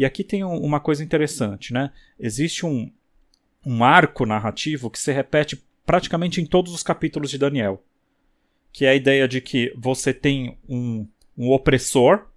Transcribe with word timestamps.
E 0.00 0.04
aqui 0.06 0.24
tem 0.24 0.42
um, 0.42 0.56
uma 0.56 0.80
coisa 0.80 1.04
interessante, 1.04 1.74
né? 1.74 1.92
Existe 2.18 2.64
um, 2.64 2.90
um 3.66 3.84
arco 3.84 4.24
narrativo 4.24 4.88
que 4.88 4.98
se 4.98 5.12
repete 5.12 5.62
praticamente 5.84 6.40
em 6.40 6.46
todos 6.46 6.72
os 6.72 6.82
capítulos 6.82 7.30
de 7.30 7.36
Daniel. 7.36 7.84
Que 8.72 8.86
é 8.86 8.88
a 8.88 8.94
ideia 8.94 9.28
de 9.28 9.42
que 9.42 9.74
você 9.76 10.14
tem 10.14 10.56
um, 10.66 11.06
um 11.36 11.50
opressor, 11.50 12.28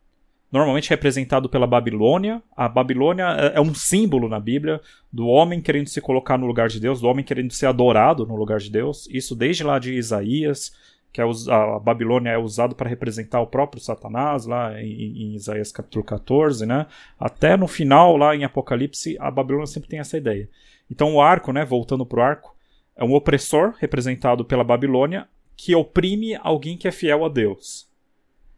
normalmente 0.52 0.90
representado 0.90 1.48
pela 1.48 1.66
Babilônia. 1.66 2.44
A 2.54 2.68
Babilônia 2.68 3.28
é, 3.40 3.56
é 3.56 3.62
um 3.62 3.74
símbolo 3.74 4.28
na 4.28 4.42
Bíblia 4.42 4.82
do 5.10 5.28
homem 5.28 5.62
querendo 5.62 5.88
se 5.88 6.02
colocar 6.02 6.38
no 6.38 6.46
lugar 6.46 6.68
de 6.68 6.82
Deus, 6.82 7.00
do 7.00 7.08
homem 7.08 7.24
querendo 7.24 7.54
ser 7.54 7.68
adorado 7.68 8.26
no 8.26 8.36
lugar 8.36 8.60
de 8.60 8.70
Deus. 8.70 9.08
Isso 9.10 9.38
desde 9.38 9.64
lá 9.64 9.80
de 9.80 9.94
Isaías, 9.94 10.76
que 11.14 11.22
é, 11.22 11.24
a 11.24 11.80
Babilônia 11.80 12.32
é 12.32 12.38
usado 12.40 12.74
para 12.74 12.90
representar 12.90 13.40
o 13.40 13.46
próprio 13.46 13.80
Satanás, 13.80 14.48
lá 14.48 14.82
em, 14.82 14.88
em, 14.88 15.36
Isaías 15.36 15.72
capítulo 15.72 16.04
14, 16.04 16.66
né? 16.66 16.88
Até 17.20 17.56
no 17.56 17.68
final, 17.68 18.18
lá 18.18 18.36
em 18.36 18.44
Apocalipse, 18.44 19.16
a 19.20 19.30
Babilônia 19.30 19.68
sempre 19.68 19.88
tem 19.88 20.00
essa 20.00 20.18
ideia. 20.18 20.50
Então 20.90 21.14
o 21.14 21.22
arco, 21.22 21.54
né, 21.54 21.64
voltando 21.64 22.04
para 22.04 22.20
o 22.20 22.24
arco, 22.24 22.56
é 22.96 23.04
um 23.04 23.14
opressor 23.14 23.76
representado 23.78 24.44
pela 24.44 24.64
Babilônia 24.64 25.28
que 25.56 25.76
oprime 25.76 26.36
alguém 26.42 26.76
que 26.76 26.88
é 26.88 26.92
fiel 26.92 27.24
a 27.24 27.30
Deus. 27.30 27.88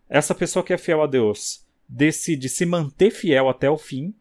Essa 0.10 0.34
pessoa 0.34 0.64
que 0.64 0.72
é 0.72 0.78
fiel 0.78 1.04
a 1.04 1.08
Deus 1.08 1.66
decide 1.90 2.48
se 2.48 2.66
manter 2.66 3.12
fiel 3.12 3.50
até 3.50 3.70
o 3.70 3.78
fim. 3.78 4.16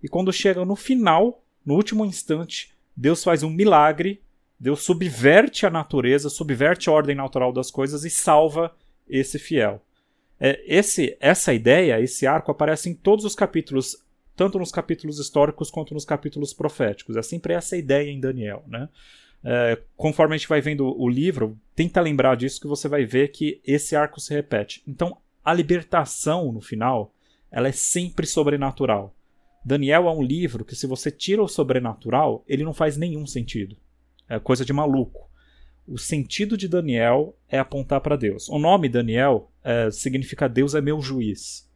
E 0.00 0.08
quando 0.08 0.32
chega 0.32 0.64
no 0.64 0.76
final, 0.76 1.42
no 1.66 1.74
último 1.74 2.06
instante, 2.06 2.72
Deus 2.96 3.24
faz 3.24 3.42
um 3.42 3.50
milagre, 3.50 4.22
Deus 4.60 4.82
subverte 4.82 5.64
a 5.64 5.70
natureza, 5.70 6.28
subverte 6.28 6.90
a 6.90 6.92
ordem 6.92 7.16
natural 7.16 7.50
das 7.50 7.70
coisas 7.70 8.04
e 8.04 8.10
salva 8.10 8.76
esse 9.08 9.38
fiel. 9.38 9.82
É, 10.38 10.62
esse, 10.66 11.16
essa 11.18 11.54
ideia, 11.54 11.98
esse 11.98 12.26
arco 12.26 12.50
aparece 12.50 12.90
em 12.90 12.94
todos 12.94 13.24
os 13.24 13.34
capítulos, 13.34 13.96
tanto 14.36 14.58
nos 14.58 14.70
capítulos 14.70 15.18
históricos 15.18 15.70
quanto 15.70 15.94
nos 15.94 16.04
capítulos 16.04 16.52
proféticos. 16.52 17.16
É 17.16 17.22
sempre 17.22 17.54
essa 17.54 17.74
ideia 17.74 18.10
em 18.10 18.20
Daniel, 18.20 18.62
né? 18.68 18.88
É, 19.42 19.78
conforme 19.96 20.34
a 20.34 20.36
gente 20.36 20.48
vai 20.48 20.60
vendo 20.60 20.94
o 20.94 21.08
livro, 21.08 21.58
tenta 21.74 21.98
lembrar 21.98 22.36
disso 22.36 22.60
que 22.60 22.66
você 22.66 22.86
vai 22.86 23.06
ver 23.06 23.28
que 23.28 23.62
esse 23.66 23.96
arco 23.96 24.20
se 24.20 24.34
repete. 24.34 24.82
Então, 24.86 25.16
a 25.42 25.54
libertação 25.54 26.52
no 26.52 26.60
final, 26.60 27.14
ela 27.50 27.68
é 27.68 27.72
sempre 27.72 28.26
sobrenatural. 28.26 29.14
Daniel 29.64 30.06
é 30.06 30.12
um 30.12 30.22
livro 30.22 30.66
que 30.66 30.76
se 30.76 30.86
você 30.86 31.10
tira 31.10 31.42
o 31.42 31.48
sobrenatural, 31.48 32.44
ele 32.46 32.64
não 32.64 32.74
faz 32.74 32.98
nenhum 32.98 33.26
sentido. 33.26 33.76
É 34.30 34.38
coisa 34.38 34.64
de 34.64 34.72
maluco. 34.72 35.28
O 35.86 35.98
sentido 35.98 36.56
de 36.56 36.68
Daniel 36.68 37.36
é 37.48 37.58
apontar 37.58 38.00
para 38.00 38.16
Deus. 38.16 38.48
O 38.48 38.58
nome 38.58 38.88
Daniel 38.88 39.50
é, 39.62 39.90
significa 39.90 40.48
Deus 40.48 40.74
é 40.74 40.80
meu 40.80 41.00
juiz. 41.00 41.68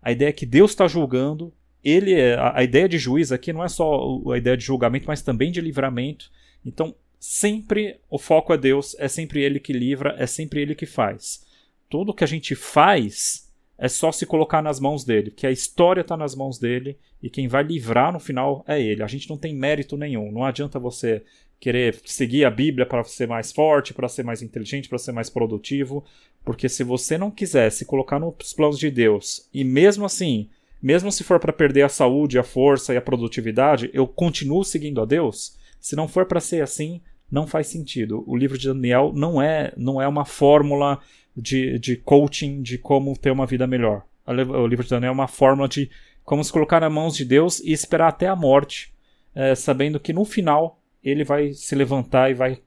A 0.00 0.12
ideia 0.12 0.30
é 0.30 0.32
que 0.32 0.46
Deus 0.46 0.70
está 0.70 0.86
julgando. 0.86 1.52
Ele 1.84 2.14
é, 2.14 2.34
a, 2.34 2.58
a 2.58 2.64
ideia 2.64 2.88
de 2.88 2.98
juiz 2.98 3.32
aqui 3.32 3.52
não 3.52 3.62
é 3.62 3.68
só 3.68 4.22
a 4.32 4.38
ideia 4.38 4.56
de 4.56 4.64
julgamento, 4.64 5.06
mas 5.06 5.20
também 5.20 5.50
de 5.50 5.60
livramento. 5.60 6.30
Então, 6.64 6.94
sempre 7.18 8.00
o 8.08 8.18
foco 8.18 8.54
é 8.54 8.56
Deus, 8.56 8.96
é 8.98 9.08
sempre 9.08 9.42
Ele 9.42 9.60
que 9.60 9.72
livra, 9.72 10.14
é 10.18 10.26
sempre 10.26 10.62
Ele 10.62 10.74
que 10.74 10.86
faz 10.86 11.50
tudo 11.90 12.14
que 12.14 12.24
a 12.24 12.26
gente 12.26 12.54
faz 12.54 13.50
é 13.76 13.88
só 13.88 14.12
se 14.12 14.24
colocar 14.24 14.62
nas 14.62 14.78
mãos 14.78 15.04
dele, 15.04 15.30
que 15.30 15.46
a 15.46 15.50
história 15.50 16.02
está 16.02 16.16
nas 16.16 16.34
mãos 16.34 16.58
dele 16.58 16.96
e 17.22 17.28
quem 17.28 17.48
vai 17.48 17.62
livrar 17.62 18.12
no 18.12 18.20
final 18.20 18.64
é 18.68 18.80
ele. 18.80 19.02
A 19.02 19.06
gente 19.06 19.28
não 19.28 19.36
tem 19.36 19.54
mérito 19.54 19.96
nenhum. 19.96 20.30
Não 20.30 20.44
adianta 20.44 20.78
você 20.78 21.24
querer 21.60 22.00
seguir 22.06 22.46
a 22.46 22.50
Bíblia 22.50 22.86
para 22.86 23.04
ser 23.04 23.28
mais 23.28 23.52
forte, 23.52 23.92
para 23.92 24.08
ser 24.08 24.24
mais 24.24 24.40
inteligente, 24.40 24.88
para 24.88 24.98
ser 24.98 25.12
mais 25.12 25.28
produtivo, 25.28 26.02
porque 26.44 26.68
se 26.68 26.82
você 26.82 27.18
não 27.18 27.30
quiser 27.30 27.70
se 27.70 27.84
colocar 27.84 28.18
nos 28.18 28.54
planos 28.54 28.78
de 28.78 28.90
Deus 28.90 29.46
e 29.52 29.62
mesmo 29.62 30.06
assim, 30.06 30.48
mesmo 30.82 31.12
se 31.12 31.22
for 31.22 31.38
para 31.38 31.52
perder 31.52 31.82
a 31.82 31.88
saúde, 31.88 32.38
a 32.38 32.42
força 32.42 32.94
e 32.94 32.96
a 32.96 33.02
produtividade, 33.02 33.90
eu 33.92 34.08
continuo 34.08 34.64
seguindo 34.64 35.02
a 35.02 35.04
Deus. 35.04 35.58
Se 35.78 35.94
não 35.94 36.08
for 36.08 36.24
para 36.24 36.40
ser 36.40 36.62
assim, 36.62 37.02
não 37.30 37.46
faz 37.46 37.66
sentido. 37.66 38.24
O 38.26 38.34
livro 38.34 38.56
de 38.56 38.68
Daniel 38.68 39.12
não 39.14 39.40
é, 39.40 39.72
não 39.76 40.00
é 40.00 40.08
uma 40.08 40.24
fórmula 40.24 40.98
de, 41.36 41.78
de 41.78 41.96
coaching 41.96 42.62
de 42.62 42.78
como 42.78 43.16
ter 43.16 43.30
uma 43.30 43.44
vida 43.44 43.66
melhor. 43.66 44.04
O 44.26 44.66
livro 44.66 44.84
de 44.84 44.90
Daniel 44.90 45.10
é 45.10 45.14
uma 45.14 45.28
fórmula 45.28 45.68
de 45.68 45.90
como 46.24 46.42
se 46.42 46.52
colocar 46.52 46.80
nas 46.80 46.92
mãos 46.92 47.14
de 47.14 47.24
Deus 47.24 47.60
e 47.60 47.72
esperar 47.72 48.08
até 48.08 48.28
a 48.28 48.36
morte, 48.36 48.94
é, 49.34 49.54
sabendo 49.54 50.00
que 50.00 50.12
no 50.12 50.24
final 50.24 50.79
ele 51.02 51.24
vai 51.24 51.52
se 51.52 51.74
levantar 51.74 52.30
e 52.30 52.34
vai, 52.34 52.58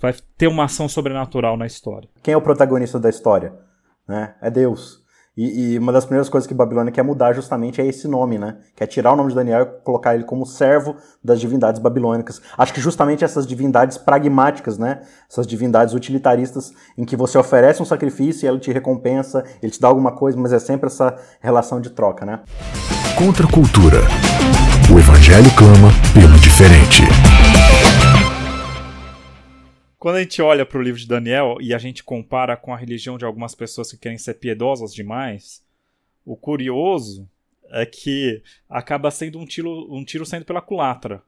vai 0.00 0.14
ter 0.36 0.46
uma 0.46 0.64
ação 0.64 0.88
sobrenatural 0.88 1.56
na 1.56 1.66
história. 1.66 2.08
Quem 2.22 2.34
é 2.34 2.36
o 2.36 2.42
protagonista 2.42 2.98
da 2.98 3.08
história? 3.08 3.52
Né? 4.06 4.34
É 4.40 4.50
Deus. 4.50 5.00
E, 5.36 5.74
e, 5.74 5.78
uma 5.78 5.92
das 5.92 6.04
primeiras 6.04 6.28
coisas 6.28 6.46
que 6.46 6.52
Babilônia 6.52 6.92
quer 6.92 7.02
mudar 7.02 7.32
justamente 7.32 7.80
é 7.80 7.86
esse 7.86 8.08
nome, 8.08 8.36
né? 8.36 8.58
Quer 8.74 8.86
tirar 8.86 9.12
o 9.12 9.16
nome 9.16 9.30
de 9.30 9.36
Daniel 9.36 9.62
e 9.62 9.84
colocar 9.84 10.14
ele 10.14 10.24
como 10.24 10.44
servo 10.44 10.96
das 11.22 11.40
divindades 11.40 11.80
babilônicas. 11.80 12.42
Acho 12.58 12.74
que 12.74 12.80
justamente 12.80 13.24
essas 13.24 13.46
divindades 13.46 13.96
pragmáticas, 13.96 14.76
né? 14.76 15.00
Essas 15.30 15.46
divindades 15.46 15.94
utilitaristas 15.94 16.74
em 16.98 17.04
que 17.04 17.16
você 17.16 17.38
oferece 17.38 17.80
um 17.80 17.86
sacrifício 17.86 18.44
e 18.44 18.48
ele 18.48 18.58
te 18.58 18.72
recompensa, 18.72 19.44
ele 19.62 19.72
te 19.72 19.80
dá 19.80 19.88
alguma 19.88 20.12
coisa, 20.12 20.38
mas 20.38 20.52
é 20.52 20.58
sempre 20.58 20.88
essa 20.88 21.16
relação 21.40 21.80
de 21.80 21.90
troca, 21.90 22.26
né? 22.26 22.40
Contra 23.16 23.46
a 23.46 23.50
cultura. 23.50 24.00
O 24.92 24.98
evangelho 24.98 25.46
clama 25.56 25.90
pelo 26.12 26.36
diferente. 26.40 27.02
Quando 29.96 30.16
a 30.16 30.20
gente 30.20 30.42
olha 30.42 30.66
para 30.66 30.78
o 30.78 30.82
livro 30.82 30.98
de 30.98 31.06
Daniel 31.06 31.58
e 31.60 31.72
a 31.72 31.78
gente 31.78 32.02
compara 32.02 32.56
com 32.56 32.74
a 32.74 32.76
religião 32.76 33.16
de 33.16 33.24
algumas 33.24 33.54
pessoas 33.54 33.92
que 33.92 33.96
querem 33.96 34.18
ser 34.18 34.34
piedosas 34.34 34.92
demais, 34.92 35.64
o 36.24 36.36
curioso 36.36 37.30
é 37.70 37.86
que 37.86 38.42
acaba 38.68 39.12
sendo 39.12 39.38
um 39.38 39.46
tiro, 39.46 39.86
um 39.94 40.04
tiro 40.04 40.26
saindo 40.26 40.44
pela 40.44 40.60
culatra. 40.60 41.22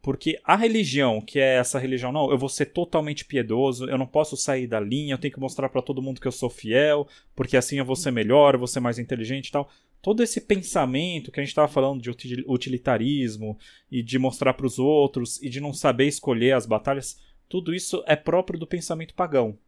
Porque 0.00 0.40
a 0.42 0.56
religião, 0.56 1.20
que 1.20 1.38
é 1.38 1.56
essa 1.56 1.78
religião, 1.78 2.10
não, 2.10 2.30
eu 2.30 2.38
vou 2.38 2.48
ser 2.48 2.66
totalmente 2.66 3.26
piedoso, 3.26 3.90
eu 3.90 3.98
não 3.98 4.06
posso 4.06 4.38
sair 4.38 4.66
da 4.66 4.80
linha, 4.80 5.12
eu 5.12 5.18
tenho 5.18 5.34
que 5.34 5.40
mostrar 5.40 5.68
para 5.68 5.82
todo 5.82 6.00
mundo 6.00 6.18
que 6.18 6.26
eu 6.26 6.32
sou 6.32 6.48
fiel, 6.48 7.06
porque 7.36 7.58
assim 7.58 7.76
eu 7.76 7.84
vou 7.84 7.96
ser 7.96 8.10
melhor, 8.10 8.54
eu 8.54 8.58
vou 8.58 8.66
ser 8.66 8.80
mais 8.80 8.98
inteligente 8.98 9.48
e 9.48 9.52
tal. 9.52 9.70
Todo 10.02 10.22
esse 10.22 10.40
pensamento 10.40 11.30
que 11.30 11.40
a 11.40 11.42
gente 11.42 11.50
estava 11.50 11.68
falando 11.68 12.00
de 12.00 12.10
utilitarismo 12.46 13.58
e 13.90 14.02
de 14.02 14.18
mostrar 14.18 14.54
para 14.54 14.66
os 14.66 14.78
outros 14.78 15.40
e 15.42 15.48
de 15.48 15.60
não 15.60 15.74
saber 15.74 16.06
escolher 16.06 16.52
as 16.52 16.64
batalhas, 16.64 17.20
tudo 17.48 17.74
isso 17.74 18.02
é 18.06 18.16
próprio 18.16 18.58
do 18.58 18.66
pensamento 18.66 19.14
pagão. 19.14 19.58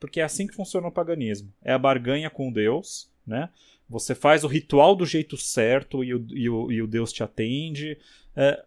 Porque 0.00 0.20
é 0.20 0.24
assim 0.24 0.46
que 0.46 0.54
funciona 0.54 0.88
o 0.88 0.92
paganismo. 0.92 1.52
É 1.62 1.72
a 1.72 1.78
barganha 1.78 2.30
com 2.30 2.50
Deus, 2.52 3.10
né? 3.26 3.50
Você 3.88 4.14
faz 4.14 4.44
o 4.44 4.48
ritual 4.48 4.96
do 4.96 5.04
jeito 5.04 5.36
certo 5.36 6.02
e 6.02 6.14
o, 6.14 6.26
e 6.30 6.48
o, 6.48 6.72
e 6.72 6.82
o 6.82 6.86
Deus 6.86 7.12
te 7.12 7.22
atende. 7.22 7.98
É, 8.34 8.64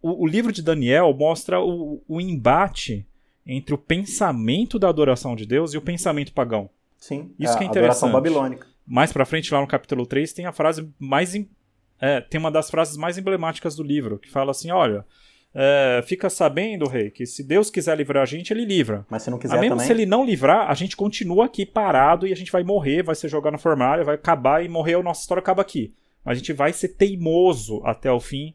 o, 0.00 0.24
o, 0.24 0.26
livro 0.26 0.52
de 0.52 0.62
Daniel 0.62 1.12
mostra 1.12 1.60
o, 1.60 2.02
o 2.06 2.20
embate 2.20 3.04
entre 3.44 3.74
o 3.74 3.78
pensamento 3.78 4.78
da 4.78 4.88
adoração 4.88 5.34
de 5.34 5.44
Deus 5.44 5.74
e 5.74 5.78
o 5.78 5.82
pensamento 5.82 6.32
pagão. 6.32 6.70
Sim, 6.96 7.32
isso 7.38 7.54
é 7.54 7.58
que 7.58 7.64
é 7.64 7.66
interessante. 7.66 8.04
Adoração 8.04 8.12
babilônica. 8.12 8.66
Mais 8.88 9.12
para 9.12 9.26
frente, 9.26 9.52
lá 9.52 9.60
no 9.60 9.66
capítulo 9.66 10.06
3, 10.06 10.32
tem 10.32 10.46
a 10.46 10.52
frase 10.52 10.90
mais. 10.98 11.34
É, 12.00 12.20
tem 12.20 12.40
uma 12.40 12.50
das 12.50 12.70
frases 12.70 12.96
mais 12.96 13.18
emblemáticas 13.18 13.76
do 13.76 13.82
livro, 13.82 14.18
que 14.18 14.30
fala 14.30 14.50
assim: 14.52 14.70
olha, 14.70 15.04
é, 15.54 16.02
fica 16.06 16.30
sabendo, 16.30 16.86
rei, 16.86 17.10
que 17.10 17.26
se 17.26 17.42
Deus 17.42 17.70
quiser 17.70 17.96
livrar 17.96 18.22
a 18.22 18.26
gente, 18.26 18.52
ele 18.52 18.64
livra. 18.64 19.06
Mas 19.10 19.22
se 19.22 19.30
não 19.30 19.38
quiser 19.38 19.56
a 19.56 19.60
mesmo 19.60 19.76
também... 19.76 19.86
se 19.86 19.92
ele 19.92 20.06
não 20.06 20.24
livrar, 20.24 20.70
a 20.70 20.74
gente 20.74 20.96
continua 20.96 21.46
aqui 21.46 21.66
parado 21.66 22.26
e 22.26 22.32
a 22.32 22.36
gente 22.36 22.52
vai 22.52 22.62
morrer, 22.62 23.02
vai 23.02 23.14
ser 23.14 23.28
jogado 23.28 23.52
na 23.52 23.58
fornalha, 23.58 24.04
vai 24.04 24.14
acabar 24.14 24.64
e 24.64 24.68
morrer, 24.68 24.94
a 24.94 25.02
nossa 25.02 25.22
história 25.22 25.40
acaba 25.40 25.62
aqui. 25.62 25.94
Mas 26.24 26.36
a 26.36 26.38
gente 26.38 26.52
vai 26.52 26.72
ser 26.72 26.88
teimoso 26.88 27.82
até 27.84 28.10
o 28.10 28.20
fim, 28.20 28.54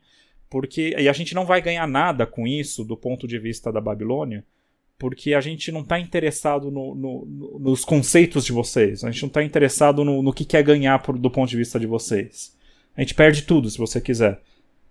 porque 0.49 0.95
e 0.97 1.09
a 1.09 1.13
gente 1.13 1.33
não 1.33 1.45
vai 1.45 1.61
ganhar 1.61 1.87
nada 1.87 2.25
com 2.25 2.47
isso 2.47 2.83
do 2.83 2.95
ponto 2.95 3.27
de 3.27 3.39
vista 3.39 3.71
da 3.71 3.81
Babilônia, 3.81 4.45
porque 5.03 5.33
a 5.33 5.41
gente 5.41 5.69
não 5.69 5.81
está 5.81 5.99
interessado 5.99 6.71
no, 6.71 6.95
no, 6.95 7.25
no, 7.25 7.59
nos 7.59 7.83
conceitos 7.83 8.45
de 8.45 8.53
vocês, 8.53 9.03
a 9.03 9.11
gente 9.11 9.23
não 9.23 9.27
está 9.27 9.43
interessado 9.43 10.05
no, 10.05 10.31
que 10.31 10.45
quer 10.45 10.63
ganhar 10.63 10.97
por, 10.99 11.17
do 11.17 11.29
ponto 11.29 11.49
de 11.49 11.57
vista 11.57 11.77
de 11.77 11.85
vocês. 11.85 12.55
A 12.95 13.01
gente 13.01 13.13
perde 13.13 13.41
tudo 13.41 13.69
se 13.69 13.77
você 13.77 13.99
quiser. 13.99 14.39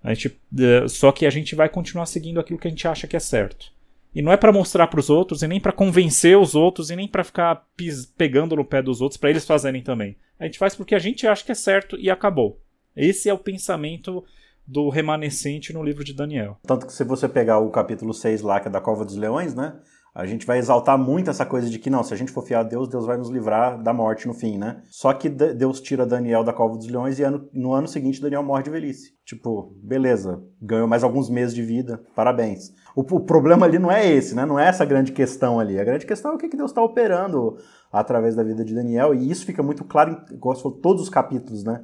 A 0.05 0.13
gente, 0.13 0.39
é, 0.61 0.87
só 0.87 1.13
que 1.13 1.25
a 1.25 1.31
gente 1.31 1.55
vai 1.55 1.67
continuar 1.67 2.05
seguindo 2.05 2.39
aquilo 2.39 2.59
que 2.59 2.69
a 2.69 2.71
gente 2.71 2.87
acha 2.87 3.07
que 3.07 3.17
é 3.17 3.19
certo. 3.19 3.73
E 4.15 4.21
não 4.21 4.31
é 4.31 4.37
para 4.37 4.53
mostrar 4.53 4.87
para 4.89 5.01
os 5.01 5.09
outros, 5.09 5.43
e 5.43 5.49
nem 5.49 5.59
para 5.59 5.73
convencer 5.73 6.37
os 6.37 6.55
outros, 6.55 6.91
e 6.91 6.97
nem 6.97 7.09
para 7.09 7.25
ficar 7.25 7.67
pegando 8.15 8.55
no 8.55 8.67
pé 8.67 8.83
dos 8.83 9.01
outros 9.01 9.17
para 9.17 9.31
eles 9.31 9.47
fazerem 9.47 9.83
também. 9.83 10.15
A 10.39 10.45
gente 10.45 10.59
faz 10.59 10.75
porque 10.75 10.95
a 10.95 10.99
gente 10.99 11.27
acha 11.27 11.43
que 11.43 11.53
é 11.53 11.55
certo 11.55 11.99
e 11.99 12.11
acabou. 12.11 12.61
Esse 12.95 13.31
é 13.31 13.33
o 13.33 13.39
pensamento 13.39 14.23
do 14.67 14.91
remanescente 14.91 15.73
no 15.73 15.83
livro 15.83 16.05
de 16.05 16.13
Daniel. 16.13 16.59
Tanto 16.67 16.87
que 16.87 16.93
se 16.93 17.03
você 17.03 17.27
pegar 17.27 17.61
o 17.61 17.71
capítulo 17.71 18.13
6 18.13 18.43
lá, 18.43 18.61
que 18.61 18.69
é 18.69 18.71
da 18.71 18.79
Cova 18.79 19.07
dos 19.07 19.17
Leões, 19.17 19.55
né? 19.55 19.75
A 20.15 20.27
gente 20.27 20.45
vai 20.45 20.59
exaltar 20.59 20.99
muito 20.99 21.31
essa 21.31 21.47
coisa 21.47 21.71
de 21.71 21.79
que 21.79 21.89
não, 21.89 22.05
se 22.05 22.13
a 22.13 22.17
gente 22.17 22.31
for 22.31 22.43
fiar 22.43 22.61
a 22.61 22.69
Deus, 22.69 22.87
Deus 22.87 23.07
vai 23.07 23.17
nos 23.17 23.31
livrar 23.31 23.83
da 23.83 23.95
morte 23.95 24.27
no 24.27 24.35
fim, 24.35 24.59
né? 24.59 24.83
Só 24.91 25.11
que 25.15 25.31
Deus 25.31 25.81
tira 25.81 26.05
Daniel 26.05 26.45
da 26.45 26.53
cova 26.53 26.77
dos 26.77 26.87
leões 26.87 27.19
e 27.19 27.23
no 27.55 27.73
ano 27.73 27.89
seguinte 27.89 28.21
Daniel 28.21 28.43
morre 28.43 28.63
de 28.63 28.69
velhice. 28.71 29.15
Tipo, 29.25 29.75
beleza, 29.83 30.43
ganhou 30.61 30.87
mais 30.87 31.03
alguns 31.03 31.31
meses 31.31 31.55
de 31.55 31.63
vida, 31.63 32.03
parabéns. 32.15 32.75
O, 32.95 33.01
o 33.01 33.21
problema 33.21 33.65
ali 33.65 33.79
não 33.79 33.91
é 33.91 34.07
esse, 34.07 34.35
né? 34.35 34.45
Não 34.45 34.59
é 34.59 34.69
essa 34.69 34.85
grande 34.85 35.13
questão 35.13 35.59
ali. 35.59 35.81
A 35.81 35.85
grande 35.85 36.05
questão 36.05 36.33
é 36.33 36.35
o 36.35 36.39
que, 36.39 36.49
que 36.49 36.59
Deus 36.59 36.73
está 36.73 36.83
operando 36.83 37.57
através 37.91 38.35
da 38.35 38.43
vida 38.43 38.63
de 38.63 38.75
Daniel 38.75 39.15
e 39.15 39.31
isso 39.31 39.47
fica 39.47 39.63
muito 39.63 39.83
claro 39.83 40.13
em, 40.31 40.39
falou, 40.39 40.73
todos 40.73 41.03
os 41.03 41.09
capítulos, 41.09 41.65
né? 41.65 41.83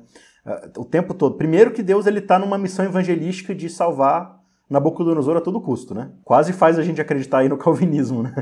o 0.77 0.85
tempo 0.85 1.15
todo. 1.15 1.37
Primeiro 1.37 1.73
que 1.73 1.83
Deus 1.83 2.07
ele 2.07 2.21
está 2.21 2.39
numa 2.39 2.59
missão 2.59 2.85
evangelística 2.85 3.55
de 3.55 3.69
salvar 3.69 4.38
Nabucodonosor 4.69 5.37
a 5.37 5.41
todo 5.41 5.61
custo, 5.61 5.95
né? 5.95 6.11
Quase 6.23 6.53
faz 6.53 6.79
a 6.79 6.83
gente 6.83 7.01
acreditar 7.01 7.39
aí 7.39 7.49
no 7.49 7.57
calvinismo, 7.59 8.23
né? 8.23 8.35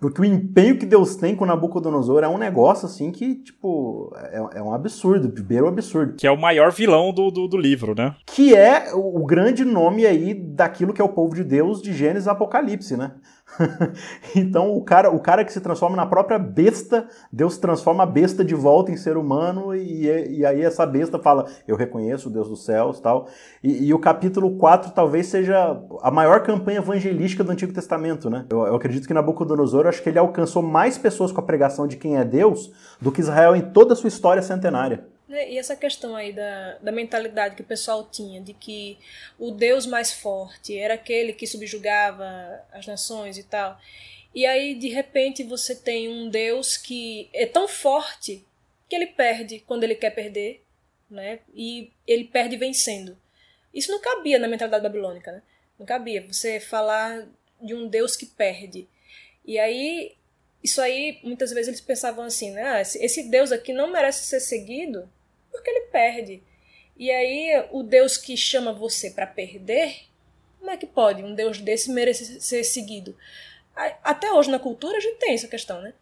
Porque 0.00 0.20
o 0.20 0.24
empenho 0.24 0.76
que 0.76 0.84
Deus 0.84 1.14
tem 1.14 1.36
com 1.36 1.46
Nabucodonosor 1.46 2.24
é 2.24 2.28
um 2.28 2.38
negócio 2.38 2.86
assim 2.86 3.12
que, 3.12 3.36
tipo, 3.36 4.12
é, 4.16 4.58
é 4.58 4.62
um 4.62 4.72
absurdo, 4.72 5.28
beira 5.42 5.64
o 5.64 5.68
absurdo. 5.68 6.14
Que 6.14 6.26
é 6.26 6.30
o 6.30 6.40
maior 6.40 6.72
vilão 6.72 7.12
do, 7.12 7.30
do, 7.30 7.46
do, 7.46 7.56
livro, 7.56 7.94
né? 7.94 8.16
Que 8.26 8.54
é 8.54 8.92
o, 8.94 9.22
o 9.22 9.26
grande 9.26 9.64
nome 9.64 10.04
aí 10.04 10.34
daquilo 10.34 10.92
que 10.92 11.00
é 11.00 11.04
o 11.04 11.08
povo 11.08 11.34
de 11.34 11.44
Deus 11.44 11.80
de 11.80 11.92
Gênesis 11.92 12.26
Apocalipse, 12.26 12.96
né? 12.96 13.12
então 14.34 14.74
o 14.76 14.82
cara, 14.82 15.10
o 15.10 15.20
cara 15.20 15.44
que 15.44 15.52
se 15.52 15.60
transforma 15.60 15.96
na 15.96 16.06
própria 16.06 16.38
besta, 16.38 17.06
Deus 17.32 17.58
transforma 17.58 18.02
a 18.02 18.06
besta 18.06 18.44
de 18.44 18.54
volta 18.54 18.90
em 18.90 18.96
ser 18.96 19.16
humano 19.16 19.74
e, 19.74 20.06
e 20.38 20.46
aí 20.46 20.62
essa 20.62 20.86
besta 20.86 21.18
fala, 21.18 21.46
eu 21.66 21.76
reconheço 21.76 22.28
o 22.28 22.32
Deus 22.32 22.48
dos 22.48 22.64
céus 22.64 23.00
tal. 23.00 23.28
E, 23.62 23.86
e, 23.86 23.94
o 23.94 23.98
capítulo 23.98 24.56
4 24.56 24.92
talvez 24.92 25.26
seja 25.26 25.80
a 26.02 26.10
maior 26.10 26.42
campanha 26.42 26.78
evangelística 26.78 27.44
do 27.44 27.52
Antigo 27.52 27.72
Testamento, 27.72 28.28
né? 28.28 28.46
Eu, 28.50 28.66
eu 28.66 28.74
acredito 28.74 29.06
que 29.06 29.14
Nabucodonosor, 29.14 29.86
acho 29.86 30.02
que 30.02 30.08
ele 30.08 30.18
alcançou 30.18 30.62
mais 30.62 30.98
pessoas 30.98 31.32
com 31.32 31.40
a 31.40 31.44
pregação 31.44 31.86
de 31.86 31.96
quem 31.96 32.16
é 32.16 32.24
Deus 32.24 32.72
do 33.00 33.12
que 33.12 33.20
Israel 33.20 33.54
em 33.54 33.62
toda 33.62 33.92
a 33.92 33.96
sua 33.96 34.08
história 34.08 34.42
centenária. 34.42 35.11
Né, 35.32 35.50
e 35.50 35.58
essa 35.58 35.74
questão 35.74 36.14
aí 36.14 36.30
da, 36.30 36.76
da 36.76 36.92
mentalidade 36.92 37.56
que 37.56 37.62
o 37.62 37.64
pessoal 37.64 38.06
tinha, 38.06 38.38
de 38.38 38.52
que 38.52 38.98
o 39.38 39.50
Deus 39.50 39.86
mais 39.86 40.12
forte 40.12 40.76
era 40.76 40.92
aquele 40.92 41.32
que 41.32 41.46
subjugava 41.46 42.62
as 42.70 42.86
nações 42.86 43.38
e 43.38 43.42
tal. 43.42 43.80
E 44.34 44.44
aí, 44.44 44.74
de 44.74 44.88
repente, 44.88 45.42
você 45.42 45.74
tem 45.74 46.06
um 46.06 46.28
Deus 46.28 46.76
que 46.76 47.30
é 47.32 47.46
tão 47.46 47.66
forte 47.66 48.44
que 48.86 48.94
ele 48.94 49.06
perde 49.06 49.60
quando 49.60 49.84
ele 49.84 49.94
quer 49.94 50.10
perder, 50.10 50.62
né? 51.10 51.38
E 51.54 51.90
ele 52.06 52.24
perde 52.24 52.58
vencendo. 52.58 53.16
Isso 53.72 53.90
não 53.90 54.02
cabia 54.02 54.38
na 54.38 54.48
mentalidade 54.48 54.82
babilônica, 54.82 55.32
né? 55.32 55.42
Não 55.78 55.86
cabia 55.86 56.26
você 56.30 56.60
falar 56.60 57.26
de 57.58 57.72
um 57.72 57.88
Deus 57.88 58.16
que 58.16 58.26
perde. 58.26 58.86
E 59.46 59.58
aí, 59.58 60.14
isso 60.62 60.78
aí, 60.82 61.20
muitas 61.22 61.52
vezes 61.52 61.68
eles 61.68 61.80
pensavam 61.80 62.22
assim, 62.22 62.50
né? 62.50 62.62
Ah, 62.64 62.82
esse 62.82 63.30
Deus 63.30 63.50
aqui 63.50 63.72
não 63.72 63.90
merece 63.90 64.26
ser 64.26 64.40
seguido 64.40 65.08
porque 65.52 65.70
ele 65.70 65.86
perde. 65.86 66.42
E 66.96 67.10
aí, 67.10 67.68
o 67.70 67.82
Deus 67.82 68.16
que 68.16 68.36
chama 68.36 68.72
você 68.72 69.10
para 69.10 69.26
perder, 69.26 70.06
como 70.58 70.70
é 70.70 70.76
que 70.76 70.86
pode 70.86 71.22
um 71.22 71.34
Deus 71.34 71.60
desse 71.60 71.90
merecer 71.90 72.40
ser 72.40 72.64
seguido? 72.64 73.16
Até 74.02 74.32
hoje 74.32 74.50
na 74.50 74.58
cultura 74.58 74.98
a 74.98 75.00
gente 75.00 75.18
tem 75.18 75.34
essa 75.34 75.48
questão, 75.48 75.80
né? 75.80 75.94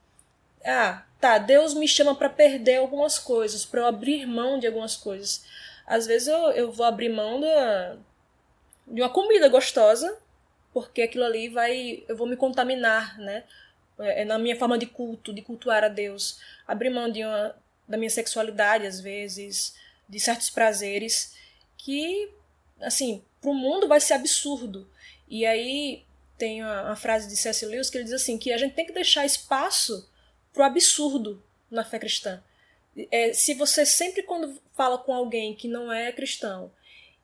Ah, 0.64 1.04
tá, 1.20 1.38
Deus 1.38 1.72
me 1.74 1.88
chama 1.88 2.14
para 2.14 2.28
perder 2.28 2.76
algumas 2.76 3.18
coisas, 3.18 3.64
para 3.64 3.80
eu 3.80 3.86
abrir 3.86 4.26
mão 4.26 4.58
de 4.58 4.66
algumas 4.66 4.96
coisas. 4.96 5.44
Às 5.86 6.06
vezes 6.06 6.28
eu, 6.28 6.50
eu 6.52 6.72
vou 6.72 6.84
abrir 6.84 7.08
mão 7.08 7.40
da, 7.40 7.96
de 8.86 9.00
uma 9.00 9.08
comida 9.08 9.48
gostosa, 9.48 10.18
porque 10.72 11.02
aquilo 11.02 11.24
ali 11.24 11.48
vai. 11.48 12.04
Eu 12.08 12.16
vou 12.16 12.26
me 12.26 12.36
contaminar, 12.36 13.18
né? 13.18 13.44
É, 13.98 14.22
é 14.22 14.24
na 14.24 14.38
minha 14.38 14.56
forma 14.56 14.76
de 14.76 14.86
culto, 14.86 15.32
de 15.32 15.42
cultuar 15.42 15.84
a 15.84 15.88
Deus. 15.88 16.40
Abrir 16.66 16.90
mão 16.90 17.10
de 17.10 17.24
uma, 17.24 17.56
da 17.90 17.98
minha 17.98 18.08
sexualidade, 18.08 18.86
às 18.86 19.00
vezes, 19.00 19.74
de 20.08 20.20
certos 20.20 20.48
prazeres, 20.48 21.34
que, 21.76 22.30
assim, 22.80 23.22
para 23.40 23.50
o 23.50 23.54
mundo 23.54 23.88
vai 23.88 24.00
ser 24.00 24.14
absurdo. 24.14 24.88
E 25.28 25.44
aí 25.44 26.04
tem 26.38 26.62
a, 26.62 26.92
a 26.92 26.96
frase 26.96 27.28
de 27.28 27.36
C.S. 27.36 27.66
Lewis 27.66 27.90
que 27.90 27.98
ele 27.98 28.04
diz 28.04 28.12
assim, 28.12 28.38
que 28.38 28.52
a 28.52 28.56
gente 28.56 28.74
tem 28.74 28.86
que 28.86 28.92
deixar 28.92 29.26
espaço 29.26 30.08
para 30.52 30.62
o 30.62 30.66
absurdo 30.66 31.42
na 31.68 31.84
fé 31.84 31.98
cristã. 31.98 32.42
É, 33.10 33.32
se 33.32 33.54
você 33.54 33.84
sempre 33.84 34.22
quando 34.22 34.60
fala 34.72 34.98
com 34.98 35.12
alguém 35.12 35.54
que 35.54 35.68
não 35.68 35.92
é 35.92 36.12
cristão 36.12 36.72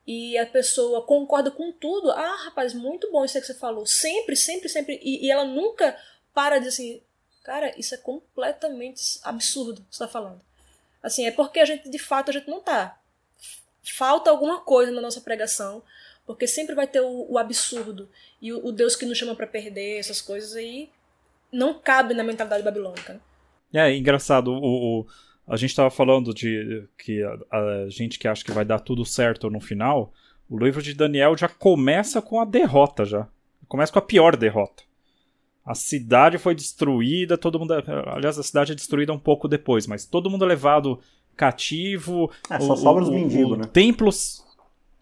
e 0.07 0.37
a 0.39 0.47
pessoa 0.47 1.05
concorda 1.05 1.51
com 1.51 1.73
tudo, 1.73 2.11
ah, 2.11 2.37
rapaz, 2.45 2.75
muito 2.75 3.11
bom 3.11 3.25
isso 3.25 3.41
que 3.41 3.47
você 3.47 3.55
falou, 3.55 3.87
sempre, 3.87 4.37
sempre, 4.37 4.69
sempre, 4.69 5.01
e, 5.03 5.27
e 5.27 5.31
ela 5.31 5.45
nunca 5.45 5.97
para 6.33 6.59
de 6.59 6.69
assim, 6.69 7.03
cara, 7.43 7.73
isso 7.79 7.95
é 7.95 7.99
completamente 7.99 9.19
absurdo 9.23 9.81
que 9.83 9.97
você 9.97 10.05
está 10.05 10.09
falando. 10.09 10.41
Assim, 11.07 11.25
é 11.25 11.31
porque 11.31 11.61
a 11.61 11.65
gente, 11.65 11.89
de 11.89 12.01
fato, 12.01 12.31
a 12.31 12.33
gente 12.33 12.51
não 12.51 12.61
tá. 12.61 12.99
Falta 13.81 14.29
alguma 14.29 14.59
coisa 14.63 14.91
na 14.91 15.01
nossa 15.01 15.21
pregação, 15.21 15.81
porque 16.27 16.49
sempre 16.49 16.75
vai 16.75 16.89
ter 16.89 17.01
o, 17.01 17.27
o 17.31 17.39
absurdo 17.39 18.09
e 18.43 18.53
o, 18.53 18.67
o, 18.67 18.73
Deus 18.73 18.97
que 18.97 19.07
nos 19.07 19.17
chama 19.17 19.37
para 19.37 19.47
perder, 19.47 20.01
essas 20.01 20.21
coisas 20.21 20.57
aí 20.57 20.91
não 21.53 21.79
cabe 21.79 22.13
na 22.13 22.25
mentalidade 22.25 22.65
babilônica. 22.65 23.21
Né? 23.73 23.89
É, 23.89 23.97
engraçado, 23.97 24.51
o, 24.51 25.03
o 25.03 25.07
a 25.47 25.57
gente 25.57 25.71
estava 25.71 25.91
falando 25.91 26.35
de 26.35 26.89
que 26.99 27.23
a, 27.23 27.57
a, 27.57 27.89
gente 27.89 28.19
que 28.19 28.27
acha 28.27 28.45
que 28.45 28.51
vai 28.51 28.65
dar 28.65 28.81
tudo 28.81 29.05
certo 29.05 29.49
no 29.49 29.61
final, 29.61 30.13
o 30.51 30.59
livro 30.59 30.83
de 30.83 30.93
Daniel 30.93 31.37
já 31.37 31.49
começa 31.49 32.21
com 32.21 32.41
a 32.41 32.45
derrota 32.45 33.05
já. 33.05 33.29
Começa 33.69 33.93
com 33.93 34.01
a 34.01 34.03
pior 34.03 34.37
derrota. 34.37 34.83
A 35.67 35.75
cidade 35.75 36.39
foi 36.39 36.55
destruída, 36.55 37.37
todo 37.37 37.59
mundo. 37.59 37.75
Aliás, 38.07 38.39
a 38.39 38.43
cidade 38.45 38.71
é 38.71 38.75
destruída 38.75 39.13
um 39.13 39.19
pouco 39.19 39.49
depois, 39.49 39.85
mas 39.85 40.07
todo 40.07 40.31
mundo 40.31 40.45
é 40.45 40.49
levado 40.49 41.01
cativo. 41.37 42.31
É, 42.49 42.61
só 42.61 42.75
o, 42.75 42.77
sobra 42.77 43.03
os 43.03 43.11
mendigos, 43.11 43.59
né? 43.59 43.65
Templos. 43.73 44.47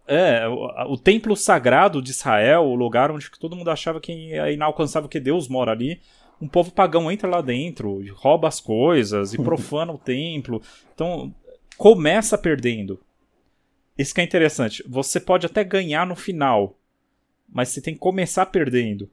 É, 0.06 0.48
o, 0.48 0.92
o, 0.92 0.98
templo 0.98 1.36
sagrado 1.36 2.00
de 2.00 2.10
Israel, 2.10 2.62
o 2.62 2.74
lugar 2.74 3.10
onde 3.10 3.30
todo 3.38 3.54
mundo 3.54 3.70
achava 3.70 4.00
que 4.00 4.32
é 4.32 4.54
inalcançável 4.54 5.08
que 5.08 5.20
Deus 5.20 5.48
mora 5.48 5.70
ali. 5.70 6.00
Um 6.40 6.48
povo 6.48 6.72
pagão 6.72 7.12
entra 7.12 7.28
lá 7.28 7.42
dentro, 7.42 8.02
rouba 8.14 8.48
as 8.48 8.58
coisas 8.58 9.34
e 9.34 9.36
profana 9.44 9.92
o 9.92 9.98
templo. 9.98 10.62
Então, 10.94 11.34
começa 11.76 12.38
perdendo. 12.38 12.98
Isso 13.98 14.14
que 14.14 14.20
é 14.22 14.24
interessante. 14.24 14.82
Você 14.88 15.20
pode 15.20 15.44
até 15.44 15.62
ganhar 15.62 16.06
no 16.06 16.16
final, 16.16 16.74
mas 17.48 17.68
você 17.68 17.82
tem 17.82 17.92
que 17.92 18.00
começar 18.00 18.46
perdendo 18.46 19.10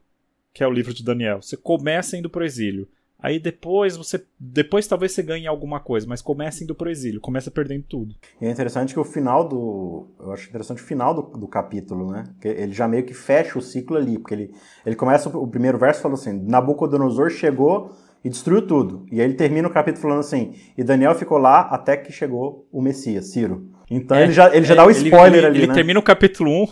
que 0.52 0.62
é 0.62 0.66
o 0.66 0.72
livro 0.72 0.92
de 0.92 1.04
Daniel. 1.04 1.40
Você 1.40 1.56
começa 1.56 2.16
indo 2.16 2.30
pro 2.30 2.44
exílio. 2.44 2.88
Aí 3.22 3.38
depois 3.38 3.96
você. 3.96 4.20
Depois 4.38 4.86
talvez 4.88 5.12
você 5.12 5.22
ganhe 5.22 5.46
alguma 5.46 5.78
coisa, 5.78 6.06
mas 6.08 6.20
começa 6.20 6.64
indo 6.64 6.74
pro 6.74 6.90
exílio, 6.90 7.20
começa 7.20 7.52
perdendo 7.52 7.84
tudo. 7.84 8.16
E 8.40 8.46
é 8.46 8.50
interessante 8.50 8.92
que 8.92 8.98
o 8.98 9.04
final 9.04 9.48
do. 9.48 10.08
Eu 10.18 10.32
acho 10.32 10.48
interessante 10.48 10.82
o 10.82 10.84
final 10.84 11.14
do, 11.14 11.22
do 11.38 11.46
capítulo, 11.46 12.10
né? 12.10 12.24
Que 12.40 12.48
ele 12.48 12.72
já 12.72 12.88
meio 12.88 13.04
que 13.04 13.14
fecha 13.14 13.56
o 13.56 13.62
ciclo 13.62 13.96
ali, 13.96 14.18
porque 14.18 14.34
ele, 14.34 14.54
ele 14.84 14.96
começa. 14.96 15.28
O 15.28 15.46
primeiro 15.46 15.78
verso 15.78 16.02
falando 16.02 16.18
assim: 16.18 16.32
Nabucodonosor 16.32 17.30
chegou 17.30 17.92
e 18.24 18.28
destruiu 18.28 18.66
tudo. 18.66 19.06
E 19.12 19.20
aí 19.20 19.26
ele 19.28 19.34
termina 19.34 19.68
o 19.68 19.72
capítulo 19.72 20.02
falando 20.02 20.20
assim: 20.20 20.54
E 20.76 20.82
Daniel 20.82 21.14
ficou 21.14 21.38
lá 21.38 21.60
até 21.60 21.96
que 21.96 22.10
chegou 22.10 22.66
o 22.72 22.82
Messias, 22.82 23.26
Ciro. 23.26 23.68
Então 23.88 24.16
é, 24.16 24.24
ele 24.24 24.32
já, 24.32 24.52
ele 24.52 24.66
já 24.66 24.74
é, 24.74 24.76
dá 24.76 24.84
o 24.84 24.90
spoiler 24.90 25.38
ele, 25.38 25.46
ali. 25.46 25.58
Ele 25.58 25.66
né? 25.68 25.74
termina 25.74 26.00
o 26.00 26.02
capítulo 26.02 26.50
1. 26.50 26.66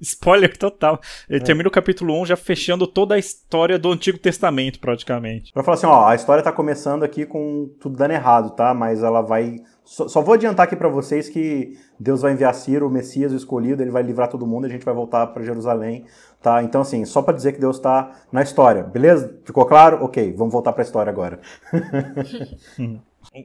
Spoiler 0.00 0.56
total. 0.56 1.00
Ele 1.28 1.40
é. 1.40 1.44
termina 1.44 1.68
o 1.68 1.72
capítulo 1.72 2.18
1 2.22 2.26
já 2.26 2.36
fechando 2.36 2.86
toda 2.86 3.14
a 3.14 3.18
história 3.18 3.78
do 3.78 3.90
Antigo 3.90 4.18
Testamento, 4.18 4.80
praticamente. 4.80 5.52
Pra 5.52 5.62
falar 5.62 5.76
assim, 5.76 5.86
ó, 5.86 6.06
a 6.06 6.14
história 6.14 6.42
tá 6.42 6.52
começando 6.52 7.02
aqui 7.02 7.26
com 7.26 7.70
tudo 7.80 7.96
dando 7.96 8.12
errado, 8.12 8.50
tá? 8.50 8.72
Mas 8.72 9.02
ela 9.02 9.20
vai. 9.20 9.56
Só, 9.84 10.08
só 10.08 10.22
vou 10.22 10.34
adiantar 10.34 10.64
aqui 10.64 10.76
para 10.76 10.88
vocês 10.88 11.28
que 11.28 11.76
Deus 11.98 12.22
vai 12.22 12.32
enviar 12.32 12.54
Ciro, 12.54 12.86
o 12.86 12.90
Messias, 12.90 13.32
o 13.32 13.36
escolhido, 13.36 13.82
ele 13.82 13.90
vai 13.90 14.02
livrar 14.02 14.28
todo 14.28 14.46
mundo, 14.46 14.64
a 14.64 14.68
gente 14.68 14.84
vai 14.84 14.94
voltar 14.94 15.26
para 15.28 15.42
Jerusalém, 15.42 16.04
tá? 16.40 16.62
Então, 16.62 16.80
assim, 16.80 17.04
só 17.04 17.20
para 17.20 17.34
dizer 17.34 17.52
que 17.52 17.60
Deus 17.60 17.78
tá 17.78 18.22
na 18.32 18.42
história, 18.42 18.82
beleza? 18.82 19.38
Ficou 19.44 19.66
claro? 19.66 20.04
Ok, 20.04 20.32
vamos 20.36 20.52
voltar 20.52 20.72
para 20.72 20.82
a 20.82 20.86
história 20.86 21.10
agora. 21.10 21.40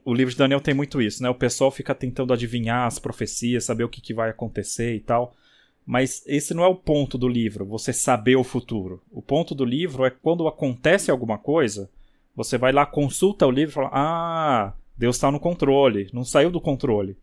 o 0.06 0.13
livro 0.13 0.32
de 0.32 0.38
Daniel 0.38 0.62
tem 0.62 0.74
muito 0.74 1.01
isso, 1.01 1.22
né? 1.22 1.30
O 1.30 1.36
pessoal 1.36 1.72
fica 1.72 1.94
tentando 1.96 2.32
adivinhar 2.32 2.86
as 2.86 3.00
profecias, 3.00 3.65
saber 3.65 3.84
o 3.84 3.89
que, 3.89 4.01
que 4.01 4.13
vai 4.13 4.30
acontecer 4.30 4.96
e 4.96 5.00
tal. 5.00 5.34
Mas 5.86 6.24
esse 6.25 6.54
não 6.54 6.63
é 6.63 6.68
o 6.68 6.75
ponto 6.75 7.18
do 7.18 7.27
livro, 7.27 7.65
você 7.65 7.94
saber 7.94 8.36
o 8.36 8.44
futuro. 8.44 9.01
O 9.12 9.22
ponto 9.22 9.54
do 9.54 9.63
livro 9.63 10.04
é 10.04 10.10
quando 10.10 10.48
acontece 10.48 11.12
alguma 11.12 11.38
coisa, 11.38 11.89
você 12.36 12.58
vai 12.58 12.72
lá, 12.72 12.86
consulta 12.86 13.46
o 13.46 13.51
livro 13.51 13.72
e 13.72 13.75
fala: 13.75 13.89
Ah, 13.94 14.74
Deus 14.98 15.15
está 15.15 15.30
no 15.30 15.39
controle, 15.39 16.10
não 16.12 16.25
saiu 16.25 16.50
do 16.50 16.60
controle. 16.60 17.15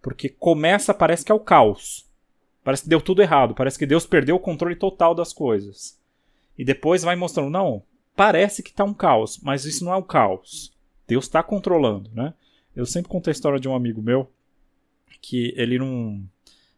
Porque 0.00 0.28
começa, 0.28 0.94
parece 0.94 1.24
que 1.24 1.32
é 1.32 1.34
o 1.34 1.40
caos. 1.40 2.06
Parece 2.62 2.84
que 2.84 2.88
deu 2.88 3.00
tudo 3.00 3.22
errado, 3.22 3.54
parece 3.54 3.78
que 3.78 3.86
Deus 3.86 4.06
perdeu 4.06 4.36
o 4.36 4.40
controle 4.40 4.76
total 4.76 5.14
das 5.14 5.32
coisas. 5.32 5.98
E 6.56 6.64
depois 6.64 7.02
vai 7.02 7.16
mostrando: 7.16 7.50
Não, 7.50 7.82
parece 8.14 8.62
que 8.62 8.70
está 8.70 8.84
um 8.84 8.94
caos, 8.94 9.40
mas 9.42 9.64
isso 9.64 9.84
não 9.84 9.92
é 9.92 9.96
o 9.96 10.02
caos. 10.02 10.72
Deus 11.08 11.24
está 11.24 11.42
controlando, 11.42 12.10
né? 12.14 12.34
Eu 12.74 12.86
sempre 12.86 13.10
conto 13.10 13.28
a 13.28 13.32
história 13.32 13.58
de 13.58 13.68
um 13.68 13.74
amigo 13.74 14.02
meu 14.02 14.30
que 15.20 15.52
ele 15.56 15.78
não 15.78 16.22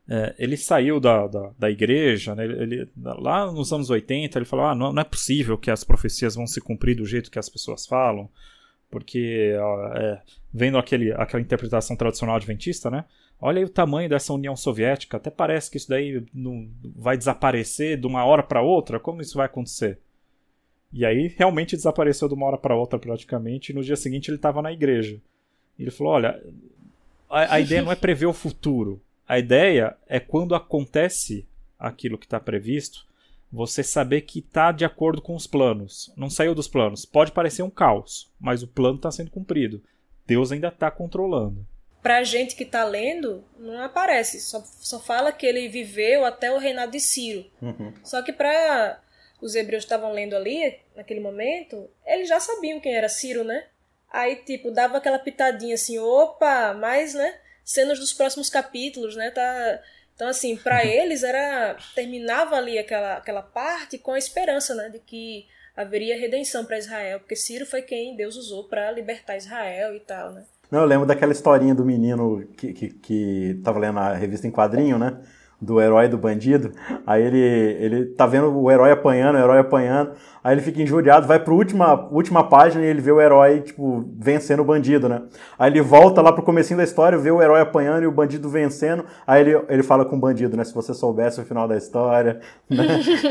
é, 0.09 0.35
ele 0.39 0.57
saiu 0.57 0.99
da, 0.99 1.27
da, 1.27 1.51
da 1.59 1.71
igreja, 1.71 2.35
né, 2.35 2.45
ele, 2.45 2.89
lá 2.97 3.53
nos 3.53 3.73
anos 3.73 3.91
80, 3.91 4.39
ele 4.39 4.47
falou: 4.47 4.65
ah, 4.65 4.75
não, 4.75 4.91
não, 4.91 5.03
é 5.03 5.05
possível 5.05 5.59
que 5.59 5.71
as 5.71 5.85
profecias 5.85 6.35
vão 6.35 6.47
se 6.47 6.61
cumprir 6.63 6.97
do 6.97 7.05
jeito 7.05 7.31
que 7.31 7.39
as 7.39 7.49
pessoas 7.49 7.87
falam, 7.87 8.29
porque 8.91 9.55
é, 9.95 10.21
vendo 10.53 10.79
aquele, 10.79 11.13
aquela 11.13 11.43
interpretação 11.43 11.95
tradicional 11.95 12.37
adventista, 12.37 12.91
né? 12.91 13.05
Olha 13.41 13.59
aí 13.59 13.65
o 13.65 13.69
tamanho 13.69 14.09
dessa 14.09 14.33
União 14.33 14.57
Soviética, 14.57 15.19
até 15.19 15.31
parece 15.31 15.71
que 15.71 15.77
isso 15.77 15.89
daí 15.89 16.25
não 16.33 16.69
vai 16.97 17.17
desaparecer 17.17 18.01
de 18.01 18.07
uma 18.07 18.25
hora 18.25 18.43
para 18.43 18.63
outra, 18.63 18.99
como 18.99 19.21
isso 19.21 19.37
vai 19.37 19.47
acontecer? 19.47 19.99
E 20.91 21.05
aí 21.05 21.33
realmente 21.37 21.77
desapareceu 21.77 22.29
de 22.29 22.35
uma 22.35 22.47
hora 22.47 22.57
para 22.57 22.75
outra 22.75 22.99
praticamente, 22.99 23.71
e 23.71 23.75
no 23.75 23.83
dia 23.83 23.95
seguinte 23.95 24.29
ele 24.29 24.37
estava 24.37 24.63
na 24.63 24.73
igreja. 24.73 25.21
Ele 25.79 25.91
falou: 25.91 26.15
olha, 26.15 26.43
a, 27.29 27.57
a 27.57 27.61
ideia 27.61 27.83
não 27.83 27.93
é 27.93 27.97
prever 27.97 28.27
o 28.27 28.33
futuro. 28.33 29.01
A 29.29 29.39
ideia 29.39 29.95
é 30.09 30.19
quando 30.19 30.55
acontece 30.55 31.47
aquilo 31.79 32.17
que 32.17 32.25
está 32.25 32.41
previsto, 32.41 33.07
você 33.53 33.83
saber 33.83 34.23
que 34.23 34.39
está 34.39 34.73
de 34.73 34.87
acordo 34.87 35.21
com 35.21 35.35
os 35.35 35.47
planos. 35.47 36.11
Não 36.17 36.31
saiu 36.31 36.55
dos 36.55 36.67
planos. 36.67 37.05
Pode 37.05 37.33
parecer 37.33 37.63
um 37.63 37.69
caos, 37.69 38.33
mas 38.41 38.63
o 38.63 38.67
plano 38.67 38.97
está 38.97 39.11
sendo 39.11 39.31
cumprido. 39.31 39.83
Deus 40.27 40.51
ainda 40.51 40.69
está 40.69 40.91
controlando. 40.91 41.67
Pra 42.03 42.25
gente 42.25 42.57
que 42.57 42.63
está 42.63 42.85
lendo, 42.85 43.45
não 43.59 43.83
aparece. 43.83 44.41
Só, 44.41 44.63
só 44.65 44.99
fala 44.99 45.31
que 45.31 45.45
ele 45.45 45.69
viveu 45.69 46.25
até 46.25 46.51
o 46.51 46.59
reinado 46.59 46.93
de 46.93 47.01
Ciro. 47.01 47.45
Uhum. 47.61 47.93
Só 48.03 48.23
que 48.23 48.33
para 48.33 48.99
os 49.43 49.55
hebreus 49.55 49.85
estavam 49.85 50.13
lendo 50.13 50.35
ali, 50.35 50.79
naquele 50.97 51.21
momento, 51.21 51.89
eles 52.07 52.29
já 52.29 52.41
sabiam 52.41 52.81
quem 52.81 52.95
era 52.95 53.09
Ciro, 53.09 53.45
né? 53.45 53.67
Aí, 54.11 54.37
tipo, 54.37 54.71
dava 54.71 54.97
aquela 54.97 55.19
pitadinha 55.19 55.75
assim, 55.75 55.99
opa, 55.99 56.73
mas, 56.73 57.13
né? 57.15 57.39
Cenas 57.69 57.99
dos 57.99 58.15
próximos 58.15 58.49
capítulos, 58.49 59.15
né? 59.15 59.31
Tá 59.31 59.79
então, 60.15 60.27
assim, 60.27 60.57
para 60.57 60.87
eles 60.87 61.23
era. 61.23 61.77
terminava 61.95 62.57
ali 62.57 62.79
aquela, 62.79 63.19
aquela 63.19 63.43
parte 63.43 63.99
com 63.99 64.13
a 64.13 64.19
esperança, 64.19 64.75
né? 64.75 64.89
De 64.89 64.99
que 64.99 65.47
haveria 65.77 66.19
redenção 66.19 66.65
para 66.65 66.79
Israel, 66.79 67.21
porque 67.21 67.37
Ciro 67.37 67.67
foi 67.67 67.83
quem 67.83 68.17
Deus 68.17 68.37
usou 68.37 68.65
para 68.65 68.91
libertar 68.91 69.37
Israel 69.37 69.95
e 69.95 70.01
tal, 70.01 70.33
né? 70.33 70.45
Não, 70.71 70.81
eu 70.81 70.87
lembro 70.87 71.07
daquela 71.07 71.31
historinha 71.31 71.75
do 71.75 71.85
menino 71.85 72.49
que, 72.57 72.73
que, 72.73 72.89
que 72.89 73.61
tava 73.63 73.79
lendo 73.79 73.99
a 73.99 74.15
revista 74.15 74.47
em 74.47 74.51
quadrinho, 74.51 74.99
né? 74.99 75.21
Do 75.61 75.81
herói 75.81 76.09
do 76.09 76.17
bandido. 76.17 76.73
Aí 77.07 77.23
ele, 77.23 77.39
ele 77.39 78.07
tá 78.07 78.27
vendo 78.27 78.57
o 78.57 78.71
herói 78.71 78.93
apanhando, 78.93 79.37
o 79.37 79.39
herói 79.39 79.59
apanhando. 79.59 80.13
Aí 80.43 80.55
ele 80.55 80.63
fica 80.63 80.81
injuriado, 80.81 81.27
vai 81.27 81.43
pra 81.43 81.53
última, 81.53 82.09
última 82.11 82.49
página 82.49 82.85
e 82.85 82.89
ele 82.89 83.01
vê 83.01 83.11
o 83.11 83.21
herói, 83.21 83.61
tipo, 83.61 84.09
vencendo 84.17 84.61
o 84.61 84.65
bandido, 84.65 85.09
né? 85.09 85.23
Aí 85.59 85.71
ele 85.71 85.83
volta 85.83 86.23
lá 86.23 86.33
pro 86.33 86.45
comecinho 86.45 86.79
da 86.79 86.85
história, 86.85 87.19
vê 87.19 87.31
o 87.31 87.43
herói 87.43 87.61
apanhando 87.61 88.05
e 88.05 88.07
o 88.07 88.13
bandido 88.13 88.49
vencendo. 88.49 89.05
Aí 89.27 89.41
ele, 89.41 89.61
ele 89.69 89.83
fala 89.83 90.05
com 90.05 90.17
o 90.17 90.21
bandido, 90.21 90.57
né? 90.57 90.63
Se 90.63 90.73
você 90.73 90.95
soubesse 90.95 91.41
o 91.41 91.45
final 91.45 91.67
da 91.67 91.77
história, 91.77 92.41
né? 92.71 92.85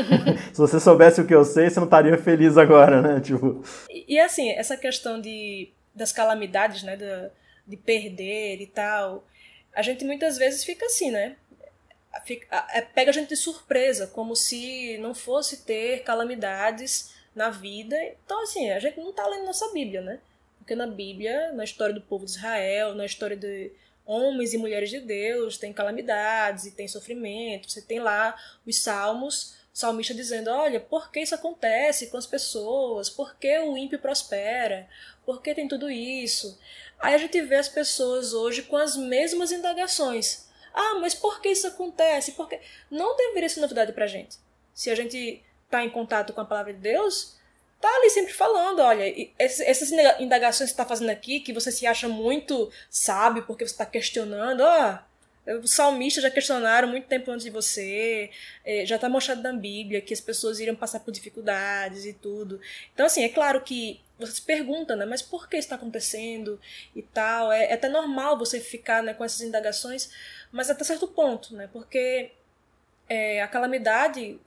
Se 0.52 0.58
você 0.58 0.78
soubesse 0.78 1.20
o 1.20 1.26
que 1.26 1.34
eu 1.34 1.44
sei, 1.44 1.70
você 1.70 1.80
não 1.80 1.86
estaria 1.86 2.16
feliz 2.18 2.58
agora, 2.58 3.00
né? 3.00 3.20
Tipo... 3.20 3.62
E, 3.88 4.16
e 4.16 4.20
assim, 4.20 4.50
essa 4.50 4.76
questão 4.76 5.18
de, 5.18 5.70
das 5.94 6.12
calamidades, 6.12 6.82
né? 6.82 6.94
De, 6.94 7.30
de 7.66 7.76
perder 7.76 8.60
e 8.60 8.66
tal... 8.66 9.24
A 9.74 9.82
gente 9.82 10.04
muitas 10.04 10.36
vezes 10.36 10.64
fica 10.64 10.86
assim, 10.86 11.10
né? 11.12 11.36
É, 12.72 12.82
pega 12.82 13.10
a 13.10 13.14
gente 13.14 13.28
de 13.28 13.36
surpresa, 13.36 14.06
como 14.06 14.34
se 14.34 14.98
não 14.98 15.14
fosse 15.14 15.64
ter 15.64 16.02
calamidades 16.02 17.14
na 17.34 17.50
vida. 17.50 17.96
Então, 18.24 18.42
assim, 18.42 18.70
a 18.70 18.80
gente 18.80 18.98
não 18.98 19.10
está 19.10 19.26
lendo 19.26 19.46
nossa 19.46 19.72
Bíblia, 19.72 20.00
né? 20.00 20.20
Porque 20.58 20.74
na 20.74 20.86
Bíblia, 20.86 21.52
na 21.52 21.64
história 21.64 21.94
do 21.94 22.00
povo 22.00 22.24
de 22.24 22.32
Israel, 22.32 22.94
na 22.94 23.06
história 23.06 23.36
de 23.36 23.72
homens 24.04 24.52
e 24.52 24.58
mulheres 24.58 24.90
de 24.90 25.00
Deus, 25.00 25.56
tem 25.56 25.72
calamidades 25.72 26.66
e 26.66 26.72
tem 26.72 26.88
sofrimento. 26.88 27.70
Você 27.70 27.82
tem 27.82 28.00
lá 28.00 28.36
os 28.66 28.78
salmos, 28.78 29.54
o 29.72 29.78
salmista 29.78 30.14
dizendo: 30.14 30.50
Olha, 30.50 30.80
por 30.80 31.10
que 31.10 31.20
isso 31.20 31.34
acontece 31.34 32.08
com 32.08 32.16
as 32.16 32.26
pessoas? 32.26 33.08
Por 33.08 33.36
que 33.36 33.58
o 33.60 33.76
ímpio 33.76 33.98
prospera? 33.98 34.88
Por 35.24 35.40
que 35.40 35.54
tem 35.54 35.68
tudo 35.68 35.90
isso? 35.90 36.58
Aí 36.98 37.14
a 37.14 37.18
gente 37.18 37.40
vê 37.42 37.56
as 37.56 37.68
pessoas 37.68 38.32
hoje 38.32 38.62
com 38.62 38.76
as 38.76 38.96
mesmas 38.96 39.52
indagações 39.52 40.47
ah, 40.72 40.98
mas 41.00 41.14
por 41.14 41.40
que 41.40 41.48
isso 41.48 41.66
acontece? 41.66 42.32
Porque 42.32 42.60
não 42.90 43.16
deveria 43.16 43.48
ser 43.48 43.60
novidade 43.60 43.92
pra 43.92 44.06
gente. 44.06 44.36
Se 44.74 44.90
a 44.90 44.94
gente 44.94 45.42
tá 45.70 45.84
em 45.84 45.90
contato 45.90 46.32
com 46.32 46.40
a 46.40 46.44
palavra 46.44 46.72
de 46.72 46.80
Deus, 46.80 47.36
tá 47.80 47.88
ali 47.88 48.10
sempre 48.10 48.32
falando, 48.32 48.80
olha, 48.80 49.04
essas 49.38 49.90
indagações 50.20 50.70
que 50.70 50.76
você 50.76 50.82
tá 50.82 50.88
fazendo 50.88 51.10
aqui, 51.10 51.40
que 51.40 51.52
você 51.52 51.70
se 51.70 51.86
acha 51.86 52.08
muito 52.08 52.70
sábio 52.90 53.44
porque 53.44 53.66
você 53.66 53.72
está 53.72 53.86
questionando, 53.86 54.60
ó, 54.60 54.98
os 55.62 55.74
salmistas 55.74 56.22
já 56.22 56.30
questionaram 56.30 56.88
muito 56.88 57.06
tempo 57.06 57.30
antes 57.30 57.44
de 57.44 57.50
você, 57.50 58.30
é, 58.64 58.84
já 58.84 58.96
está 58.96 59.08
mostrado 59.08 59.42
na 59.42 59.52
Bíblia 59.52 60.00
que 60.00 60.12
as 60.12 60.20
pessoas 60.20 60.60
iriam 60.60 60.76
passar 60.76 61.00
por 61.00 61.10
dificuldades 61.10 62.04
e 62.04 62.12
tudo. 62.12 62.60
Então, 62.92 63.06
assim, 63.06 63.24
é 63.24 63.28
claro 63.28 63.62
que 63.62 64.00
você 64.18 64.32
se 64.32 64.42
pergunta, 64.42 64.94
né, 64.96 65.06
mas 65.06 65.22
por 65.22 65.48
que 65.48 65.56
está 65.56 65.76
acontecendo 65.76 66.60
e 66.94 67.02
tal? 67.02 67.50
É, 67.50 67.66
é, 67.66 67.74
até 67.74 67.88
normal 67.88 68.38
você 68.38 68.60
ficar 68.60 69.02
né, 69.02 69.14
com 69.14 69.24
essas 69.24 69.40
indagações, 69.40 70.10
mas 70.50 70.70
até 70.70 70.84
certo 70.84 71.08
ponto, 71.08 71.54
né? 71.54 71.68
Porque 71.72 72.30
é, 73.08 73.42
a 73.42 73.48
calamidade 73.48 74.38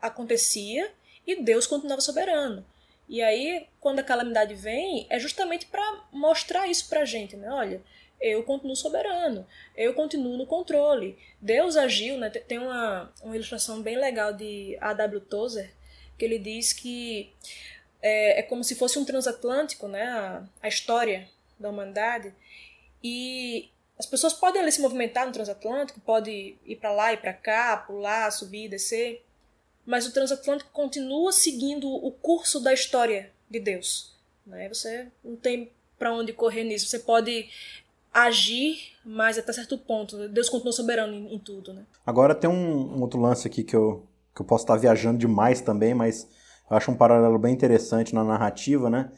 acontecia 0.00 0.90
e 1.26 1.42
Deus 1.42 1.66
continuava 1.66 2.00
soberano. 2.00 2.64
E 3.08 3.22
aí, 3.22 3.66
quando 3.80 3.98
a 3.98 4.04
calamidade 4.04 4.54
vem, 4.54 5.06
é 5.10 5.18
justamente 5.18 5.66
para 5.66 6.04
mostrar 6.10 6.66
isso 6.68 6.88
pra 6.88 7.04
gente, 7.04 7.36
né? 7.36 7.50
Olha, 7.50 7.82
eu 8.20 8.42
continuo 8.42 8.74
soberano, 8.74 9.46
eu 9.76 9.92
continuo 9.92 10.38
no 10.38 10.46
controle. 10.46 11.18
Deus 11.40 11.76
agiu, 11.76 12.16
né? 12.16 12.30
Tem 12.30 12.58
uma, 12.58 13.12
uma 13.22 13.34
ilustração 13.34 13.82
bem 13.82 13.98
legal 13.98 14.32
de 14.32 14.78
A.W. 14.80 15.20
Tozer, 15.20 15.70
que 16.16 16.24
ele 16.24 16.38
diz 16.38 16.72
que 16.72 17.30
é, 18.00 18.40
é, 18.40 18.42
como 18.42 18.64
se 18.64 18.74
fosse 18.74 18.98
um 18.98 19.04
transatlântico, 19.04 19.86
né? 19.86 20.02
A, 20.04 20.42
a 20.62 20.68
história 20.68 21.28
da 21.58 21.68
humanidade. 21.68 22.34
E 23.02 23.70
as 23.98 24.06
pessoas 24.06 24.32
podem 24.32 24.60
ali 24.60 24.72
se 24.72 24.80
movimentar 24.80 25.26
no 25.26 25.32
transatlântico, 25.32 26.00
pode 26.00 26.56
ir 26.64 26.76
para 26.76 26.92
lá 26.92 27.12
e 27.12 27.16
para 27.16 27.32
cá, 27.32 27.76
pular, 27.76 28.30
subir, 28.30 28.68
descer, 28.68 29.24
mas 29.86 30.06
o 30.06 30.12
transatlântico 30.12 30.70
continua 30.72 31.30
seguindo 31.30 31.88
o 31.88 32.10
curso 32.10 32.58
da 32.58 32.72
história 32.72 33.30
de 33.48 33.60
Deus. 33.60 34.14
Né? 34.46 34.68
Você 34.68 35.08
não 35.22 35.36
tem 35.36 35.70
para 35.98 36.12
onde 36.12 36.32
correr 36.32 36.64
nisso. 36.64 36.86
Você 36.86 36.98
pode 36.98 37.48
agir, 38.12 38.78
mas 39.04 39.38
até 39.38 39.52
certo 39.52 39.78
ponto. 39.78 40.28
Deus 40.28 40.48
continua 40.48 40.72
soberano 40.72 41.14
em, 41.14 41.34
em 41.34 41.38
tudo. 41.38 41.72
Né? 41.72 41.82
Agora 42.06 42.34
tem 42.34 42.48
um, 42.48 42.96
um, 42.96 43.00
outro 43.00 43.20
lance 43.20 43.46
aqui 43.46 43.62
que 43.62 43.76
eu, 43.76 44.04
que 44.34 44.42
eu 44.42 44.46
posso 44.46 44.64
estar 44.64 44.76
viajando 44.76 45.18
demais 45.18 45.60
também, 45.60 45.94
mas 45.94 46.28
eu 46.70 46.76
acho 46.76 46.90
um 46.90 46.96
paralelo 46.96 47.38
bem 47.38 47.52
interessante 47.52 48.14
na 48.14 48.24
narrativa, 48.24 48.88
né? 48.90 49.10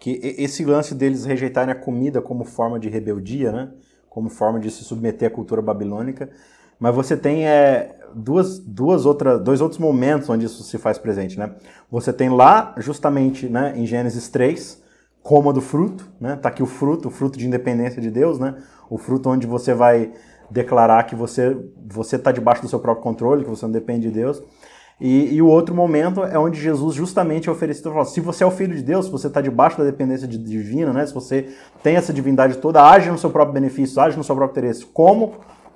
Que 0.00 0.18
esse 0.22 0.64
lance 0.64 0.94
deles 0.94 1.24
rejeitarem 1.24 1.72
a 1.72 1.78
comida 1.78 2.20
como 2.20 2.44
forma 2.44 2.80
de 2.80 2.88
rebeldia, 2.88 3.52
né? 3.52 3.72
Como 4.14 4.30
forma 4.30 4.60
de 4.60 4.70
se 4.70 4.84
submeter 4.84 5.26
à 5.26 5.30
cultura 5.30 5.60
babilônica. 5.60 6.30
Mas 6.78 6.94
você 6.94 7.16
tem 7.16 7.48
é, 7.48 7.96
duas, 8.14 8.60
duas 8.60 9.04
outra, 9.04 9.36
dois 9.36 9.60
outros 9.60 9.80
momentos 9.80 10.30
onde 10.30 10.46
isso 10.46 10.62
se 10.62 10.78
faz 10.78 10.96
presente. 10.98 11.36
Né? 11.36 11.50
Você 11.90 12.12
tem 12.12 12.28
lá, 12.28 12.76
justamente 12.78 13.48
né, 13.48 13.72
em 13.76 13.84
Gênesis 13.84 14.28
3, 14.28 14.80
coma 15.20 15.52
do 15.52 15.60
fruto. 15.60 16.08
Né? 16.20 16.36
Tá 16.36 16.48
aqui 16.48 16.62
o 16.62 16.66
fruto, 16.66 17.08
o 17.08 17.10
fruto 17.10 17.36
de 17.36 17.44
independência 17.44 18.00
de 18.00 18.08
Deus, 18.08 18.38
né? 18.38 18.54
o 18.88 18.96
fruto 18.96 19.28
onde 19.28 19.48
você 19.48 19.74
vai 19.74 20.12
declarar 20.48 21.02
que 21.04 21.16
você 21.16 21.56
você 21.84 22.14
está 22.14 22.30
debaixo 22.30 22.62
do 22.62 22.68
seu 22.68 22.78
próprio 22.78 23.02
controle, 23.02 23.42
que 23.42 23.50
você 23.50 23.66
não 23.66 23.72
depende 23.72 24.08
de 24.08 24.14
Deus. 24.14 24.40
E, 25.00 25.34
e, 25.34 25.42
o 25.42 25.46
outro 25.46 25.74
momento 25.74 26.22
é 26.22 26.38
onde 26.38 26.60
Jesus 26.60 26.94
justamente 26.94 27.48
é 27.48 27.52
oferecido 27.52 27.90
fala, 27.90 28.04
se 28.04 28.20
você 28.20 28.44
é 28.44 28.46
o 28.46 28.50
filho 28.50 28.76
de 28.76 28.82
Deus, 28.82 29.06
se 29.06 29.10
você 29.10 29.26
está 29.26 29.40
debaixo 29.40 29.76
da 29.76 29.84
dependência 29.84 30.26
divina, 30.28 30.92
né? 30.92 31.04
se 31.04 31.12
você 31.12 31.48
tem 31.82 31.96
essa 31.96 32.12
divindade 32.12 32.58
toda, 32.58 32.80
age 32.80 33.10
no 33.10 33.18
seu 33.18 33.30
próprio 33.30 33.54
benefício, 33.54 34.00
age 34.00 34.16
no 34.16 34.22
seu 34.22 34.36
próprio 34.36 34.60
interesse. 34.60 34.86
Como? 34.86 35.34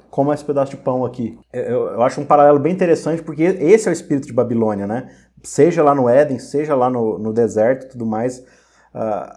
Como 0.08 0.32
esse 0.32 0.44
pedaço 0.44 0.70
de 0.70 0.76
pão 0.76 1.04
aqui. 1.04 1.38
Eu, 1.52 1.88
eu 1.88 2.02
acho 2.02 2.20
um 2.20 2.24
paralelo 2.24 2.60
bem 2.60 2.72
interessante, 2.72 3.22
porque 3.22 3.42
esse 3.42 3.88
é 3.88 3.90
o 3.90 3.92
espírito 3.92 4.26
de 4.26 4.32
Babilônia, 4.32 4.86
né? 4.86 5.08
Seja 5.42 5.82
lá 5.82 5.94
no 5.94 6.08
Éden, 6.08 6.38
seja 6.38 6.74
lá 6.74 6.88
no, 6.88 7.18
no 7.18 7.32
deserto 7.32 7.86
e 7.86 7.88
tudo 7.90 8.06
mais. 8.06 8.38
Uh, 8.38 9.36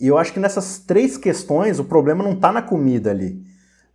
e 0.00 0.06
eu 0.06 0.16
acho 0.18 0.32
que 0.32 0.40
nessas 0.40 0.78
três 0.78 1.16
questões 1.16 1.78
o 1.78 1.84
problema 1.84 2.22
não 2.22 2.32
está 2.32 2.50
na 2.50 2.62
comida 2.62 3.10
ali. 3.10 3.44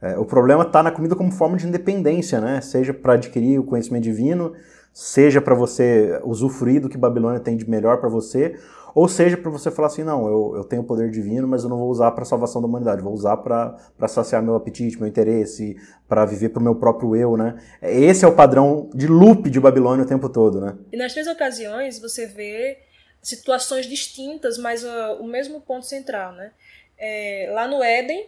É, 0.01 0.17
o 0.17 0.25
problema 0.25 0.63
está 0.63 0.81
na 0.81 0.91
comida 0.91 1.15
como 1.15 1.31
forma 1.31 1.57
de 1.57 1.67
independência, 1.67 2.41
né? 2.41 2.59
Seja 2.59 2.93
para 2.93 3.13
adquirir 3.13 3.59
o 3.59 3.63
conhecimento 3.63 4.03
divino, 4.03 4.53
seja 4.93 5.41
para 5.41 5.55
você 5.55 6.19
usufruir 6.23 6.81
do 6.81 6.89
que 6.89 6.97
Babilônia 6.97 7.39
tem 7.39 7.55
de 7.55 7.69
melhor 7.69 7.97
para 7.99 8.09
você, 8.09 8.57
ou 8.93 9.07
seja 9.07 9.37
para 9.37 9.49
você 9.49 9.71
falar 9.71 9.87
assim, 9.87 10.03
não, 10.03 10.27
eu, 10.27 10.53
eu 10.57 10.63
tenho 10.63 10.83
poder 10.83 11.09
divino, 11.09 11.47
mas 11.47 11.63
eu 11.63 11.69
não 11.69 11.77
vou 11.77 11.89
usar 11.89 12.11
para 12.11 12.25
salvação 12.25 12.61
da 12.61 12.67
humanidade, 12.67 13.01
vou 13.01 13.13
usar 13.13 13.37
para 13.37 14.07
saciar 14.07 14.43
meu 14.43 14.55
apetite, 14.55 14.97
meu 14.97 15.07
interesse, 15.07 15.77
para 16.07 16.25
viver 16.25 16.49
para 16.49 16.59
o 16.59 16.63
meu 16.63 16.75
próprio 16.75 17.15
eu, 17.15 17.37
né? 17.37 17.57
Esse 17.81 18.25
é 18.25 18.27
o 18.27 18.35
padrão 18.35 18.89
de 18.93 19.07
loop 19.07 19.49
de 19.49 19.59
Babilônia 19.59 20.03
o 20.03 20.07
tempo 20.07 20.27
todo, 20.27 20.59
né? 20.59 20.77
E 20.91 20.97
nas 20.97 21.13
três 21.13 21.27
ocasiões 21.27 21.99
você 21.99 22.25
vê 22.25 22.79
situações 23.21 23.85
distintas, 23.85 24.57
mas 24.57 24.83
uh, 24.83 25.17
o 25.19 25.27
mesmo 25.27 25.61
ponto 25.61 25.85
central, 25.85 26.33
né? 26.33 26.51
É, 26.97 27.49
lá 27.53 27.67
no 27.67 27.81
Éden, 27.81 28.27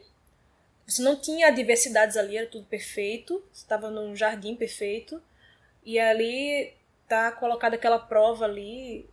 você 0.87 1.01
não 1.01 1.15
tinha 1.15 1.47
adversidades 1.47 2.15
ali, 2.15 2.37
era 2.37 2.47
tudo 2.47 2.65
perfeito, 2.65 3.43
você 3.51 3.63
estava 3.63 3.89
num 3.89 4.15
jardim 4.15 4.55
perfeito, 4.55 5.21
e 5.85 5.99
ali 5.99 6.73
tá 7.07 7.31
colocada 7.31 7.75
aquela 7.75 7.99
prova 7.99 8.45
ali, 8.45 9.09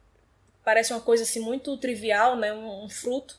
parece 0.65 0.93
uma 0.93 1.00
coisa 1.00 1.23
assim 1.23 1.41
muito 1.41 1.77
trivial, 1.77 2.37
né, 2.37 2.53
um, 2.53 2.85
um 2.85 2.89
fruto, 2.89 3.39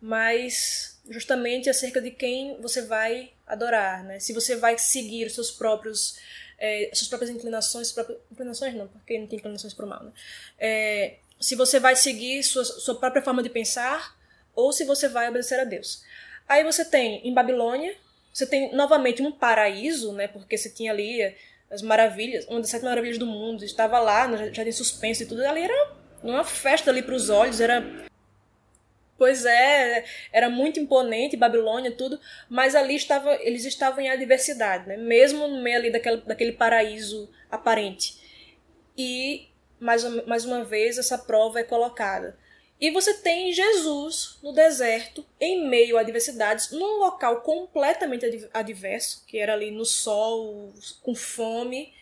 mas 0.00 1.00
justamente 1.08 1.70
acerca 1.70 2.00
de 2.00 2.10
quem 2.10 2.60
você 2.60 2.82
vai 2.82 3.32
adorar, 3.46 4.04
né? 4.04 4.18
Se 4.20 4.32
você 4.32 4.56
vai 4.56 4.78
seguir 4.78 5.26
os 5.26 5.34
seus 5.34 5.50
próprios 5.50 6.18
é, 6.58 6.90
suas 6.92 7.08
próprias 7.08 7.30
inclinações, 7.30 7.90
próprias, 7.90 8.18
inclinações 8.30 8.74
não, 8.74 8.86
porque 8.86 9.18
não 9.18 9.26
tem 9.26 9.38
inclinações 9.38 9.74
para 9.74 9.84
o 9.84 9.88
mal, 9.88 10.04
né? 10.04 10.12
É, 10.58 11.16
se 11.40 11.56
você 11.56 11.80
vai 11.80 11.96
seguir 11.96 12.42
sua, 12.42 12.64
sua 12.64 12.94
própria 12.98 13.22
forma 13.22 13.42
de 13.42 13.50
pensar 13.50 14.16
ou 14.54 14.72
se 14.72 14.84
você 14.84 15.08
vai 15.08 15.28
obedecer 15.28 15.58
a 15.58 15.64
Deus. 15.64 16.04
Aí 16.48 16.62
você 16.62 16.84
tem 16.84 17.26
em 17.26 17.34
Babilônia 17.34 17.96
você 18.32 18.46
tem 18.46 18.74
novamente 18.74 19.22
um 19.22 19.30
paraíso, 19.30 20.12
né? 20.12 20.26
Porque 20.26 20.56
você 20.56 20.70
tinha 20.70 20.90
ali 20.90 21.34
as 21.72 21.80
maravilhas, 21.80 22.46
uma 22.48 22.60
das 22.60 22.68
sete 22.68 22.84
maravilhas 22.84 23.16
do 23.16 23.26
mundo, 23.26 23.64
estava 23.64 23.98
lá, 23.98 24.30
já 24.52 24.62
tem 24.62 24.70
suspense 24.70 25.24
e 25.24 25.26
tudo, 25.26 25.44
ali 25.44 25.62
era 25.62 25.92
uma 26.22 26.44
festa 26.44 26.90
ali 26.90 27.02
para 27.02 27.14
os 27.14 27.30
olhos, 27.30 27.60
era 27.60 27.82
Pois 29.16 29.44
é, 29.44 30.04
era 30.32 30.50
muito 30.50 30.80
imponente, 30.80 31.36
Babilônia, 31.36 31.92
tudo, 31.92 32.18
mas 32.48 32.74
ali 32.74 32.96
estava, 32.96 33.34
eles 33.36 33.64
estavam 33.64 34.00
em 34.00 34.10
adversidade, 34.10 34.88
né? 34.88 34.96
mesmo 34.96 35.46
no 35.46 35.62
meio 35.62 35.76
ali 35.76 35.90
daquele, 35.90 36.16
daquele 36.22 36.52
paraíso 36.52 37.30
aparente. 37.50 38.16
E, 38.98 39.48
mais, 39.78 40.02
mais 40.26 40.44
uma 40.44 40.64
vez, 40.64 40.98
essa 40.98 41.16
prova 41.16 41.60
é 41.60 41.62
colocada. 41.62 42.36
E 42.82 42.90
você 42.90 43.14
tem 43.14 43.52
Jesus 43.52 44.38
no 44.42 44.52
deserto, 44.52 45.24
em 45.40 45.66
meio 45.68 45.96
a 45.96 46.00
adversidades, 46.00 46.70
num 46.72 46.98
local 46.98 47.40
completamente 47.40 48.26
adverso, 48.52 49.24
que 49.26 49.38
era 49.38 49.54
ali 49.54 49.70
no 49.70 49.86
sol, 49.86 50.72
com 51.00 51.14
fome. 51.14 51.94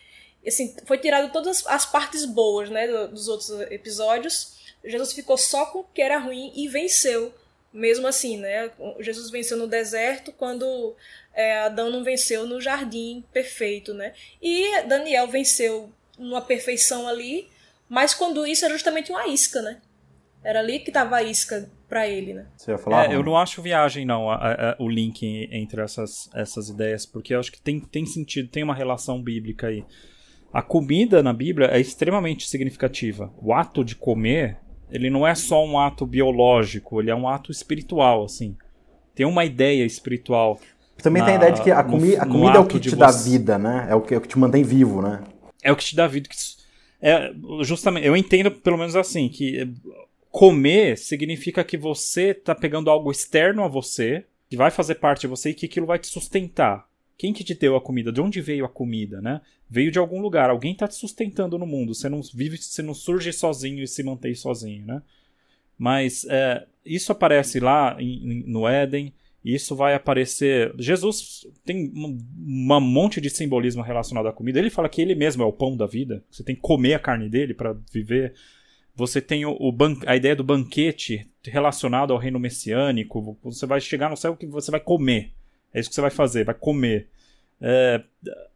Assim, 0.45 0.75
foi 0.85 0.97
tirado 0.97 1.31
todas 1.31 1.65
as 1.67 1.85
partes 1.85 2.25
boas 2.25 2.69
né, 2.69 2.87
dos 3.07 3.27
outros 3.29 3.51
episódios 3.71 4.59
Jesus 4.83 5.13
ficou 5.13 5.37
só 5.37 5.65
com 5.67 5.79
o 5.79 5.83
que 5.83 6.01
era 6.01 6.17
ruim 6.17 6.51
e 6.55 6.67
venceu. 6.67 7.33
Mesmo 7.71 8.05
assim, 8.05 8.35
né? 8.35 8.69
Jesus 8.99 9.29
venceu 9.29 9.55
no 9.55 9.67
deserto 9.67 10.33
quando 10.33 10.93
é, 11.33 11.59
Adão 11.59 11.89
não 11.89 12.03
venceu 12.03 12.45
no 12.45 12.59
jardim 12.59 13.23
perfeito, 13.31 13.93
né? 13.93 14.13
E 14.41 14.81
Daniel 14.83 15.27
venceu 15.27 15.89
numa 16.17 16.41
perfeição 16.41 17.07
ali, 17.07 17.47
mas 17.87 18.13
quando 18.13 18.45
isso 18.45 18.65
era 18.65 18.73
justamente 18.73 19.09
uma 19.09 19.25
isca, 19.27 19.61
né? 19.61 19.81
Era 20.43 20.59
ali 20.59 20.79
que 20.79 20.89
estava 20.89 21.17
a 21.17 21.23
isca 21.23 21.69
para 21.87 22.07
ele, 22.07 22.33
né? 22.33 22.47
Você 22.57 22.71
ia 22.71 22.77
falar? 22.77 23.11
É, 23.11 23.15
eu 23.15 23.23
não 23.23 23.37
acho 23.37 23.61
viagem, 23.61 24.05
não, 24.05 24.29
a, 24.29 24.35
a, 24.35 24.75
o 24.79 24.89
link 24.89 25.47
entre 25.51 25.81
essas, 25.81 26.29
essas 26.33 26.69
ideias, 26.69 27.05
porque 27.05 27.33
eu 27.33 27.39
acho 27.39 27.51
que 27.51 27.61
tem, 27.61 27.79
tem 27.79 28.05
sentido, 28.05 28.49
tem 28.49 28.63
uma 28.63 28.73
relação 28.73 29.21
bíblica 29.21 29.67
aí. 29.67 29.85
A 30.51 30.61
comida 30.61 31.21
na 31.21 31.31
Bíblia 31.31 31.67
é 31.67 31.79
extremamente 31.79 32.47
significativa. 32.47 33.31
O 33.41 33.53
ato 33.53 33.85
de 33.85 33.95
comer 33.95 34.57
ele 34.91 35.09
não 35.09 35.25
é 35.25 35.33
só 35.33 35.65
um 35.65 35.79
ato 35.79 36.05
biológico, 36.05 36.99
ele 37.01 37.09
é 37.09 37.15
um 37.15 37.27
ato 37.27 37.49
espiritual, 37.49 38.25
assim. 38.25 38.57
Tem 39.15 39.25
uma 39.25 39.45
ideia 39.45 39.85
espiritual. 39.85 40.59
Também 41.01 41.21
na, 41.21 41.27
tem 41.27 41.35
a 41.35 41.37
ideia 41.37 41.53
de 41.53 41.61
que 41.61 41.71
a, 41.71 41.83
comi 41.83 42.15
no, 42.15 42.21
a 42.21 42.25
comida 42.25 42.57
é 42.57 42.59
o 42.59 42.65
que 42.65 42.79
te 42.79 42.95
dá 42.95 43.09
vida, 43.09 43.57
né? 43.57 43.87
É 43.89 43.95
o 43.95 44.01
que, 44.01 44.13
é 44.13 44.17
o 44.17 44.21
que 44.21 44.27
te 44.27 44.37
mantém 44.37 44.63
vivo, 44.63 45.01
né? 45.01 45.21
É 45.63 45.71
o 45.71 45.75
que 45.75 45.85
te 45.85 45.95
dá 45.95 46.07
vida. 46.07 46.29
É, 47.01 47.31
justamente, 47.61 48.05
eu 48.05 48.15
entendo 48.15 48.51
pelo 48.51 48.77
menos 48.77 48.95
assim, 48.95 49.29
que 49.29 49.73
comer 50.31 50.97
significa 50.97 51.63
que 51.63 51.77
você 51.77 52.29
está 52.29 52.55
pegando 52.55 52.89
algo 52.89 53.11
externo 53.11 53.63
a 53.63 53.67
você, 53.67 54.25
que 54.49 54.57
vai 54.57 54.71
fazer 54.71 54.95
parte 54.95 55.21
de 55.21 55.27
você 55.27 55.49
e 55.49 55.53
que 55.53 55.65
aquilo 55.65 55.85
vai 55.85 55.99
te 55.99 56.07
sustentar. 56.07 56.89
Quem 57.17 57.33
que 57.33 57.43
te 57.43 57.53
deu 57.53 57.75
a 57.75 57.81
comida? 57.81 58.11
De 58.11 58.19
onde 58.19 58.41
veio 58.41 58.65
a 58.65 58.69
comida, 58.69 59.21
né? 59.21 59.41
Veio 59.69 59.91
de 59.91 59.99
algum 59.99 60.19
lugar. 60.19 60.49
Alguém 60.49 60.71
está 60.71 60.87
te 60.87 60.95
sustentando 60.95 61.57
no 61.57 61.67
mundo. 61.67 61.93
Você 61.93 62.09
não 62.09 62.21
vive, 62.21 62.57
você 62.57 62.81
não 62.81 62.95
surge 62.95 63.31
sozinho 63.31 63.83
e 63.83 63.87
se 63.87 64.01
mantém 64.01 64.33
sozinho, 64.33 64.85
né? 64.85 65.03
Mas 65.77 66.25
é, 66.27 66.65
isso 66.83 67.11
aparece 67.11 67.59
lá 67.59 67.95
em, 67.99 68.43
no 68.47 68.67
Éden. 68.67 69.13
Isso 69.45 69.75
vai 69.75 69.93
aparecer. 69.93 70.73
Jesus 70.77 71.45
tem 71.63 71.91
um, 71.95 72.17
um 72.39 72.79
monte 72.81 73.21
de 73.21 73.29
simbolismo 73.29 73.83
relacionado 73.83 74.27
à 74.27 74.33
comida. 74.33 74.57
Ele 74.57 74.69
fala 74.69 74.89
que 74.89 75.01
ele 75.01 75.13
mesmo 75.13 75.43
é 75.43 75.45
o 75.45 75.53
pão 75.53 75.77
da 75.77 75.85
vida. 75.85 76.23
Você 76.31 76.43
tem 76.43 76.55
que 76.55 76.61
comer 76.61 76.95
a 76.95 76.99
carne 76.99 77.29
dele 77.29 77.53
para 77.53 77.75
viver. 77.91 78.33
Você 79.01 79.19
tem 79.19 79.47
o, 79.47 79.51
o 79.53 79.75
a 80.05 80.15
ideia 80.15 80.35
do 80.35 80.43
banquete 80.43 81.27
relacionado 81.43 82.13
ao 82.13 82.19
reino 82.19 82.39
messiânico. 82.39 83.35
Você 83.43 83.65
vai 83.65 83.81
chegar 83.81 84.11
no 84.11 84.15
céu 84.15 84.35
que 84.35 84.45
você 84.45 84.69
vai 84.69 84.79
comer. 84.79 85.31
É 85.73 85.79
isso 85.79 85.89
que 85.89 85.95
você 85.95 86.01
vai 86.01 86.11
fazer, 86.11 86.45
vai 86.45 86.53
comer. 86.53 87.07
É, 87.59 88.03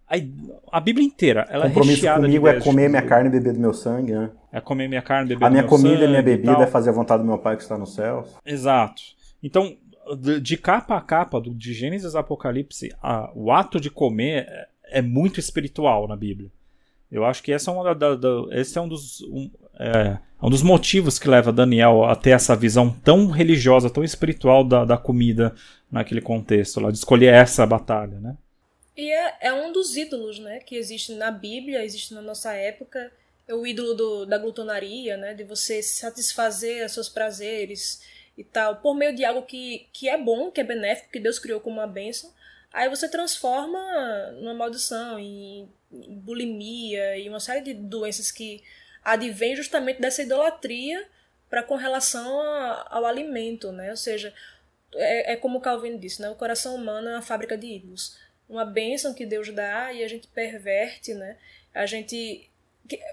a, 0.08 0.78
a, 0.78 0.80
Bíblia 0.80 1.04
inteira, 1.04 1.48
ela 1.50 1.66
é 1.66 1.68
Compromisso 1.70 1.94
é 1.94 1.96
recheada 1.96 2.22
comigo 2.22 2.48
é 2.48 2.60
comer 2.60 2.90
minha 2.90 3.02
carne 3.02 3.28
e 3.28 3.32
beber 3.32 3.54
do 3.54 3.60
meu 3.60 3.74
sangue, 3.74 4.12
né? 4.14 4.30
É 4.52 4.62
comer 4.62 4.88
minha 4.88 5.02
carne 5.02 5.26
e 5.26 5.30
beber 5.30 5.46
a 5.46 5.50
do 5.50 5.54
meu 5.54 5.64
sangue. 5.64 5.78
A 5.78 5.80
minha 5.80 5.98
comida 5.98 6.06
e 6.06 6.08
minha 6.08 6.22
bebida 6.22 6.64
é 6.64 6.68
fazer 6.68 6.92
a 6.92 6.94
vontade 6.94 7.24
do 7.24 7.28
meu 7.28 7.40
Pai 7.40 7.56
que 7.56 7.64
está 7.64 7.76
no 7.76 7.88
céu. 7.88 8.28
Exato. 8.46 9.02
Então, 9.42 9.76
de, 10.42 10.58
capa 10.58 10.96
a 10.96 11.02
capa, 11.02 11.42
do, 11.42 11.56
de 11.56 11.74
Gênesis 11.74 12.16
a 12.16 12.20
Apocalipse, 12.20 12.94
a, 13.02 13.32
o 13.34 13.52
ato 13.52 13.80
de 13.80 13.90
comer 13.90 14.46
é, 14.48 14.68
é, 15.00 15.02
muito 15.02 15.40
espiritual 15.40 16.08
na 16.08 16.16
Bíblia. 16.16 16.52
Eu 17.12 17.26
acho 17.26 17.42
que 17.42 17.52
essa 17.52 17.72
é 17.72 17.74
uma 17.74 17.96
da, 17.96 18.16
da, 18.16 18.30
esse 18.52 18.78
é 18.78 18.82
um 18.82 18.88
dos, 18.88 19.22
um, 19.24 19.50
é, 19.80 20.18
um 20.42 20.50
dos 20.50 20.62
motivos 20.62 21.18
que 21.18 21.28
leva 21.28 21.52
Daniel 21.52 22.04
a 22.04 22.16
ter 22.16 22.32
essa 22.32 22.56
visão 22.56 22.90
tão 22.90 23.28
religiosa, 23.28 23.90
tão 23.90 24.04
espiritual 24.04 24.64
da, 24.64 24.86
da 24.86 24.98
comida 24.98 25.56
naquele 25.92 26.22
contexto, 26.22 26.80
lá, 26.80 26.92
de 26.92 26.98
escolher 26.98 27.34
essa 27.34 27.66
batalha, 27.66 28.20
né? 28.20 28.38
E 28.98 29.12
é, 29.12 29.38
é 29.42 29.54
um 29.54 29.74
dos 29.74 29.98
ídolos, 29.98 30.40
né, 30.40 30.60
que 30.60 30.76
existe 30.76 31.14
na 31.14 31.30
Bíblia, 31.30 31.84
existe 31.84 32.14
na 32.14 32.22
nossa 32.22 32.54
época, 32.54 33.12
é 33.48 33.54
o 33.54 33.68
ídolo 33.68 33.94
do, 33.94 34.26
da 34.26 34.38
glutonaria, 34.38 35.18
né, 35.18 35.34
de 35.34 35.44
você 35.44 35.84
satisfazer 35.84 36.86
os 36.86 36.94
seus 36.94 37.10
prazeres 37.10 38.02
e 38.38 38.44
tal, 38.44 38.78
por 38.78 38.96
meio 38.96 39.14
de 39.14 39.26
algo 39.26 39.42
que, 39.42 39.88
que 39.92 40.08
é 40.08 40.18
bom, 40.18 40.50
que 40.50 40.62
é 40.62 40.64
benéfico, 40.64 41.12
que 41.12 41.20
Deus 41.20 41.40
criou 41.40 41.60
como 41.60 41.78
uma 41.78 41.88
bênção, 41.88 42.32
aí 42.72 42.90
você 42.90 43.10
transforma 43.10 43.80
numa 44.40 44.54
maldição, 44.54 45.20
em, 45.20 45.68
em 45.92 46.16
bulimia 46.16 47.18
e 47.18 47.28
uma 47.28 47.40
série 47.40 47.62
de 47.62 47.74
doenças 47.74 48.32
que 48.32 48.64
advém 49.06 49.56
justamente 49.56 50.02
dessa 50.02 50.24
idolatria 50.24 51.08
para 51.50 51.62
com 51.62 51.76
relação 51.76 52.42
a, 52.42 52.88
ao 52.90 53.06
alimento, 53.06 53.72
né? 53.72 53.92
Ou 53.92 53.96
seja, 53.96 54.34
é, 54.96 55.34
é 55.34 55.36
como 55.38 55.62
Calvin 55.62 55.98
disse, 55.98 56.22
né? 56.22 56.30
O 56.30 56.36
coração 56.36 56.76
humano 56.76 57.08
é 57.08 57.12
uma 57.14 57.22
fábrica 57.22 57.58
de 57.58 57.68
ídolos. 57.68 58.18
Uma 58.50 58.66
bênção 58.66 59.14
que 59.14 59.26
Deus 59.26 59.54
dá 59.54 59.94
e 59.94 60.04
a 60.04 60.08
gente 60.08 60.28
perverte, 60.28 61.14
né? 61.14 61.38
A 61.74 61.86
gente 61.86 62.50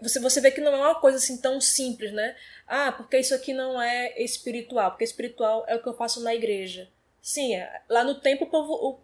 você, 0.02 0.20
você 0.20 0.40
vê 0.40 0.50
que 0.50 0.60
não 0.60 0.72
é 0.72 0.76
uma 0.76 0.94
coisa 1.00 1.16
assim 1.16 1.38
tão 1.38 1.60
simples, 1.60 2.12
né? 2.12 2.36
Ah, 2.66 2.92
porque 2.92 3.18
isso 3.18 3.34
aqui 3.34 3.54
não 3.54 3.80
é 3.80 4.20
espiritual, 4.22 4.90
porque 4.90 5.04
espiritual 5.04 5.64
é 5.66 5.74
o 5.74 5.82
que 5.82 5.88
eu 5.88 5.96
faço 5.96 6.22
na 6.22 6.34
igreja. 6.34 6.90
Sim, 7.22 7.54
é, 7.54 7.80
lá 7.88 8.04
no 8.04 8.16
templo 8.16 8.46
o, 8.46 8.50
povo, 8.50 8.72
o 8.72 9.00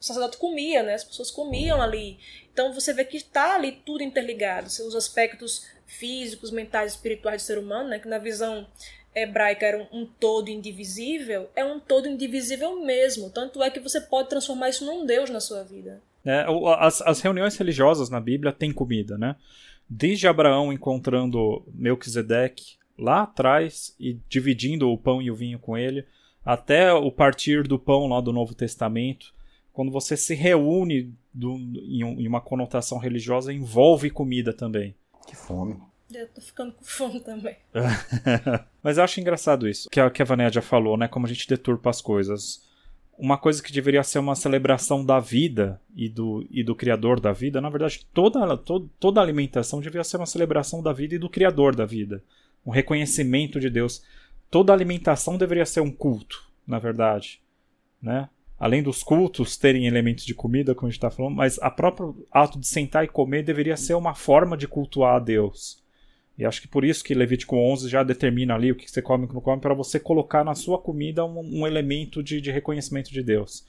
sacerdote 0.00 0.38
comia, 0.38 0.82
né? 0.82 0.94
As 0.94 1.04
pessoas 1.04 1.30
comiam 1.30 1.82
ali. 1.82 2.18
Então 2.50 2.72
você 2.72 2.94
vê 2.94 3.04
que 3.04 3.18
está 3.18 3.56
ali 3.56 3.72
tudo 3.84 4.02
interligado. 4.02 4.68
Os 4.68 4.94
aspectos 4.94 5.66
físicos, 5.86 6.50
mentais, 6.50 6.92
espirituais 6.92 7.42
do 7.42 7.46
ser 7.46 7.58
humano, 7.58 7.90
né? 7.90 7.98
Que 7.98 8.08
na 8.08 8.18
visão 8.18 8.66
hebraica 9.14 9.64
era 9.64 9.78
um, 9.78 10.00
um, 10.00 10.06
todo 10.06 10.48
indivisível, 10.48 11.48
é 11.56 11.64
um 11.64 11.80
todo 11.80 12.08
indivisível 12.08 12.84
mesmo. 12.84 13.30
Tanto 13.30 13.62
é 13.62 13.70
que 13.70 13.80
você 13.80 14.00
pode 14.00 14.28
transformar 14.28 14.68
isso 14.68 14.84
num 14.84 15.06
Deus 15.06 15.30
na 15.30 15.40
sua 15.40 15.62
vida. 15.62 16.02
É, 16.24 16.44
as, 16.78 17.00
as 17.00 17.20
reuniões 17.20 17.56
religiosas 17.56 18.10
na 18.10 18.20
Bíblia 18.20 18.52
têm 18.52 18.72
comida, 18.72 19.16
né? 19.16 19.36
Desde 19.88 20.26
Abraão 20.26 20.72
encontrando 20.72 21.64
Melquisedeque 21.72 22.76
lá 22.98 23.22
atrás 23.22 23.94
e 24.00 24.18
dividindo 24.28 24.90
o 24.90 24.98
pão 24.98 25.22
e 25.22 25.30
o 25.30 25.34
vinho 25.34 25.58
com 25.58 25.78
ele, 25.78 26.04
até 26.44 26.92
o 26.92 27.10
partir 27.10 27.62
do 27.62 27.78
pão 27.78 28.08
lá 28.08 28.20
do 28.20 28.32
Novo 28.32 28.54
Testamento, 28.54 29.34
quando 29.72 29.92
você 29.92 30.16
se 30.16 30.34
reúne 30.34 31.14
do, 31.32 31.56
em, 31.56 32.02
um, 32.02 32.20
em 32.20 32.26
uma 32.26 32.40
conotação 32.40 32.98
religiosa, 32.98 33.52
envolve 33.52 34.10
comida 34.10 34.52
também. 34.52 34.94
Que 35.26 35.34
fome. 35.34 35.76
Eu 36.12 36.28
tô 36.28 36.40
ficando 36.40 36.72
com 36.72 36.84
fome 36.84 37.20
também. 37.20 37.56
Mas 38.82 38.96
eu 38.96 39.04
acho 39.04 39.20
engraçado 39.20 39.68
isso, 39.68 39.90
que 39.90 39.98
a, 39.98 40.08
que 40.08 40.22
a 40.22 40.24
Vanéia 40.24 40.52
já 40.52 40.62
falou, 40.62 40.96
né? 40.96 41.08
Como 41.08 41.26
a 41.26 41.28
gente 41.28 41.48
deturpa 41.48 41.90
as 41.90 42.00
coisas. 42.00 42.64
Uma 43.18 43.36
coisa 43.36 43.62
que 43.62 43.72
deveria 43.72 44.02
ser 44.04 44.18
uma 44.18 44.36
celebração 44.36 45.04
da 45.04 45.18
vida 45.18 45.80
e 45.94 46.08
do, 46.08 46.46
e 46.50 46.62
do 46.62 46.76
Criador 46.76 47.18
da 47.18 47.32
vida, 47.32 47.60
na 47.60 47.70
verdade, 47.70 48.06
toda, 48.12 48.56
toda, 48.56 48.88
toda 49.00 49.20
alimentação 49.20 49.80
deveria 49.80 50.04
ser 50.04 50.18
uma 50.18 50.26
celebração 50.26 50.82
da 50.82 50.92
vida 50.92 51.14
e 51.14 51.18
do 51.18 51.30
Criador 51.30 51.74
da 51.74 51.86
vida. 51.86 52.22
Um 52.64 52.70
reconhecimento 52.70 53.58
de 53.58 53.70
Deus. 53.70 54.02
Toda 54.50 54.72
alimentação 54.72 55.36
deveria 55.36 55.66
ser 55.66 55.80
um 55.80 55.90
culto, 55.90 56.46
na 56.66 56.78
verdade. 56.78 57.40
Né? 58.00 58.28
Além 58.58 58.82
dos 58.82 59.02
cultos 59.02 59.56
terem 59.56 59.86
elementos 59.86 60.24
de 60.24 60.34
comida, 60.34 60.74
como 60.74 60.86
a 60.86 60.90
gente 60.90 60.98
está 60.98 61.10
falando, 61.10 61.36
mas 61.36 61.58
a 61.60 61.70
próprio 61.70 62.26
ato 62.32 62.58
de 62.58 62.66
sentar 62.66 63.04
e 63.04 63.08
comer 63.08 63.42
deveria 63.42 63.76
ser 63.76 63.94
uma 63.94 64.14
forma 64.14 64.56
de 64.56 64.66
cultuar 64.66 65.16
a 65.16 65.18
Deus. 65.18 65.84
E 66.38 66.44
acho 66.44 66.60
que 66.60 66.68
por 66.68 66.84
isso 66.84 67.02
que 67.02 67.14
Levítico 67.14 67.56
11 67.56 67.88
já 67.88 68.02
determina 68.02 68.54
ali 68.54 68.70
o 68.70 68.74
que 68.74 68.90
você 68.90 69.00
come 69.00 69.22
e 69.22 69.26
o 69.26 69.28
que 69.28 69.34
não 69.34 69.40
come, 69.40 69.60
para 69.60 69.74
você 69.74 69.98
colocar 69.98 70.44
na 70.44 70.54
sua 70.54 70.78
comida 70.78 71.24
um, 71.24 71.60
um 71.60 71.66
elemento 71.66 72.22
de, 72.22 72.40
de, 72.40 72.50
reconhecimento 72.50 73.10
de 73.10 73.22
Deus. 73.22 73.66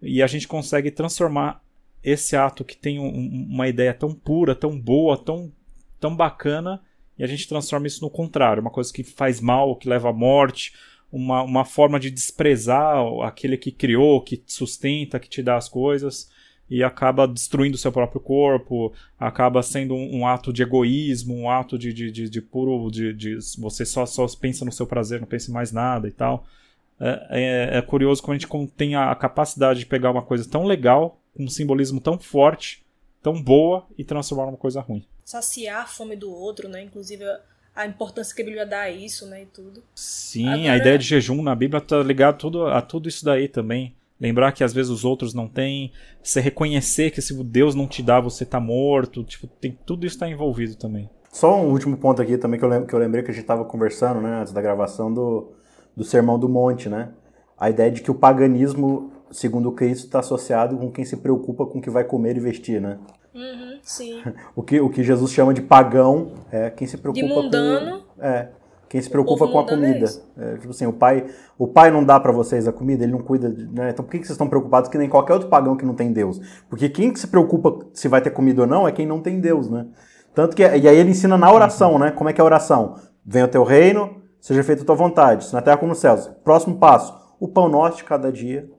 E 0.00 0.22
a 0.22 0.26
gente 0.26 0.48
consegue 0.48 0.90
transformar 0.90 1.62
esse 2.02 2.34
ato 2.34 2.64
que 2.64 2.76
tem 2.76 2.98
um, 2.98 3.46
uma 3.50 3.68
ideia 3.68 3.92
tão 3.92 4.14
pura, 4.14 4.54
tão 4.54 4.78
boa, 4.78 5.18
tão, 5.18 5.52
tão 6.00 6.16
bacana, 6.16 6.80
e 7.18 7.24
a 7.24 7.26
gente 7.26 7.48
transforma 7.48 7.86
isso 7.86 8.02
no 8.02 8.10
contrário, 8.10 8.62
uma 8.62 8.70
coisa 8.70 8.92
que 8.92 9.02
faz 9.02 9.40
mal, 9.40 9.76
que 9.76 9.88
leva 9.88 10.08
à 10.08 10.12
morte, 10.12 10.72
uma, 11.10 11.42
uma 11.42 11.64
forma 11.64 11.98
de 11.98 12.10
desprezar 12.10 12.98
aquele 13.22 13.56
que 13.56 13.72
criou, 13.72 14.20
que 14.20 14.42
sustenta, 14.46 15.18
que 15.18 15.28
te 15.28 15.42
dá 15.42 15.56
as 15.56 15.68
coisas 15.68 16.30
e 16.70 16.82
acaba 16.82 17.26
destruindo 17.26 17.76
o 17.76 17.78
seu 17.78 17.90
próprio 17.90 18.20
corpo, 18.20 18.92
acaba 19.18 19.62
sendo 19.62 19.94
um, 19.94 20.18
um 20.18 20.26
ato 20.26 20.52
de 20.52 20.62
egoísmo, 20.62 21.34
um 21.34 21.50
ato 21.50 21.78
de, 21.78 21.92
de, 21.92 22.10
de, 22.10 22.28
de 22.28 22.42
puro. 22.42 22.90
De, 22.90 23.14
de, 23.14 23.38
você 23.58 23.86
só, 23.86 24.04
só 24.04 24.26
pensa 24.36 24.64
no 24.64 24.72
seu 24.72 24.86
prazer, 24.86 25.20
não 25.20 25.26
pensa 25.26 25.50
em 25.50 25.54
mais 25.54 25.72
nada 25.72 26.06
e 26.06 26.12
tal. 26.12 26.46
É, 27.00 27.72
é, 27.74 27.78
é 27.78 27.82
curioso 27.82 28.20
como 28.22 28.34
a 28.34 28.38
gente 28.38 28.72
tem 28.76 28.96
a 28.96 29.14
capacidade 29.14 29.80
de 29.80 29.86
pegar 29.86 30.10
uma 30.10 30.22
coisa 30.22 30.48
tão 30.48 30.64
legal, 30.64 31.20
um 31.38 31.48
simbolismo 31.48 32.00
tão 32.00 32.18
forte, 32.18 32.84
tão 33.22 33.40
boa, 33.40 33.86
e 33.96 34.04
transformar 34.04 34.46
numa 34.46 34.58
coisa 34.58 34.80
ruim. 34.80 35.04
Saciar 35.24 35.82
a 35.82 35.86
fome 35.86 36.16
do 36.16 36.30
outro, 36.30 36.68
né? 36.68 36.82
Inclusive 36.82 37.24
a 37.78 37.86
importância 37.86 38.34
que 38.34 38.42
a 38.42 38.44
Bíblia 38.44 38.66
dá 38.66 38.80
a 38.80 38.90
isso, 38.90 39.24
né? 39.26 39.42
E 39.42 39.46
tudo. 39.46 39.84
Sim, 39.94 40.48
Agora... 40.48 40.72
a 40.72 40.76
ideia 40.76 40.98
de 40.98 41.06
jejum 41.06 41.40
na 41.42 41.54
Bíblia 41.54 41.80
tá 41.80 42.02
ligado 42.02 42.36
tudo, 42.36 42.66
a 42.66 42.82
tudo 42.82 43.08
isso 43.08 43.24
daí 43.24 43.46
também. 43.46 43.94
Lembrar 44.20 44.50
que 44.50 44.64
às 44.64 44.72
vezes 44.72 44.90
os 44.90 45.04
outros 45.04 45.32
não 45.32 45.46
têm. 45.46 45.92
Você 46.20 46.40
reconhecer 46.40 47.12
que 47.12 47.22
se 47.22 47.32
Deus 47.44 47.76
não 47.76 47.86
te 47.86 48.02
dá, 48.02 48.18
você 48.18 48.44
tá 48.44 48.58
morto. 48.58 49.22
Tipo, 49.22 49.46
tem, 49.46 49.78
tudo 49.86 50.04
isso 50.04 50.16
está 50.16 50.28
envolvido 50.28 50.74
também. 50.74 51.08
Só 51.30 51.56
um 51.62 51.70
último 51.70 51.96
ponto 51.96 52.20
aqui 52.20 52.36
também 52.36 52.58
que 52.58 52.66
eu, 52.66 52.86
que 52.86 52.92
eu 52.92 52.98
lembrei 52.98 53.22
que 53.22 53.30
a 53.30 53.34
gente 53.34 53.42
estava 53.42 53.64
conversando, 53.64 54.20
né, 54.20 54.40
antes 54.40 54.52
da 54.52 54.60
gravação 54.60 55.14
do, 55.14 55.52
do 55.96 56.02
Sermão 56.02 56.36
do 56.36 56.48
Monte, 56.48 56.88
né? 56.88 57.10
A 57.56 57.70
ideia 57.70 57.92
de 57.92 58.00
que 58.00 58.10
o 58.10 58.14
paganismo, 58.14 59.12
segundo 59.30 59.70
Cristo, 59.70 60.06
está 60.06 60.18
associado 60.18 60.76
com 60.76 60.90
quem 60.90 61.04
se 61.04 61.16
preocupa 61.18 61.64
com 61.64 61.78
o 61.78 61.82
que 61.82 61.90
vai 61.90 62.02
comer 62.02 62.36
e 62.36 62.40
vestir, 62.40 62.80
né? 62.80 62.98
Uhum, 63.32 63.67
sim. 63.82 64.22
o, 64.54 64.62
que, 64.62 64.80
o 64.80 64.88
que 64.88 65.02
Jesus 65.02 65.32
chama 65.32 65.52
de 65.54 65.62
pagão 65.62 66.32
é 66.50 66.70
quem 66.70 66.86
se 66.86 66.96
preocupa 66.96 67.26
de 67.26 67.32
mundano, 67.32 68.02
com... 68.16 68.22
É, 68.22 68.48
quem 68.88 69.00
se 69.00 69.10
preocupa 69.10 69.46
com 69.46 69.58
a 69.58 69.66
comida. 69.66 70.06
É, 70.38 70.56
tipo 70.56 70.70
assim, 70.70 70.86
o 70.86 70.92
pai, 70.92 71.26
o 71.58 71.66
pai 71.66 71.90
não 71.90 72.02
dá 72.02 72.18
para 72.18 72.32
vocês 72.32 72.66
a 72.66 72.72
comida, 72.72 73.04
ele 73.04 73.12
não 73.12 73.20
cuida, 73.20 73.48
né? 73.48 73.90
Então 73.90 74.04
por 74.04 74.10
que, 74.10 74.18
que 74.18 74.26
vocês 74.26 74.34
estão 74.34 74.48
preocupados 74.48 74.88
que 74.88 74.96
nem 74.96 75.08
qualquer 75.08 75.34
outro 75.34 75.48
pagão 75.48 75.76
que 75.76 75.84
não 75.84 75.94
tem 75.94 76.12
Deus? 76.12 76.40
Porque 76.70 76.88
quem 76.88 77.14
se 77.14 77.26
preocupa 77.26 77.86
se 77.92 78.08
vai 78.08 78.20
ter 78.20 78.30
comida 78.30 78.62
ou 78.62 78.66
não 78.66 78.88
é 78.88 78.92
quem 78.92 79.06
não 79.06 79.20
tem 79.20 79.40
Deus, 79.40 79.68
né? 79.68 79.86
Tanto 80.34 80.56
que, 80.56 80.62
e 80.62 80.88
aí 80.88 80.96
ele 80.96 81.10
ensina 81.10 81.36
na 81.36 81.52
oração, 81.52 81.98
né? 81.98 82.10
Como 82.10 82.30
é 82.30 82.32
que 82.32 82.40
é 82.40 82.42
a 82.42 82.46
oração? 82.46 82.94
Venha 83.26 83.44
o 83.44 83.48
teu 83.48 83.62
reino, 83.62 84.22
seja 84.40 84.62
feita 84.62 84.82
a 84.82 84.86
tua 84.86 84.94
vontade, 84.94 85.52
na 85.52 85.60
terra 85.60 85.76
como 85.76 85.90
nos 85.90 85.98
céus. 85.98 86.30
Próximo 86.42 86.78
passo, 86.78 87.14
o 87.38 87.46
pão 87.46 87.68
nosso 87.68 87.98
de 87.98 88.04
cada 88.04 88.32
dia. 88.32 88.70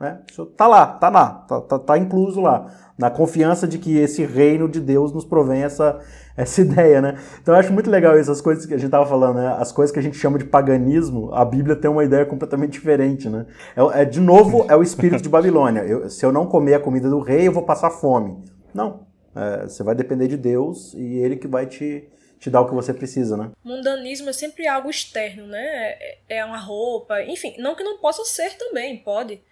Né? 0.00 0.20
Isso 0.28 0.44
tá 0.46 0.66
lá, 0.66 0.86
tá 0.86 1.08
lá, 1.08 1.30
tá, 1.48 1.60
tá, 1.60 1.78
tá 1.78 1.98
incluso 1.98 2.40
lá. 2.40 2.70
Na 2.98 3.10
confiança 3.10 3.66
de 3.66 3.78
que 3.78 3.96
esse 3.96 4.24
reino 4.24 4.68
de 4.68 4.80
Deus 4.80 5.12
nos 5.12 5.24
provém 5.24 5.62
essa, 5.62 6.00
essa 6.36 6.60
ideia, 6.60 7.00
né? 7.00 7.18
Então 7.40 7.54
eu 7.54 7.60
acho 7.60 7.72
muito 7.72 7.90
legal 7.90 8.16
essas 8.16 8.40
coisas 8.40 8.66
que 8.66 8.74
a 8.74 8.78
gente 8.78 8.90
tava 8.90 9.06
falando, 9.06 9.36
né? 9.36 9.56
As 9.58 9.72
coisas 9.72 9.92
que 9.92 9.98
a 9.98 10.02
gente 10.02 10.16
chama 10.16 10.38
de 10.38 10.44
paganismo, 10.44 11.32
a 11.32 11.44
Bíblia 11.44 11.76
tem 11.76 11.90
uma 11.90 12.04
ideia 12.04 12.26
completamente 12.26 12.72
diferente, 12.72 13.28
né? 13.28 13.46
É, 13.76 14.02
é 14.02 14.04
de 14.04 14.20
novo, 14.20 14.66
é 14.68 14.76
o 14.76 14.82
espírito 14.82 15.22
de 15.22 15.28
Babilônia. 15.28 15.80
Eu, 15.80 16.08
se 16.10 16.24
eu 16.24 16.32
não 16.32 16.46
comer 16.46 16.74
a 16.74 16.80
comida 16.80 17.08
do 17.08 17.20
rei, 17.20 17.48
eu 17.48 17.52
vou 17.52 17.64
passar 17.64 17.90
fome. 17.90 18.44
Não, 18.72 19.06
é, 19.34 19.62
você 19.62 19.82
vai 19.82 19.94
depender 19.94 20.28
de 20.28 20.36
Deus 20.36 20.94
e 20.94 21.18
Ele 21.18 21.36
que 21.36 21.48
vai 21.48 21.66
te, 21.66 22.08
te 22.38 22.50
dar 22.50 22.60
o 22.60 22.68
que 22.68 22.74
você 22.74 22.92
precisa, 22.92 23.36
né? 23.36 23.50
Mundanismo 23.64 24.30
é 24.30 24.32
sempre 24.32 24.66
algo 24.66 24.90
externo, 24.90 25.46
né? 25.46 25.64
É, 25.64 26.18
é 26.28 26.44
uma 26.44 26.58
roupa, 26.58 27.22
enfim, 27.22 27.54
não 27.58 27.74
que 27.74 27.82
não 27.82 27.98
possa 27.98 28.24
ser 28.24 28.56
também, 28.56 28.98
pode. 28.98 29.42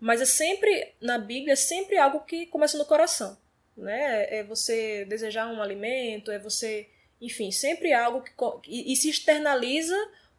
Mas 0.00 0.20
é 0.20 0.24
sempre, 0.24 0.92
na 1.00 1.18
Bíblia, 1.18 1.52
é 1.52 1.56
sempre 1.56 1.98
algo 1.98 2.20
que 2.20 2.46
começa 2.46 2.78
no 2.78 2.84
coração, 2.84 3.36
né? 3.76 4.26
É 4.38 4.44
você 4.44 5.04
desejar 5.04 5.52
um 5.52 5.60
alimento, 5.60 6.30
é 6.30 6.38
você, 6.38 6.88
enfim, 7.20 7.50
sempre 7.50 7.92
algo 7.92 8.22
que 8.22 8.32
e, 8.68 8.92
e 8.92 8.96
se 8.96 9.08
externaliza 9.08 9.96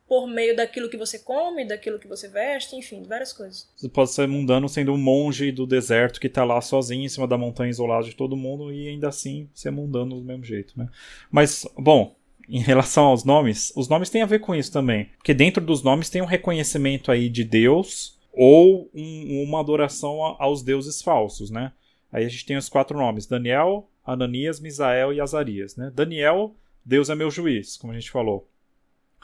por 0.10 0.28
meio 0.28 0.56
daquilo 0.56 0.90
que 0.90 0.98
você 0.98 1.20
come, 1.20 1.64
daquilo 1.64 2.00
que 2.00 2.08
você 2.08 2.28
veste, 2.28 2.76
enfim, 2.76 3.04
várias 3.04 3.32
coisas. 3.32 3.70
Você 3.76 3.88
pode 3.88 4.12
ser 4.12 4.28
mundano 4.28 4.68
sendo 4.68 4.92
um 4.92 4.98
monge 4.98 5.52
do 5.52 5.68
deserto 5.68 6.20
que 6.20 6.26
está 6.26 6.44
lá 6.44 6.60
sozinho 6.62 7.06
em 7.06 7.10
cima 7.10 7.28
da 7.28 7.38
montanha 7.38 7.70
isolado 7.70 8.08
de 8.08 8.16
todo 8.16 8.36
mundo 8.36 8.74
e 8.74 8.88
ainda 8.88 9.08
assim 9.08 9.48
ser 9.54 9.70
mundano 9.70 10.16
do 10.16 10.26
mesmo 10.26 10.44
jeito, 10.44 10.74
né? 10.76 10.90
Mas, 11.30 11.64
bom, 11.78 12.16
em 12.50 12.60
relação 12.60 13.06
aos 13.06 13.24
nomes, 13.24 13.72
os 13.76 13.88
nomes 13.88 14.10
têm 14.10 14.24
a 14.24 14.26
ver 14.26 14.40
com 14.40 14.56
isso 14.56 14.72
também. 14.72 15.12
Porque 15.18 15.36
dentro 15.36 15.64
dos 15.64 15.84
nomes 15.84 16.10
tem 16.10 16.24
um 16.24 16.26
reconhecimento 16.26 17.12
aí 17.12 17.30
de 17.30 17.44
Deus 17.44 18.19
ou 18.34 18.90
um, 18.94 19.44
uma 19.44 19.60
adoração 19.60 20.22
aos 20.40 20.64
deuses 20.64 21.02
falsos, 21.02 21.50
né? 21.50 21.72
Aí 22.12 22.26
a 22.26 22.30
gente 22.30 22.46
tem 22.46 22.58
os 22.58 22.70
quatro 22.70 22.98
nomes: 22.98 23.28
Daniel, 23.28 23.90
Ananias, 24.06 24.60
Misael 24.60 25.14
e 25.14 25.22
Azarias, 25.22 25.76
né? 25.76 25.92
Daniel, 25.94 26.56
Deus 26.84 27.10
é 27.10 27.16
meu 27.16 27.30
juiz, 27.30 27.78
como 27.78 27.94
a 27.94 27.96
gente 27.96 28.12
falou. 28.12 28.48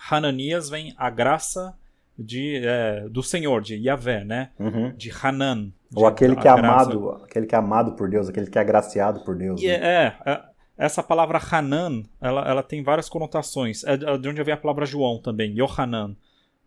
Hananias 0.09 0.69
vem 0.69 0.93
a 0.97 1.09
graça 1.09 1.75
de, 2.17 2.61
é, 2.63 3.07
do 3.09 3.23
Senhor, 3.23 3.61
de 3.61 3.75
Yahvé, 3.75 4.23
né? 4.23 4.51
Uhum. 4.59 4.93
De 4.95 5.11
Hanan. 5.11 5.71
De, 5.89 5.99
Ou 5.99 6.05
aquele 6.05 6.35
que 6.35 6.47
é 6.47 6.51
amado, 6.51 7.11
aquele 7.23 7.45
que 7.45 7.55
é 7.55 7.57
amado 7.57 7.93
por 7.93 8.09
Deus, 8.09 8.29
aquele 8.29 8.49
que 8.49 8.57
é 8.57 8.61
agraciado 8.61 9.23
por 9.23 9.35
Deus. 9.35 9.61
Né? 9.61 9.67
É, 9.69 10.15
é, 10.25 10.41
essa 10.77 11.01
palavra 11.01 11.39
Hanan, 11.39 12.03
ela, 12.21 12.47
ela 12.47 12.63
tem 12.63 12.83
várias 12.83 13.09
conotações. 13.09 13.83
É 13.83 13.95
de 13.95 14.29
onde 14.29 14.43
vem 14.43 14.53
a 14.53 14.57
palavra 14.57 14.85
João 14.85 15.21
também, 15.21 15.57
Yohanan. 15.57 16.15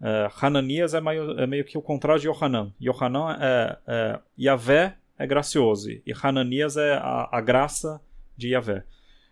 É, 0.00 0.30
Hananias 0.40 0.94
é 0.94 1.00
meio, 1.00 1.38
é 1.38 1.46
meio 1.46 1.64
que 1.64 1.76
o 1.76 1.82
contrário 1.82 2.20
de 2.20 2.28
Yohanan. 2.28 2.72
Yohanan 2.80 3.36
é, 3.40 3.78
é 3.86 4.20
Yahvé 4.38 4.96
é 5.18 5.26
gracioso 5.26 5.90
e 5.90 6.02
Hananias 6.22 6.76
é 6.76 6.94
a, 6.94 7.28
a 7.32 7.40
graça 7.40 8.00
de 8.36 8.50
Yahvé. 8.50 8.84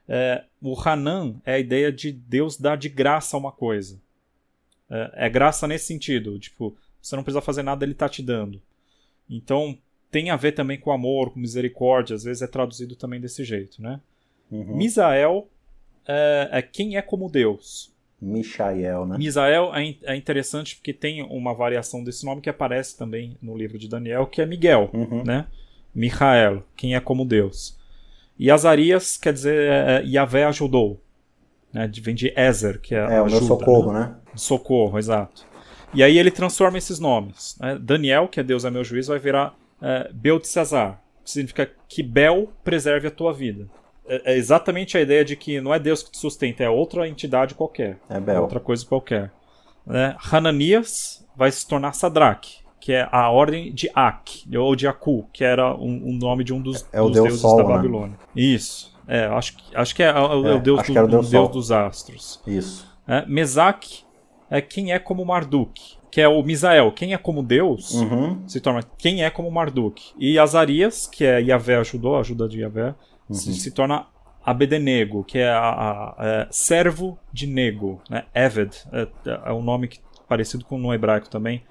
É, 0.08 0.44
o 0.60 0.78
Hanan 0.78 1.40
é 1.44 1.54
a 1.54 1.58
ideia 1.58 1.92
de 1.92 2.12
Deus 2.12 2.56
dar 2.56 2.76
de 2.76 2.88
graça 2.88 3.36
uma 3.36 3.52
coisa. 3.52 4.00
É, 4.90 5.26
é, 5.26 5.28
graça 5.28 5.66
nesse 5.66 5.86
sentido, 5.86 6.38
tipo, 6.38 6.76
você 7.00 7.16
não 7.16 7.22
precisa 7.22 7.40
fazer 7.40 7.62
nada, 7.62 7.84
ele 7.84 7.92
está 7.92 8.08
te 8.08 8.22
dando. 8.22 8.60
Então, 9.28 9.76
tem 10.10 10.30
a 10.30 10.36
ver 10.36 10.52
também 10.52 10.78
com 10.78 10.92
amor, 10.92 11.32
com 11.32 11.40
misericórdia, 11.40 12.14
às 12.14 12.24
vezes 12.24 12.42
é 12.42 12.46
traduzido 12.46 12.94
também 12.94 13.20
desse 13.20 13.44
jeito, 13.44 13.82
né? 13.82 14.00
Uhum. 14.50 14.76
Misael 14.76 15.48
é, 16.06 16.48
é, 16.52 16.62
quem 16.62 16.96
é 16.96 17.02
como 17.02 17.30
Deus. 17.30 17.92
Michael, 18.20 19.06
né? 19.06 19.18
Misael 19.18 19.74
é, 19.74 19.94
é, 20.04 20.16
interessante 20.16 20.76
porque 20.76 20.92
tem 20.92 21.22
uma 21.22 21.54
variação 21.54 22.02
desse 22.02 22.24
nome 22.24 22.40
que 22.40 22.48
aparece 22.48 22.96
também 22.96 23.36
no 23.42 23.56
livro 23.56 23.78
de 23.78 23.88
Daniel, 23.88 24.26
que 24.26 24.40
é 24.40 24.46
Miguel, 24.46 24.90
uhum. 24.92 25.22
né? 25.24 25.46
Michael, 25.94 26.62
quem 26.76 26.94
é 26.94 27.00
como 27.00 27.24
Deus. 27.24 27.78
E 28.38 28.50
Azarias 28.50 29.16
quer 29.16 29.32
dizer 29.32 29.56
é, 29.56 29.96
é, 29.96 30.04
Yahvé 30.04 30.44
ajudou. 30.44 31.02
Né? 31.72 31.90
Vem 32.02 32.14
de 32.14 32.32
Ezer, 32.36 32.80
que 32.80 32.94
é, 32.94 32.98
é 32.98 33.22
o 33.22 33.26
meu 33.26 33.42
socorro, 33.42 33.92
né? 33.92 34.00
né? 34.00 34.16
Socorro, 34.34 34.98
exato. 34.98 35.46
E 35.94 36.02
aí 36.02 36.18
ele 36.18 36.30
transforma 36.30 36.78
esses 36.78 36.98
nomes. 36.98 37.56
Né? 37.60 37.78
Daniel, 37.80 38.28
que 38.28 38.40
é 38.40 38.42
Deus 38.42 38.64
é 38.64 38.70
meu 38.70 38.84
juiz, 38.84 39.06
vai 39.06 39.18
virar 39.18 39.54
é, 39.80 40.10
Beltesazar, 40.12 41.02
que 41.24 41.30
significa 41.30 41.70
que 41.88 42.02
Bel 42.02 42.52
preserve 42.62 43.08
a 43.08 43.10
tua 43.10 43.32
vida. 43.32 43.66
É, 44.08 44.32
é, 44.32 44.36
exatamente 44.36 44.96
a 44.96 45.00
ideia 45.00 45.24
de 45.24 45.36
que 45.36 45.60
não 45.60 45.74
é 45.74 45.78
Deus 45.78 46.02
que 46.02 46.10
te 46.10 46.18
sustenta, 46.18 46.62
é 46.62 46.70
outra 46.70 47.08
entidade 47.08 47.54
qualquer. 47.54 47.98
É 48.08 48.20
Bel. 48.20 48.42
Outra 48.42 48.60
coisa 48.60 48.84
qualquer. 48.84 49.32
Né? 49.86 50.16
Hananias 50.32 51.24
vai 51.36 51.50
se 51.50 51.66
tornar 51.66 51.92
Sadraque, 51.92 52.58
que 52.80 52.92
é 52.92 53.08
a 53.10 53.30
ordem 53.30 53.72
de 53.72 53.90
Ak, 53.94 54.44
ou 54.56 54.74
de 54.74 54.86
Aku, 54.86 55.26
que 55.32 55.44
era 55.44 55.74
um, 55.74 56.10
um 56.10 56.12
nome 56.12 56.44
de 56.44 56.52
um 56.52 56.60
dos, 56.60 56.86
é, 56.92 56.98
dos 56.98 57.12
Deus 57.12 57.26
deuses 57.26 57.40
Sol, 57.40 57.56
da 57.64 57.82
né? 57.82 58.12
Isso. 58.34 58.96
Isso. 58.96 58.96
É, 59.08 59.26
acho, 59.26 59.56
acho 59.74 59.94
que 59.94 60.02
é, 60.02 60.06
é, 60.06 60.10
é 60.10 60.20
o 60.20 60.58
Deus, 60.58 60.82
do, 60.82 60.92
o 60.92 61.06
Deus, 61.06 61.30
Deus 61.30 61.48
dos 61.50 61.70
astros. 61.70 62.40
Isso. 62.46 62.86
É, 63.06 63.24
Mesaque 63.26 64.04
é 64.50 64.60
quem 64.60 64.92
é 64.92 64.98
como 64.98 65.24
Marduk, 65.24 65.96
que 66.10 66.20
é 66.20 66.28
o 66.28 66.42
Misael, 66.42 66.90
quem 66.92 67.14
é 67.14 67.18
como 67.18 67.42
Deus, 67.42 67.94
uhum. 67.94 68.42
se 68.48 68.60
torna 68.60 68.82
quem 68.98 69.24
é 69.24 69.30
como 69.30 69.50
Marduk. 69.50 70.12
E 70.18 70.38
Azarias, 70.38 71.06
que 71.06 71.24
é 71.24 71.40
Yahvé 71.40 71.76
ajudou, 71.76 72.18
ajuda 72.18 72.48
de 72.48 72.60
Yahvé, 72.60 72.94
uhum. 73.28 73.34
se, 73.34 73.54
se, 73.54 73.70
torna 73.70 74.06
Abedenego, 74.44 75.24
que 75.24 75.38
é, 75.38 75.50
a, 75.50 75.58
a, 75.58 76.42
a, 76.42 76.48
servo 76.50 77.18
de 77.32 77.46
Nego, 77.46 78.00
né? 78.08 78.24
Eved, 78.34 78.76
é, 78.92 79.08
é 79.46 79.52
um 79.52 79.62
nome 79.62 79.88
que, 79.88 80.00
parecido 80.28 80.64
com 80.64 80.78
no 80.78 80.92
hebraico 80.92 81.28
também, 81.28 81.62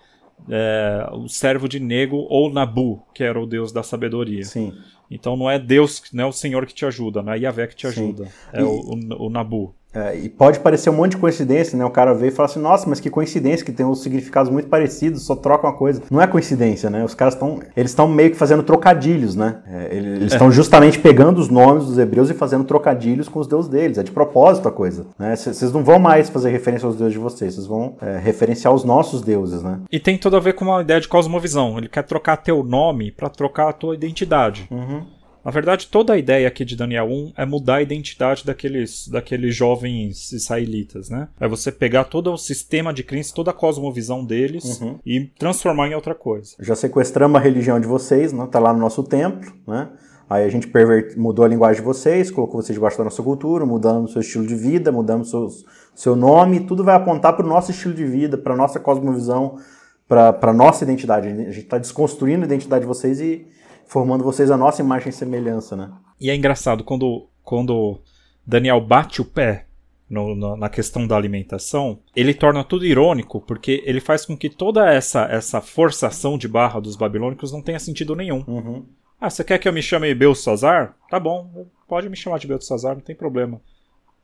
é, 0.50 1.08
o 1.14 1.28
servo 1.28 1.68
de 1.68 1.80
Nego 1.80 2.18
ou 2.30 2.52
Nabu, 2.52 3.02
que 3.14 3.24
era 3.24 3.40
o 3.40 3.46
deus 3.46 3.72
da 3.72 3.84
sabedoria. 3.84 4.44
Sim. 4.44 4.74
Então 5.10 5.38
não 5.38 5.50
é 5.50 5.60
Deus, 5.60 6.04
não 6.12 6.26
é 6.26 6.28
o 6.28 6.32
Senhor 6.32 6.66
que 6.66 6.74
te 6.74 6.86
ajuda, 6.86 7.22
não 7.22 7.32
é 7.32 7.40
Yahvé 7.40 7.68
que 7.68 7.76
te 7.76 7.88
ajuda, 7.88 8.26
Sim. 8.26 8.32
é 8.54 8.64
o, 8.64 8.70
o, 8.70 9.26
o 9.26 9.30
Nabu. 9.30 9.76
É, 9.96 10.16
e 10.18 10.30
pode 10.30 10.60
parecer 10.60 10.90
um 10.90 10.94
monte 10.94 11.12
de 11.12 11.18
coincidência, 11.18 11.78
né? 11.78 11.86
O 11.86 11.90
cara 11.90 12.14
vê 12.14 12.28
e 12.28 12.32
fala 12.32 12.50
assim, 12.50 12.60
nossa, 12.60 12.88
mas 12.90 13.00
que 13.00 13.10
coincidência, 13.10 13.66
que 13.66 13.72
tem 13.72 13.86
uns 13.86 14.04
significados 14.04 14.52
muito 14.52 14.68
parecidos, 14.68 15.24
só 15.24 15.36
troca 15.36 15.68
uma 15.68 15.74
coisa. 15.74 16.02
Não 16.12 16.22
é 16.22 16.28
coincidência, 16.28 16.90
né? 16.90 17.04
Os 17.04 17.16
caras 17.16 17.34
estão. 17.34 17.60
Eles 17.76 17.92
estão 17.92 18.08
meio 18.08 18.32
que 18.32 18.38
fazendo 18.38 18.62
trocadilhos, 18.64 19.36
né? 19.36 19.60
É, 19.68 19.96
eles 19.96 20.34
estão 20.34 20.50
é. 20.50 20.52
justamente 20.52 21.00
pegando 21.00 21.40
os 21.40 21.50
nomes 21.50 21.86
dos 21.86 21.98
hebreus 21.98 22.30
e 22.30 22.34
fazendo 22.34 22.64
trocadilhos 22.66 23.30
com 23.30 23.40
os 23.40 23.48
deuses 23.48 23.70
deles. 23.70 23.98
É 23.98 24.04
de 24.04 24.12
propósito 24.12 24.68
a 24.68 24.72
coisa. 24.72 25.06
Né? 25.18 25.36
Vocês 25.36 25.72
não 25.72 25.84
vão 25.84 26.00
mais 26.00 26.30
fazer 26.30 26.50
referência 26.50 26.86
aos 26.86 26.96
deuses 26.96 27.14
de 27.14 27.20
vocês, 27.20 27.56
vocês 27.56 27.68
vão 27.68 27.96
é, 28.02 28.18
referenciar 28.18 28.74
os 28.74 28.84
nossos 28.84 29.22
deuses, 29.22 29.62
né? 29.64 29.80
E 29.92 30.00
tem 30.00 30.18
tudo 30.18 30.36
a 30.36 30.40
ver 30.40 30.54
com 30.54 30.66
uma 30.66 30.82
ideia 30.82 31.00
de 31.00 31.08
cosmovisão. 31.08 31.78
Ele 31.78 31.88
quer 31.88 32.04
trocar 32.04 32.38
teu 32.38 32.64
nome 32.64 33.12
para 33.12 33.30
trocar 33.30 33.70
a 33.70 33.74
tua 33.74 33.96
identidade. 33.96 34.68
Uhum. 34.70 35.04
Na 35.46 35.52
verdade, 35.52 35.88
toda 35.88 36.14
a 36.14 36.18
ideia 36.18 36.48
aqui 36.48 36.66
de 36.66 36.76
Daniel 36.76 37.06
1 37.06 37.34
é 37.38 37.46
mudar 37.46 37.76
a 37.76 37.82
identidade 37.84 38.44
daqueles, 38.44 39.08
daqueles 39.08 39.56
jovens 39.56 40.32
israelitas, 40.32 41.08
né? 41.08 41.28
É 41.40 41.48
você 41.48 41.72
pegar 41.72 42.06
todo 42.06 42.34
o 42.34 42.38
sistema 42.38 42.92
de 42.92 43.04
crença, 43.04 43.36
toda 43.36 43.52
a 43.52 43.54
cosmovisão 43.54 44.26
deles 44.26 44.82
uhum. 44.82 44.98
e 45.06 45.30
transformar 45.38 45.88
em 45.88 45.94
outra 45.94 46.16
coisa. 46.16 46.56
Já 46.60 46.76
sequestramos 46.76 47.40
a 47.40 47.44
religião 47.44 47.80
de 47.80 47.86
vocês, 47.86 48.34
né? 48.34 48.48
Tá 48.52 48.58
lá 48.58 48.74
no 48.74 48.80
nosso 48.80 49.04
templo, 49.04 49.54
né? 49.68 49.90
Aí 50.28 50.44
a 50.44 50.50
gente 50.50 50.68
pervert... 50.68 51.16
mudou 51.16 51.46
a 51.46 51.48
linguagem 51.48 51.80
de 51.80 51.86
vocês, 51.86 52.32
colocou 52.32 52.60
vocês 52.60 52.74
debaixo 52.74 52.98
da 52.98 53.04
nossa 53.04 53.22
cultura, 53.22 53.68
mudamos 53.68 54.10
o 54.10 54.14
seu 54.14 54.22
estilo 54.24 54.48
de 54.48 54.56
vida, 54.56 54.92
mudamos 54.92 55.30
seus, 55.30 55.64
seu 55.94 56.16
nome, 56.16 56.62
tudo 56.62 56.84
vai 56.84 56.96
apontar 56.96 57.36
para 57.36 57.46
o 57.46 57.50
nosso 57.50 57.70
estilo 57.70 57.94
de 57.94 58.04
vida, 58.04 58.36
para 58.36 58.56
a 58.56 58.58
nossa 58.58 58.80
cosmovisão 58.80 59.60
para 60.08 60.54
nossa 60.54 60.84
identidade. 60.84 61.28
A 61.28 61.32
gente 61.32 61.60
está 61.60 61.78
desconstruindo 61.78 62.44
a 62.44 62.46
identidade 62.46 62.82
de 62.82 62.88
vocês 62.88 63.20
e 63.20 63.48
formando 63.88 64.24
vocês 64.24 64.52
a 64.52 64.58
nossa 64.58 64.82
imagem 64.82 65.10
e 65.10 65.14
semelhança, 65.14 65.76
né? 65.76 65.92
E 66.20 66.30
é 66.30 66.36
engraçado, 66.36 66.84
quando, 66.84 67.28
quando 67.44 68.00
Daniel 68.46 68.80
bate 68.82 69.22
o 69.22 69.26
pé 69.26 69.66
no, 70.10 70.36
no, 70.36 70.56
na 70.56 70.70
questão 70.70 71.08
da 71.08 71.16
alimentação, 71.16 72.00
ele 72.16 72.34
torna 72.34 72.64
tudo 72.64 72.86
irônico, 72.86 73.42
porque 73.42 73.84
ele 73.86 74.00
faz 74.00 74.26
com 74.26 74.38
que 74.38 74.50
toda 74.50 74.92
essa, 74.92 75.26
essa 75.26 75.62
forçação 75.62 76.38
de 76.38 76.48
barra 76.48 76.80
dos 76.80 76.96
babilônicos 76.96 77.52
não 77.52 77.62
tenha 77.62 77.80
sentido 77.80 78.16
nenhum. 78.16 78.44
Uhum. 78.48 78.86
Ah, 79.20 79.30
você 79.30 79.44
quer 79.44 79.58
que 79.58 79.68
eu 79.68 79.74
me 79.74 79.82
chame 79.82 80.14
Belsazar? 80.14 80.96
Tá 81.10 81.20
bom, 81.20 81.68
pode 81.88 82.10
me 82.10 82.16
chamar 82.16 82.38
de 82.38 82.48
Belsazar, 82.48 82.96
não 82.96 83.02
tem 83.02 83.16
problema. 83.16 83.62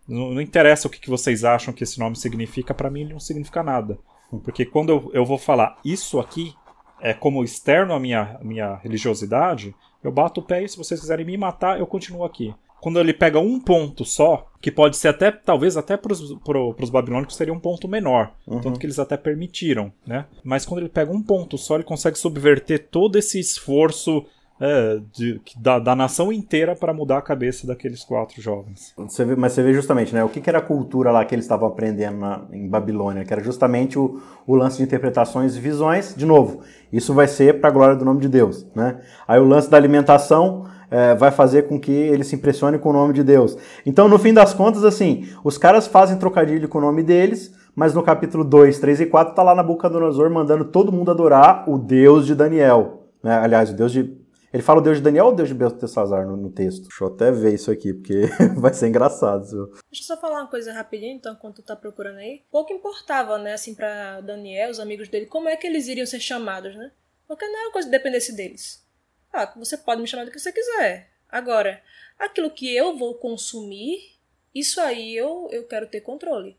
Não, 0.07 0.31
não 0.31 0.41
interessa 0.41 0.87
o 0.87 0.91
que, 0.91 0.99
que 0.99 1.09
vocês 1.09 1.43
acham 1.43 1.73
que 1.73 1.83
esse 1.83 1.99
nome 1.99 2.15
significa, 2.15 2.73
para 2.73 2.89
mim 2.89 3.01
ele 3.01 3.13
não 3.13 3.19
significa 3.19 3.63
nada. 3.63 3.97
Porque 4.43 4.65
quando 4.65 4.89
eu, 4.89 5.11
eu 5.13 5.25
vou 5.25 5.37
falar 5.37 5.77
isso 5.83 6.19
aqui, 6.19 6.53
é 7.01 7.13
como 7.13 7.43
externo 7.43 7.93
à 7.93 7.99
minha, 7.99 8.37
minha 8.41 8.75
religiosidade, 8.75 9.75
eu 10.03 10.11
bato 10.11 10.39
o 10.39 10.43
pé 10.43 10.63
e 10.63 10.69
se 10.69 10.77
vocês 10.77 10.99
quiserem 10.99 11.25
me 11.25 11.37
matar, 11.37 11.79
eu 11.79 11.87
continuo 11.87 12.23
aqui. 12.23 12.53
Quando 12.79 12.99
ele 12.99 13.13
pega 13.13 13.39
um 13.39 13.59
ponto 13.59 14.03
só, 14.03 14.49
que 14.59 14.71
pode 14.71 14.97
ser 14.97 15.09
até, 15.09 15.31
talvez 15.31 15.77
até 15.77 15.95
para 15.95 16.13
os 16.13 16.89
babilônicos 16.89 17.35
seria 17.35 17.53
um 17.53 17.59
ponto 17.59 17.87
menor, 17.87 18.33
uhum. 18.47 18.59
tanto 18.59 18.79
que 18.79 18.85
eles 18.87 18.97
até 18.97 19.15
permitiram, 19.15 19.93
né? 20.05 20.25
Mas 20.43 20.65
quando 20.65 20.79
ele 20.79 20.89
pega 20.89 21.11
um 21.11 21.21
ponto 21.21 21.59
só, 21.59 21.75
ele 21.75 21.83
consegue 21.83 22.17
subverter 22.17 22.87
todo 22.89 23.17
esse 23.17 23.39
esforço 23.39 24.25
é, 24.61 24.99
de, 25.11 25.41
da, 25.57 25.79
da, 25.79 25.95
nação 25.95 26.31
inteira 26.31 26.75
para 26.75 26.93
mudar 26.93 27.17
a 27.17 27.21
cabeça 27.21 27.65
daqueles 27.65 28.03
quatro 28.03 28.39
jovens. 28.39 28.93
Você 28.95 29.25
vê, 29.25 29.35
mas 29.35 29.53
você 29.53 29.63
vê 29.63 29.73
justamente, 29.73 30.13
né? 30.13 30.23
O 30.23 30.29
que, 30.29 30.39
que 30.39 30.47
era 30.47 30.59
a 30.59 30.61
cultura 30.61 31.11
lá 31.11 31.25
que 31.25 31.33
eles 31.33 31.45
estavam 31.45 31.67
aprendendo 31.67 32.19
na, 32.19 32.41
em 32.53 32.69
Babilônia? 32.69 33.25
Que 33.25 33.33
era 33.33 33.43
justamente 33.43 33.97
o, 33.97 34.21
o 34.45 34.53
lance 34.53 34.77
de 34.77 34.83
interpretações 34.83 35.55
e 35.55 35.59
visões. 35.59 36.13
De 36.15 36.27
novo, 36.27 36.61
isso 36.93 37.11
vai 37.11 37.27
ser 37.27 37.59
para 37.59 37.71
a 37.71 37.73
glória 37.73 37.95
do 37.95 38.05
nome 38.05 38.21
de 38.21 38.29
Deus, 38.29 38.67
né? 38.75 38.99
Aí 39.27 39.39
o 39.39 39.45
lance 39.45 39.67
da 39.67 39.77
alimentação 39.77 40.67
é, 40.91 41.15
vai 41.15 41.31
fazer 41.31 41.63
com 41.63 41.79
que 41.79 41.91
eles 41.91 42.27
se 42.27 42.35
impressionem 42.35 42.79
com 42.79 42.91
o 42.91 42.93
nome 42.93 43.15
de 43.15 43.23
Deus. 43.23 43.57
Então, 43.83 44.07
no 44.07 44.19
fim 44.19 44.31
das 44.31 44.53
contas, 44.53 44.83
assim, 44.83 45.27
os 45.43 45.57
caras 45.57 45.87
fazem 45.87 46.17
trocadilho 46.17 46.69
com 46.69 46.77
o 46.77 46.81
nome 46.81 47.01
deles, 47.01 47.51
mas 47.75 47.95
no 47.95 48.03
capítulo 48.03 48.43
2, 48.43 48.77
3 48.77 49.01
e 49.01 49.05
4 49.07 49.33
tá 49.33 49.41
lá 49.41 49.55
na 49.55 49.63
Nabucodonosor 49.63 50.29
mandando 50.29 50.65
todo 50.65 50.91
mundo 50.91 51.09
adorar 51.09 51.67
o 51.67 51.79
Deus 51.79 52.27
de 52.27 52.35
Daniel. 52.35 53.07
Né? 53.23 53.33
Aliás, 53.33 53.71
o 53.71 53.75
Deus 53.75 53.91
de 53.91 54.20
ele 54.53 54.63
fala 54.63 54.79
o 54.79 54.83
Deus 54.83 54.97
de 54.97 55.03
Daniel 55.03 55.27
ou 55.27 55.31
o 55.31 55.35
Deus 55.35 55.49
de 55.49 55.55
Beltesazar 55.55 56.27
no, 56.27 56.35
no 56.35 56.51
texto? 56.51 56.83
Deixa 56.83 57.03
eu 57.03 57.07
até 57.07 57.31
ver 57.31 57.53
isso 57.53 57.71
aqui, 57.71 57.93
porque 57.93 58.23
vai 58.59 58.73
ser 58.73 58.87
engraçado. 58.87 59.45
Viu? 59.45 59.67
Deixa 59.89 60.03
eu 60.03 60.07
só 60.07 60.17
falar 60.17 60.41
uma 60.41 60.49
coisa 60.49 60.73
rapidinho, 60.73 61.15
então, 61.15 61.33
enquanto 61.33 61.57
tu 61.57 61.63
tá 61.63 61.75
procurando 61.75 62.17
aí. 62.17 62.43
Pouco 62.51 62.73
importava, 62.73 63.37
né, 63.37 63.53
assim, 63.53 63.73
pra 63.73 64.19
Daniel, 64.21 64.69
os 64.69 64.79
amigos 64.79 65.07
dele, 65.07 65.25
como 65.25 65.47
é 65.47 65.55
que 65.55 65.65
eles 65.65 65.87
iriam 65.87 66.05
ser 66.05 66.19
chamados, 66.19 66.75
né? 66.75 66.91
Porque 67.27 67.47
não 67.47 67.59
é 67.59 67.63
uma 67.63 67.71
coisa 67.71 67.87
que 67.87 67.91
dependesse 67.91 68.35
deles. 68.35 68.85
Ah, 69.31 69.53
você 69.55 69.77
pode 69.77 70.01
me 70.01 70.07
chamar 70.07 70.25
do 70.25 70.31
que 70.31 70.39
você 70.39 70.51
quiser. 70.51 71.09
Agora, 71.29 71.81
aquilo 72.19 72.51
que 72.51 72.75
eu 72.75 72.97
vou 72.97 73.15
consumir, 73.15 74.17
isso 74.53 74.81
aí 74.81 75.15
eu, 75.15 75.47
eu 75.51 75.63
quero 75.65 75.87
ter 75.87 76.01
controle 76.01 76.57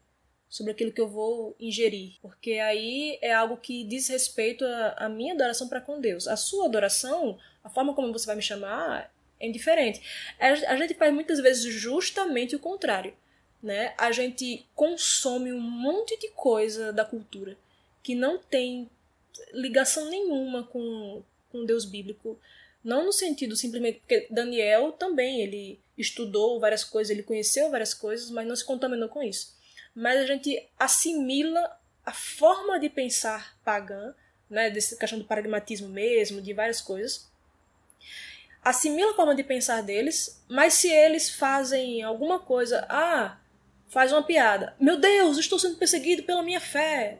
sobre 0.48 0.72
aquilo 0.72 0.92
que 0.92 1.00
eu 1.00 1.08
vou 1.08 1.56
ingerir, 1.58 2.16
porque 2.20 2.52
aí 2.52 3.18
é 3.22 3.32
algo 3.32 3.56
que 3.56 3.84
diz 3.84 4.08
respeito 4.08 4.64
à 4.96 5.08
minha 5.08 5.32
adoração 5.32 5.66
para 5.66 5.80
com 5.80 5.98
Deus. 5.98 6.28
A 6.28 6.36
sua 6.36 6.66
adoração 6.66 7.38
a 7.62 7.68
forma 7.68 7.94
como 7.94 8.12
você 8.12 8.26
vai 8.26 8.36
me 8.36 8.42
chamar 8.42 9.12
é 9.38 9.46
indiferente. 9.46 10.00
A 10.38 10.76
gente 10.76 10.94
faz 10.94 11.12
muitas 11.12 11.40
vezes 11.40 11.64
justamente 11.72 12.54
o 12.54 12.60
contrário. 12.60 13.14
Né? 13.62 13.94
A 13.96 14.10
gente 14.10 14.66
consome 14.74 15.52
um 15.52 15.60
monte 15.60 16.18
de 16.18 16.28
coisa 16.30 16.92
da 16.92 17.04
cultura 17.04 17.56
que 18.02 18.14
não 18.14 18.38
tem 18.38 18.90
ligação 19.52 20.10
nenhuma 20.10 20.64
com, 20.64 21.22
com 21.50 21.64
Deus 21.64 21.84
bíblico. 21.84 22.38
Não 22.82 23.04
no 23.04 23.12
sentido 23.12 23.56
simplesmente. 23.56 24.00
Porque 24.00 24.26
Daniel 24.30 24.92
também, 24.92 25.40
ele 25.40 25.78
estudou 25.96 26.58
várias 26.58 26.82
coisas, 26.82 27.10
ele 27.10 27.22
conheceu 27.22 27.70
várias 27.70 27.94
coisas, 27.94 28.30
mas 28.30 28.46
não 28.46 28.56
se 28.56 28.64
contaminou 28.64 29.08
com 29.08 29.22
isso. 29.22 29.56
Mas 29.94 30.18
a 30.18 30.26
gente 30.26 30.68
assimila 30.78 31.78
a 32.04 32.12
forma 32.12 32.80
de 32.80 32.88
pensar 32.88 33.56
pagã, 33.64 34.14
né, 34.50 34.70
dessa 34.70 34.96
questão 34.96 35.18
do 35.18 35.24
pragmatismo 35.24 35.88
mesmo, 35.88 36.42
de 36.42 36.52
várias 36.52 36.80
coisas, 36.80 37.30
assimila 38.62 39.10
a 39.10 39.14
forma 39.14 39.34
de 39.34 39.42
pensar 39.42 39.82
deles, 39.82 40.42
mas 40.48 40.74
se 40.74 40.88
eles 40.88 41.30
fazem 41.30 42.02
alguma 42.02 42.38
coisa, 42.38 42.86
ah, 42.88 43.38
faz 43.88 44.12
uma 44.12 44.22
piada, 44.22 44.74
meu 44.78 44.98
Deus, 44.98 45.36
estou 45.36 45.58
sendo 45.58 45.76
perseguido 45.76 46.22
pela 46.22 46.42
minha 46.42 46.60
fé. 46.60 47.18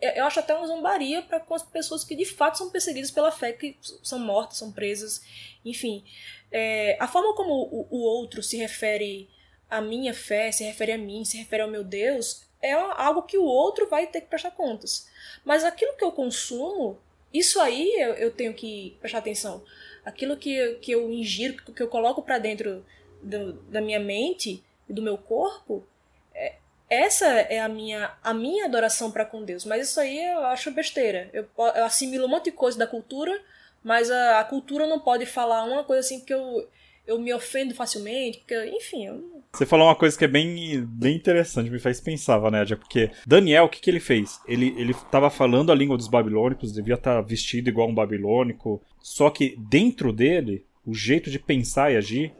Eu 0.00 0.24
acho 0.26 0.38
até 0.38 0.54
uma 0.54 0.66
zombaria 0.66 1.22
para 1.22 1.40
com 1.40 1.54
as 1.54 1.62
pessoas 1.62 2.04
que 2.04 2.14
de 2.14 2.24
fato 2.24 2.58
são 2.58 2.70
perseguidas 2.70 3.10
pela 3.10 3.32
fé, 3.32 3.52
que 3.52 3.76
são 4.02 4.18
mortas, 4.18 4.58
são 4.58 4.70
presas, 4.70 5.22
enfim. 5.64 6.04
É, 6.52 6.96
a 7.00 7.08
forma 7.08 7.34
como 7.34 7.52
o, 7.52 7.86
o 7.90 8.00
outro 8.02 8.42
se 8.42 8.56
refere 8.56 9.28
à 9.68 9.80
minha 9.80 10.14
fé, 10.14 10.52
se 10.52 10.62
refere 10.62 10.92
a 10.92 10.98
mim, 10.98 11.24
se 11.24 11.36
refere 11.38 11.62
ao 11.62 11.70
meu 11.70 11.82
Deus, 11.82 12.42
é 12.62 12.72
algo 12.72 13.22
que 13.22 13.36
o 13.36 13.44
outro 13.44 13.88
vai 13.88 14.06
ter 14.06 14.20
que 14.20 14.28
prestar 14.28 14.52
contas. 14.52 15.08
Mas 15.44 15.64
aquilo 15.64 15.96
que 15.96 16.04
eu 16.04 16.12
consumo, 16.12 16.98
isso 17.32 17.60
aí 17.60 17.92
eu, 17.98 18.14
eu 18.14 18.30
tenho 18.30 18.54
que 18.54 18.96
prestar 19.00 19.18
atenção 19.18 19.64
aquilo 20.04 20.36
que, 20.36 20.74
que 20.74 20.92
eu 20.92 21.10
ingiro, 21.10 21.56
que 21.72 21.82
eu 21.82 21.88
coloco 21.88 22.22
para 22.22 22.38
dentro 22.38 22.84
do, 23.22 23.54
da 23.64 23.80
minha 23.80 23.98
mente 23.98 24.62
e 24.88 24.92
do 24.92 25.02
meu 25.02 25.16
corpo, 25.16 25.86
é, 26.34 26.56
essa 26.88 27.26
é 27.26 27.60
a 27.60 27.68
minha, 27.68 28.12
a 28.22 28.34
minha 28.34 28.66
adoração 28.66 29.10
para 29.10 29.24
com 29.24 29.42
Deus. 29.42 29.64
Mas 29.64 29.88
isso 29.88 30.00
aí 30.00 30.24
eu 30.32 30.44
acho 30.46 30.70
besteira. 30.70 31.30
Eu, 31.32 31.48
eu 31.56 31.84
assimilo 31.84 32.26
um 32.26 32.28
monte 32.28 32.46
de 32.46 32.52
coisa 32.52 32.78
da 32.78 32.86
cultura, 32.86 33.40
mas 33.82 34.10
a, 34.10 34.40
a 34.40 34.44
cultura 34.44 34.86
não 34.86 35.00
pode 35.00 35.26
falar 35.26 35.64
uma 35.64 35.84
coisa 35.84 36.00
assim 36.00 36.20
que 36.20 36.32
eu, 36.32 36.68
eu 37.06 37.18
me 37.18 37.32
ofendo 37.32 37.74
facilmente, 37.74 38.38
porque, 38.38 38.54
enfim, 38.66 39.06
eu... 39.06 39.42
Você 39.52 39.66
falou 39.66 39.86
uma 39.86 39.94
coisa 39.94 40.16
que 40.16 40.24
é 40.24 40.28
bem, 40.28 40.84
bem 40.84 41.14
interessante, 41.14 41.70
me 41.70 41.78
faz 41.78 42.00
pensar, 42.00 42.38
Vanédia, 42.38 42.76
porque 42.76 43.10
Daniel, 43.26 43.64
o 43.64 43.68
que, 43.68 43.80
que 43.80 43.90
ele 43.90 44.00
fez? 44.00 44.40
Ele, 44.48 44.74
ele 44.76 44.94
tava 45.10 45.30
falando 45.30 45.70
a 45.70 45.74
língua 45.74 45.96
dos 45.96 46.08
babilônicos, 46.08 46.72
devia 46.72 46.94
estar 46.94 47.16
tá 47.16 47.20
vestido 47.20 47.68
igual 47.68 47.88
um 47.88 47.94
babilônico, 47.94 48.82
só 49.00 49.30
que 49.30 49.54
dentro 49.58 50.12
dele, 50.12 50.64
o 50.84 50.94
jeito 50.94 51.30
de 51.30 51.38
pensar 51.38 51.92
e 51.92 51.96
agir 51.96 52.32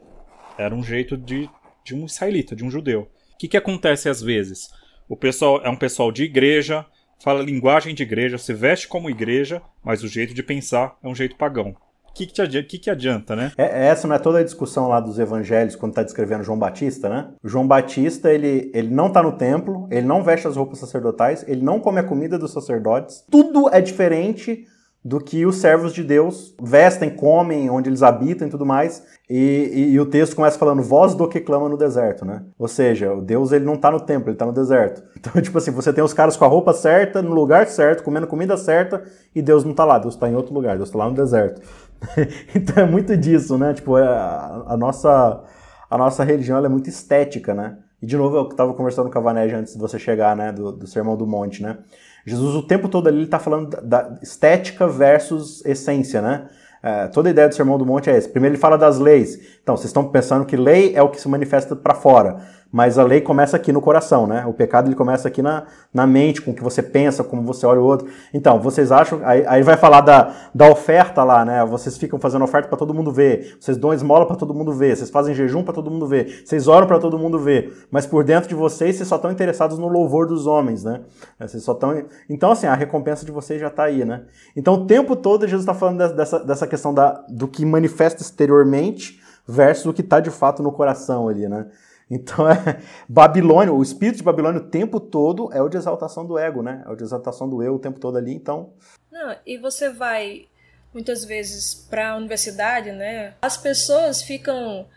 era 0.57 0.73
um 0.73 0.83
jeito 0.83 1.15
de, 1.15 1.49
de 1.83 1.95
um 1.95 2.05
israelita, 2.05 2.55
de 2.55 2.65
um 2.65 2.71
judeu. 2.71 3.09
O 3.33 3.37
que, 3.37 3.47
que 3.47 3.57
acontece 3.57 4.09
às 4.09 4.21
vezes? 4.21 4.69
O 5.07 5.15
pessoal 5.15 5.61
é 5.63 5.69
um 5.69 5.75
pessoal 5.75 6.11
de 6.11 6.23
igreja, 6.23 6.85
fala 7.19 7.43
linguagem 7.43 7.93
de 7.93 8.03
igreja, 8.03 8.37
se 8.37 8.53
veste 8.53 8.87
como 8.87 9.09
igreja, 9.09 9.61
mas 9.83 10.03
o 10.03 10.07
jeito 10.07 10.33
de 10.33 10.41
pensar 10.41 10.97
é 11.03 11.07
um 11.07 11.15
jeito 11.15 11.35
pagão 11.35 11.77
que, 12.15 12.25
que, 12.25 12.41
adianta, 12.41 12.67
que, 12.67 12.79
que 12.79 12.89
adianta, 12.89 13.35
né? 13.35 13.51
É, 13.57 13.87
essa 13.87 14.07
não 14.07 14.15
é 14.15 14.19
toda 14.19 14.39
a 14.39 14.43
discussão 14.43 14.87
lá 14.87 15.01
dos 15.01 15.19
evangelhos 15.19 15.75
quando 15.75 15.91
está 15.91 16.01
descrevendo 16.01 16.43
João 16.43 16.57
Batista, 16.57 17.09
né? 17.09 17.27
João 17.43 17.67
Batista, 17.67 18.31
ele, 18.31 18.71
ele 18.73 18.87
não 18.87 19.07
está 19.07 19.21
no 19.21 19.33
templo, 19.33 19.87
ele 19.91 20.07
não 20.07 20.23
veste 20.23 20.47
as 20.47 20.55
roupas 20.55 20.79
sacerdotais, 20.79 21.43
ele 21.47 21.61
não 21.61 21.79
come 21.79 21.99
a 21.99 22.03
comida 22.03 22.39
dos 22.39 22.53
sacerdotes. 22.53 23.25
Tudo 23.29 23.69
é 23.69 23.81
diferente 23.81 24.65
do 25.05 25.19
que 25.19 25.45
os 25.45 25.57
servos 25.57 25.93
de 25.93 26.03
Deus 26.03 26.55
vestem, 26.59 27.11
comem, 27.11 27.69
onde 27.69 27.87
eles 27.87 28.01
habitam 28.01 28.47
e 28.47 28.49
tudo 28.49 28.65
mais. 28.65 29.03
E, 29.29 29.71
e, 29.71 29.91
e, 29.91 29.99
o 29.99 30.05
texto 30.07 30.35
começa 30.35 30.57
falando 30.57 30.81
voz 30.81 31.13
do 31.13 31.27
que 31.29 31.39
clama 31.39 31.69
no 31.69 31.77
deserto, 31.77 32.25
né? 32.25 32.41
Ou 32.57 32.67
seja, 32.67 33.13
o 33.13 33.21
Deus 33.21 33.51
ele 33.51 33.65
não 33.65 33.75
está 33.75 33.91
no 33.91 33.99
templo, 33.99 34.29
ele 34.29 34.35
está 34.35 34.47
no 34.47 34.51
deserto. 34.51 35.03
Então, 35.25 35.41
tipo 35.41 35.57
assim, 35.57 35.71
você 35.71 35.91
tem 35.91 36.03
os 36.03 36.13
caras 36.13 36.37
com 36.37 36.45
a 36.45 36.47
roupa 36.47 36.71
certa, 36.71 37.19
no 37.19 37.33
lugar 37.33 37.65
certo, 37.65 38.03
comendo 38.03 38.27
comida 38.27 38.55
certa, 38.57 39.03
e 39.33 39.41
Deus 39.41 39.63
não 39.63 39.71
está 39.71 39.83
lá, 39.83 39.97
Deus 39.97 40.13
está 40.13 40.29
em 40.29 40.35
outro 40.35 40.53
lugar, 40.53 40.77
Deus 40.77 40.89
está 40.89 40.99
lá 40.99 41.09
no 41.09 41.15
deserto. 41.15 41.61
então 42.55 42.83
é 42.83 42.85
muito 42.85 43.15
disso, 43.17 43.57
né? 43.57 43.73
Tipo, 43.73 43.97
é, 43.97 44.07
a, 44.07 44.63
a 44.67 44.77
nossa, 44.77 45.43
a 45.89 45.97
nossa 45.97 46.23
religião 46.23 46.63
é 46.63 46.69
muito 46.69 46.89
estética, 46.89 47.53
né? 47.53 47.77
E 48.01 48.05
de 48.05 48.17
novo, 48.17 48.35
eu 48.37 48.49
estava 48.49 48.73
conversando 48.73 49.09
com 49.09 49.17
a 49.17 49.21
Vanégia 49.21 49.57
antes 49.57 49.73
de 49.73 49.79
você 49.79 49.97
chegar, 49.97 50.35
né? 50.35 50.51
Do, 50.51 50.71
do 50.71 50.87
Sermão 50.87 51.15
do 51.15 51.25
Monte, 51.25 51.63
né? 51.63 51.77
Jesus 52.25 52.55
o 52.55 52.63
tempo 52.63 52.89
todo 52.89 53.07
ali 53.07 53.23
está 53.23 53.39
falando 53.39 53.69
da 53.81 54.17
estética 54.21 54.87
versus 54.87 55.63
essência, 55.65 56.21
né? 56.21 56.49
É, 56.81 57.07
toda 57.07 57.29
a 57.29 57.31
ideia 57.31 57.49
do 57.49 57.55
Sermão 57.55 57.77
do 57.77 57.85
Monte 57.85 58.09
é 58.09 58.17
essa. 58.17 58.29
Primeiro 58.29 58.53
ele 58.53 58.61
fala 58.61 58.77
das 58.77 58.99
leis. 58.99 59.39
Então, 59.63 59.75
vocês 59.75 59.87
estão 59.89 60.07
pensando 60.09 60.45
que 60.45 60.55
lei 60.55 60.95
é 60.95 61.01
o 61.01 61.09
que 61.09 61.19
se 61.19 61.27
manifesta 61.27 61.75
para 61.75 61.95
fora 61.95 62.43
mas 62.71 62.97
a 62.97 63.03
lei 63.03 63.21
começa 63.21 63.55
aqui 63.55 63.71
no 63.71 63.79
coração, 63.79 64.27
né? 64.27 64.45
O 64.45 64.53
pecado 64.53 64.87
ele 64.87 64.95
começa 64.95 65.27
aqui 65.27 65.41
na, 65.41 65.63
na 65.93 66.05
mente, 66.05 66.41
com 66.41 66.51
o 66.51 66.53
que 66.53 66.63
você 66.63 66.83
pensa, 66.83 67.23
como 67.23 67.41
você 67.41 67.65
olha 67.65 67.79
o 67.79 67.83
outro. 67.83 68.07
Então, 68.33 68.59
vocês 68.59 68.91
acham. 68.91 69.21
Aí, 69.23 69.45
aí 69.47 69.63
vai 69.63 69.77
falar 69.77 70.01
da, 70.01 70.33
da 70.53 70.69
oferta 70.69 71.23
lá, 71.23 71.45
né? 71.45 71.63
Vocês 71.65 71.97
ficam 71.97 72.19
fazendo 72.19 72.43
oferta 72.43 72.67
para 72.67 72.77
todo 72.77 72.93
mundo 72.93 73.11
ver. 73.11 73.57
Vocês 73.59 73.77
dão 73.77 73.93
esmola 73.93 74.25
para 74.25 74.35
todo 74.35 74.53
mundo 74.53 74.73
ver. 74.73 74.97
Vocês 74.97 75.09
fazem 75.09 75.33
jejum 75.33 75.63
para 75.63 75.73
todo 75.73 75.89
mundo 75.89 76.05
ver. 76.05 76.43
Vocês 76.45 76.67
oram 76.67 76.85
para 76.85 76.99
todo 76.99 77.17
mundo 77.17 77.39
ver. 77.39 77.85
Mas 77.89 78.05
por 78.05 78.23
dentro 78.23 78.49
de 78.49 78.55
vocês, 78.55 78.95
vocês 78.95 79.07
só 79.07 79.15
estão 79.15 79.31
interessados 79.31 79.79
no 79.79 79.87
louvor 79.87 80.27
dos 80.27 80.45
homens, 80.45 80.83
né? 80.83 81.01
Vocês 81.39 81.63
só 81.63 81.71
estão. 81.71 82.03
Então, 82.29 82.51
assim, 82.51 82.67
a 82.67 82.75
recompensa 82.75 83.25
de 83.25 83.31
vocês 83.31 83.59
já 83.61 83.67
está 83.67 83.83
aí, 83.83 84.03
né? 84.03 84.23
Então, 84.55 84.73
o 84.73 84.85
tempo 84.85 85.15
todo, 85.15 85.47
Jesus 85.47 85.61
está 85.61 85.73
falando 85.73 86.13
dessa, 86.13 86.39
dessa 86.43 86.67
questão 86.67 86.93
da, 86.93 87.23
do 87.29 87.47
que 87.47 87.65
manifesta 87.65 88.21
exteriormente 88.21 89.19
versus 89.47 89.85
o 89.85 89.93
que 89.93 90.01
está 90.01 90.19
de 90.19 90.31
fato 90.31 90.63
no 90.63 90.71
coração 90.71 91.27
ali, 91.29 91.47
né? 91.47 91.67
Então 92.09 92.47
é 92.49 92.81
Babilônia, 93.07 93.73
o 93.73 93.81
espírito 93.81 94.17
de 94.17 94.23
Babilônia 94.23 94.61
o 94.61 94.69
tempo 94.69 94.99
todo 94.99 95.51
é 95.53 95.61
o 95.61 95.69
de 95.69 95.77
exaltação 95.77 96.25
do 96.25 96.37
ego, 96.37 96.61
né? 96.61 96.83
É 96.85 96.89
o 96.89 96.95
de 96.95 97.03
exaltação 97.03 97.49
do 97.49 97.61
eu 97.61 97.75
o 97.75 97.79
tempo 97.79 97.99
todo 97.99 98.17
ali, 98.17 98.33
então. 98.33 98.73
Não, 99.11 99.35
e 99.45 99.57
você 99.57 99.89
vai 99.89 100.47
muitas 100.93 101.25
vezes 101.25 101.75
para 101.75 102.11
a 102.11 102.17
universidade, 102.17 102.91
né? 102.91 103.33
As 103.41 103.57
pessoas 103.57 104.21
ficam 104.21 104.87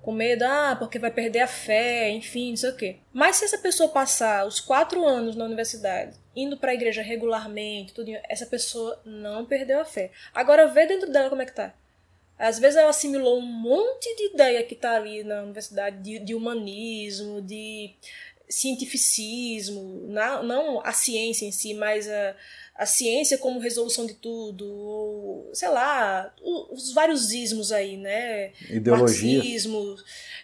com 0.00 0.12
medo, 0.12 0.42
ah, 0.42 0.74
porque 0.76 0.98
vai 0.98 1.10
perder 1.10 1.40
a 1.40 1.46
fé, 1.46 2.10
enfim, 2.10 2.50
não 2.50 2.56
sei 2.56 2.70
o 2.70 2.76
quê. 2.76 2.96
Mas 3.12 3.36
se 3.36 3.44
essa 3.44 3.58
pessoa 3.58 3.88
passar 3.88 4.46
os 4.46 4.58
quatro 4.58 5.06
anos 5.06 5.36
na 5.36 5.44
universidade, 5.44 6.16
indo 6.34 6.56
para 6.56 6.72
a 6.72 6.74
igreja 6.74 7.02
regularmente, 7.02 7.94
tudo, 7.94 8.10
essa 8.28 8.46
pessoa 8.46 9.00
não 9.04 9.44
perdeu 9.44 9.80
a 9.80 9.84
fé. 9.84 10.10
Agora 10.34 10.66
vê 10.66 10.86
dentro 10.86 11.10
dela 11.10 11.30
como 11.30 11.42
é 11.42 11.46
que 11.46 11.54
tá. 11.54 11.72
Às 12.38 12.58
vezes 12.58 12.76
ela 12.76 12.90
assimilou 12.90 13.38
um 13.38 13.46
monte 13.46 14.14
de 14.16 14.34
ideia 14.34 14.62
que 14.62 14.74
está 14.74 14.96
ali 14.96 15.22
na 15.22 15.42
universidade 15.42 16.02
de, 16.02 16.18
de, 16.18 16.34
humanismo, 16.34 17.40
de 17.40 17.94
cientificismo, 18.48 20.06
não, 20.08 20.42
não 20.42 20.80
a 20.84 20.92
ciência 20.92 21.46
em 21.46 21.52
si, 21.52 21.72
mas 21.72 22.08
a, 22.08 22.34
a 22.74 22.86
ciência 22.86 23.38
como 23.38 23.60
resolução 23.60 24.06
de 24.06 24.14
tudo, 24.14 24.66
ou, 24.66 25.50
sei 25.54 25.68
lá, 25.68 26.34
os 26.42 26.92
vários 26.92 27.32
ismos 27.32 27.70
aí, 27.70 27.96
né? 27.96 28.52
Ideologia. 28.68 29.38
Marxismo. 29.38 29.96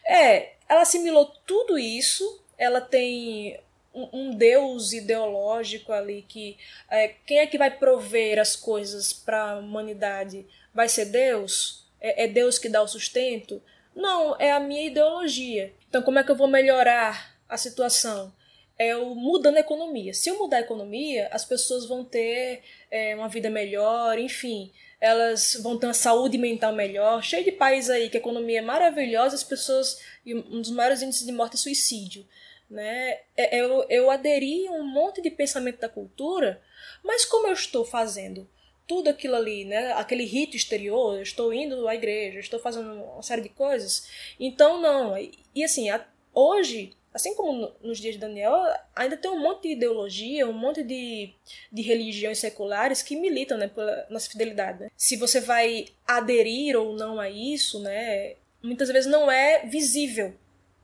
É, 0.07 0.53
ela 0.69 0.83
assimilou 0.83 1.27
tudo 1.47 1.79
isso, 1.79 2.43
ela 2.57 2.81
tem 2.81 3.59
um, 3.95 4.09
um 4.13 4.31
deus 4.31 4.93
ideológico 4.93 5.93
ali 5.93 6.25
que 6.27 6.57
é, 6.91 7.09
quem 7.27 7.39
é 7.39 7.47
que 7.47 7.59
vai 7.59 7.77
prover 7.77 8.39
as 8.39 8.55
coisas 8.55 9.13
para 9.13 9.53
a 9.53 9.59
humanidade? 9.59 10.47
Vai 10.75 10.89
ser 10.89 11.07
Deus? 11.07 11.87
É, 12.01 12.25
é 12.25 12.29
Deus 12.29 12.59
que 12.59 12.69
dá 12.69 12.83
o 12.83 12.89
sustento? 12.89 13.63
Não, 13.95 14.37
é 14.39 14.53
a 14.53 14.61
minha 14.61 14.87
ideologia. 14.87 15.75
Então, 15.89 16.03
como 16.03 16.19
é 16.19 16.25
que 16.25 16.31
eu 16.31 16.37
vou 16.37 16.47
melhorar 16.47 17.37
a 17.49 17.57
situação? 17.57 18.33
É 18.79 18.93
eu 18.93 19.13
mudando 19.15 19.57
a 19.57 19.61
economia. 19.61 20.15
Se 20.15 20.31
eu 20.31 20.39
mudar 20.39 20.59
a 20.59 20.61
economia, 20.61 21.29
as 21.33 21.45
pessoas 21.45 21.85
vão 21.85 22.05
ter 22.05 22.63
é, 22.91 23.17
uma 23.17 23.29
vida 23.29 23.51
melhor, 23.51 24.17
enfim, 24.17 24.71
elas 25.01 25.59
vão 25.61 25.77
ter 25.77 25.87
uma 25.87 25.95
saúde 25.95 26.39
mental 26.39 26.73
melhor. 26.73 27.25
Cheio 27.25 27.45
de 27.45 27.51
países 27.51 27.91
aí 27.91 28.09
que 28.09 28.17
a 28.17 28.21
economia 28.21 28.59
é 28.59 28.63
maravilhosa, 28.63 29.35
as 29.35 29.43
pessoas. 29.43 30.01
Um 30.25 30.61
dos 30.61 30.71
maiores 30.71 31.03
índices 31.03 31.27
de 31.27 31.33
morte 31.33 31.55
é 31.55 31.59
suicídio. 31.59 32.25
Né? 32.71 33.19
É, 33.37 33.61
eu, 33.61 33.85
eu 33.89 34.11
aderi 34.11 34.69
a 34.69 34.73
um 34.73 34.87
monte 34.87 35.21
de 35.21 35.31
pensamento 35.31 35.81
da 35.81 35.89
cultura, 35.89 36.63
mas 37.03 37.25
como 37.25 37.49
eu 37.49 37.55
estou 37.55 37.85
fazendo 37.85 38.49
tudo 38.89 39.11
aquilo 39.11 39.37
ali, 39.37 39.67
né? 39.67 39.93
Aquele 39.93 40.25
rito 40.25 40.57
exterior, 40.57 41.17
eu 41.17 41.23
estou 41.23 41.53
indo 41.53 41.87
à 41.87 41.95
igreja, 41.95 42.41
estou 42.41 42.59
fazendo 42.59 42.91
uma 42.91 43.23
série 43.23 43.43
de 43.43 43.51
coisas. 43.51 44.09
Então, 44.41 44.81
não. 44.81 45.15
E 45.55 45.63
assim, 45.63 45.89
hoje, 46.33 46.97
assim 47.13 47.35
como 47.35 47.71
nos 47.83 47.99
dias 47.99 48.15
de 48.15 48.21
Daniel, 48.21 48.55
ainda 48.97 49.15
tem 49.15 49.31
um 49.31 49.39
monte 49.39 49.65
de 49.65 49.75
ideologia, 49.75 50.49
um 50.49 50.55
monte 50.55 50.83
de, 50.83 51.31
de 51.71 51.83
religiões 51.83 52.39
seculares 52.39 53.03
que 53.03 53.15
militam 53.15 53.59
né, 53.59 53.69
pela 53.69 54.07
nossa 54.09 54.31
fidelidade. 54.31 54.81
Né? 54.81 54.91
Se 54.97 55.17
você 55.17 55.39
vai 55.39 55.89
aderir 56.07 56.75
ou 56.75 56.95
não 56.97 57.21
a 57.21 57.29
isso, 57.29 57.81
né? 57.81 58.37
Muitas 58.63 58.89
vezes 58.89 59.11
não 59.11 59.31
é 59.31 59.67
visível. 59.67 60.35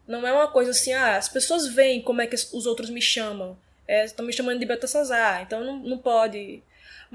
Não 0.06 0.26
é 0.26 0.32
uma 0.32 0.48
coisa 0.48 0.72
assim, 0.72 0.92
ah, 0.92 1.16
as 1.16 1.30
pessoas 1.30 1.66
veem 1.66 2.02
como 2.02 2.20
é 2.20 2.26
que 2.26 2.34
os 2.34 2.66
outros 2.66 2.90
me 2.90 3.00
chamam. 3.00 3.56
É, 3.88 4.04
estão 4.04 4.24
me 4.24 4.32
chamando 4.32 4.58
de 4.58 4.66
Betassazar, 4.66 5.42
então 5.42 5.62
não, 5.62 5.78
não 5.78 5.98
pode 5.98 6.62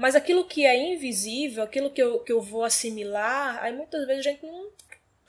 mas 0.00 0.16
aquilo 0.16 0.44
que 0.44 0.64
é 0.64 0.94
invisível, 0.94 1.62
aquilo 1.62 1.90
que 1.90 2.02
eu, 2.02 2.20
que 2.20 2.32
eu 2.32 2.40
vou 2.40 2.64
assimilar, 2.64 3.58
aí 3.60 3.76
muitas 3.76 4.06
vezes 4.06 4.26
a 4.26 4.30
gente 4.30 4.42
não, 4.46 4.62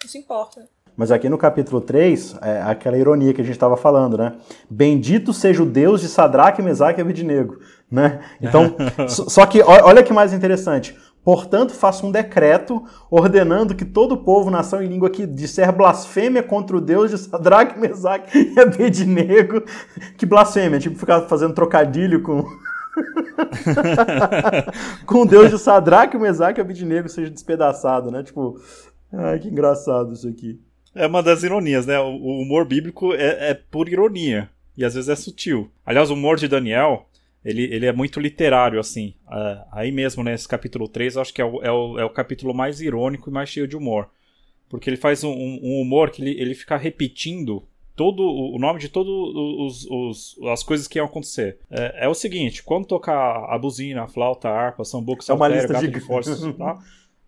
não 0.01 0.09
se 0.09 0.17
importa. 0.17 0.65
Mas 0.95 1.11
aqui 1.11 1.27
no 1.27 1.37
capítulo 1.37 1.81
3, 1.81 2.37
é 2.41 2.61
aquela 2.61 2.97
ironia 2.97 3.33
que 3.33 3.41
a 3.41 3.43
gente 3.43 3.55
estava 3.55 3.75
falando, 3.75 4.17
né? 4.17 4.37
Bendito 4.69 5.33
seja 5.33 5.61
o 5.61 5.65
Deus 5.65 5.99
de 5.99 6.07
Sadraque, 6.07 6.61
Mesaque 6.61 6.99
e 6.99 7.01
Abednego, 7.01 7.59
né? 7.89 8.21
Então, 8.41 8.75
só 9.07 9.45
que 9.45 9.61
olha 9.61 10.03
que 10.03 10.13
mais 10.13 10.31
interessante. 10.31 10.97
Portanto, 11.23 11.73
faça 11.73 12.05
um 12.05 12.11
decreto 12.11 12.83
ordenando 13.09 13.75
que 13.75 13.85
todo 13.85 14.23
povo, 14.23 14.49
nação 14.49 14.81
e 14.81 14.87
língua 14.87 15.09
que 15.09 15.27
disser 15.27 15.71
blasfêmia 15.71 16.41
contra 16.41 16.77
o 16.77 16.81
Deus 16.81 17.11
de 17.11 17.17
Sadraque, 17.17 17.77
Mesaque 17.77 18.53
e 18.55 18.59
Abednego, 18.59 19.63
que 20.17 20.25
blasfêmia, 20.25 20.79
tipo 20.79 20.97
ficar 20.97 21.21
fazendo 21.23 21.53
trocadilho 21.53 22.23
com 22.23 22.43
com 25.05 25.25
deus 25.25 25.49
de 25.49 25.57
Sadraque, 25.57 26.17
Mesaque 26.17 26.59
e 26.59 26.61
Abidnego 26.61 27.09
seja 27.09 27.29
despedaçado, 27.29 28.11
né? 28.11 28.23
Tipo, 28.23 28.59
ai, 29.11 29.39
que 29.39 29.47
engraçado 29.47 30.13
isso 30.13 30.27
aqui. 30.27 30.59
É 30.93 31.07
uma 31.07 31.23
das 31.23 31.43
ironias, 31.43 31.85
né? 31.85 31.99
O 31.99 32.41
humor 32.41 32.65
bíblico 32.65 33.13
é, 33.13 33.51
é 33.51 33.53
por 33.53 33.87
ironia. 33.87 34.49
E 34.77 34.83
às 34.83 34.93
vezes 34.93 35.09
é 35.09 35.15
sutil. 35.15 35.71
Aliás, 35.85 36.09
o 36.09 36.13
humor 36.13 36.37
de 36.37 36.47
Daniel, 36.47 37.07
ele, 37.43 37.63
ele 37.63 37.85
é 37.85 37.93
muito 37.93 38.19
literário, 38.19 38.79
assim. 38.79 39.13
Uh, 39.27 39.63
aí 39.71 39.91
mesmo, 39.91 40.23
nesse 40.23 40.47
capítulo 40.47 40.87
3, 40.87 41.15
eu 41.15 41.21
acho 41.21 41.33
que 41.33 41.41
é 41.41 41.45
o, 41.45 41.61
é, 41.61 41.71
o, 41.71 41.99
é 41.99 42.05
o 42.05 42.09
capítulo 42.09 42.53
mais 42.53 42.81
irônico 42.81 43.29
e 43.29 43.33
mais 43.33 43.49
cheio 43.49 43.67
de 43.67 43.77
humor. 43.77 44.09
Porque 44.69 44.89
ele 44.89 44.97
faz 44.97 45.23
um, 45.23 45.31
um 45.31 45.81
humor 45.81 46.11
que 46.11 46.21
ele, 46.21 46.39
ele 46.39 46.55
fica 46.55 46.77
repetindo 46.77 47.63
todo 47.95 48.23
o 48.23 48.57
nome 48.57 48.79
de 48.79 48.89
todas 48.89 49.85
as 50.51 50.63
coisas 50.63 50.87
que 50.87 50.97
iam 50.97 51.05
acontecer. 51.05 51.57
É, 51.69 52.05
é, 52.05 52.07
o 52.07 52.13
seguinte, 52.13 52.63
quando 52.63 52.85
tocar 52.85 53.45
a 53.49 53.57
buzina, 53.57 54.03
a 54.03 54.07
flauta, 54.07 54.49
a 54.49 54.51
harpa, 54.51 54.83
sambuco, 54.83 55.23
saltério, 55.23 55.57
é 55.57 55.67
gato 55.67 55.81
de, 55.81 55.91
de 55.91 55.99
forças, 55.99 56.39
tá? 56.57 56.79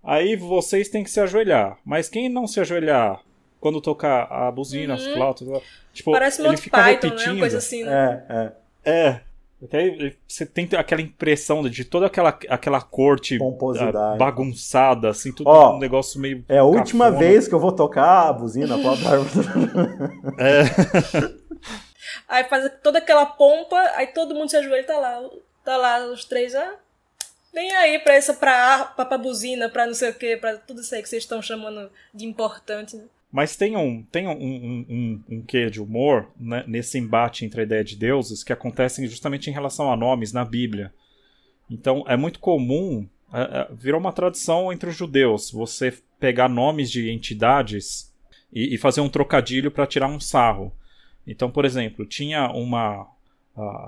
aí 0.03 0.35
vocês 0.35 0.89
têm 0.89 1.03
que 1.03 1.11
se 1.11 1.19
ajoelhar. 1.19 1.77
Mas 1.85 2.09
quem 2.09 2.29
não 2.29 2.47
se 2.47 2.59
ajoelhar 2.59 3.21
quando 3.59 3.79
tocar 3.79 4.23
a 4.29 4.51
buzina, 4.51 4.93
uhum. 4.93 4.99
as 4.99 5.07
flautas, 5.07 5.47
tipo, 5.93 6.11
Parece 6.11 6.41
ele 6.41 6.57
fica 6.57 6.83
Python, 6.83 7.07
repetindo. 7.07 7.27
Né? 7.27 7.33
Uma 7.33 7.39
coisa 7.39 7.57
assim, 7.57 7.83
né? 7.83 8.25
É, 8.27 8.35
é. 8.35 8.63
É, 8.85 9.21
você 10.27 10.45
tem 10.45 10.67
aquela 10.77 11.01
impressão 11.01 11.61
de 11.69 11.85
toda 11.85 12.07
aquela, 12.07 12.37
aquela 12.49 12.81
corte 12.81 13.37
uh, 13.37 14.17
bagunçada, 14.17 15.09
assim, 15.09 15.31
tudo 15.31 15.49
Ó, 15.49 15.75
um 15.75 15.79
negócio 15.79 16.19
meio. 16.19 16.43
É 16.47 16.57
a 16.57 16.63
última 16.63 17.05
cafona. 17.05 17.19
vez 17.19 17.47
que 17.47 17.53
eu 17.53 17.59
vou 17.59 17.71
tocar 17.71 18.29
a 18.29 18.33
buzina, 18.33 18.75
a 18.75 18.79
É. 20.43 20.63
aí 22.27 22.43
faz 22.45 22.71
toda 22.81 22.99
aquela 22.99 23.25
pompa, 23.25 23.77
aí 23.95 24.07
todo 24.07 24.35
mundo 24.35 24.49
se 24.49 24.57
ajoelha 24.57 24.81
e 24.81 24.85
tá 24.85 24.97
lá. 24.97 25.21
Tá 25.63 25.77
lá 25.77 26.05
os 26.07 26.25
três, 26.25 26.53
ah, 26.55 26.75
Vem 27.53 27.71
aí 27.75 27.99
pra 27.99 28.15
essa, 28.15 28.33
pra 28.33 28.51
harpa, 28.51 29.05
pra 29.05 29.17
buzina, 29.17 29.69
pra 29.69 29.85
não 29.85 29.93
sei 29.93 30.09
o 30.09 30.13
que, 30.13 30.35
pra 30.37 30.57
tudo 30.57 30.81
isso 30.81 30.93
aí 30.95 31.03
que 31.03 31.07
vocês 31.09 31.21
estão 31.21 31.39
chamando 31.39 31.89
de 32.11 32.25
importante. 32.25 32.97
Né? 32.97 33.03
Mas 33.33 33.55
tem 33.55 33.75
um, 33.75 34.03
tem 34.03 34.27
um, 34.27 34.31
um, 34.31 34.85
um, 34.87 35.23
um 35.37 35.41
quê 35.41 35.67
de 35.67 35.81
humor 35.81 36.29
né, 36.39 36.63
nesse 36.67 36.99
embate 36.99 37.43
entre 37.43 37.61
a 37.61 37.63
ideia 37.63 37.83
de 37.83 37.95
deuses 37.95 38.43
que 38.43 38.53
acontecem 38.53 39.07
justamente 39.07 39.49
em 39.49 39.53
relação 39.53 39.91
a 39.91 39.97
nomes 39.97 40.31
na 40.31 40.45
Bíblia. 40.45 40.93
Então 41.67 42.05
é 42.07 42.15
muito 42.15 42.39
comum, 42.39 43.09
é, 43.33 43.41
é, 43.41 43.67
virou 43.73 43.99
uma 43.99 44.13
tradição 44.13 44.71
entre 44.71 44.87
os 44.87 44.95
judeus, 44.95 45.49
você 45.49 45.97
pegar 46.19 46.47
nomes 46.47 46.91
de 46.91 47.09
entidades 47.09 48.13
e, 48.53 48.75
e 48.75 48.77
fazer 48.77 49.01
um 49.01 49.09
trocadilho 49.09 49.71
para 49.71 49.87
tirar 49.87 50.07
um 50.07 50.19
sarro. 50.19 50.71
Então, 51.25 51.49
por 51.49 51.65
exemplo, 51.65 52.05
tinha 52.05 52.51
uma. 52.51 53.07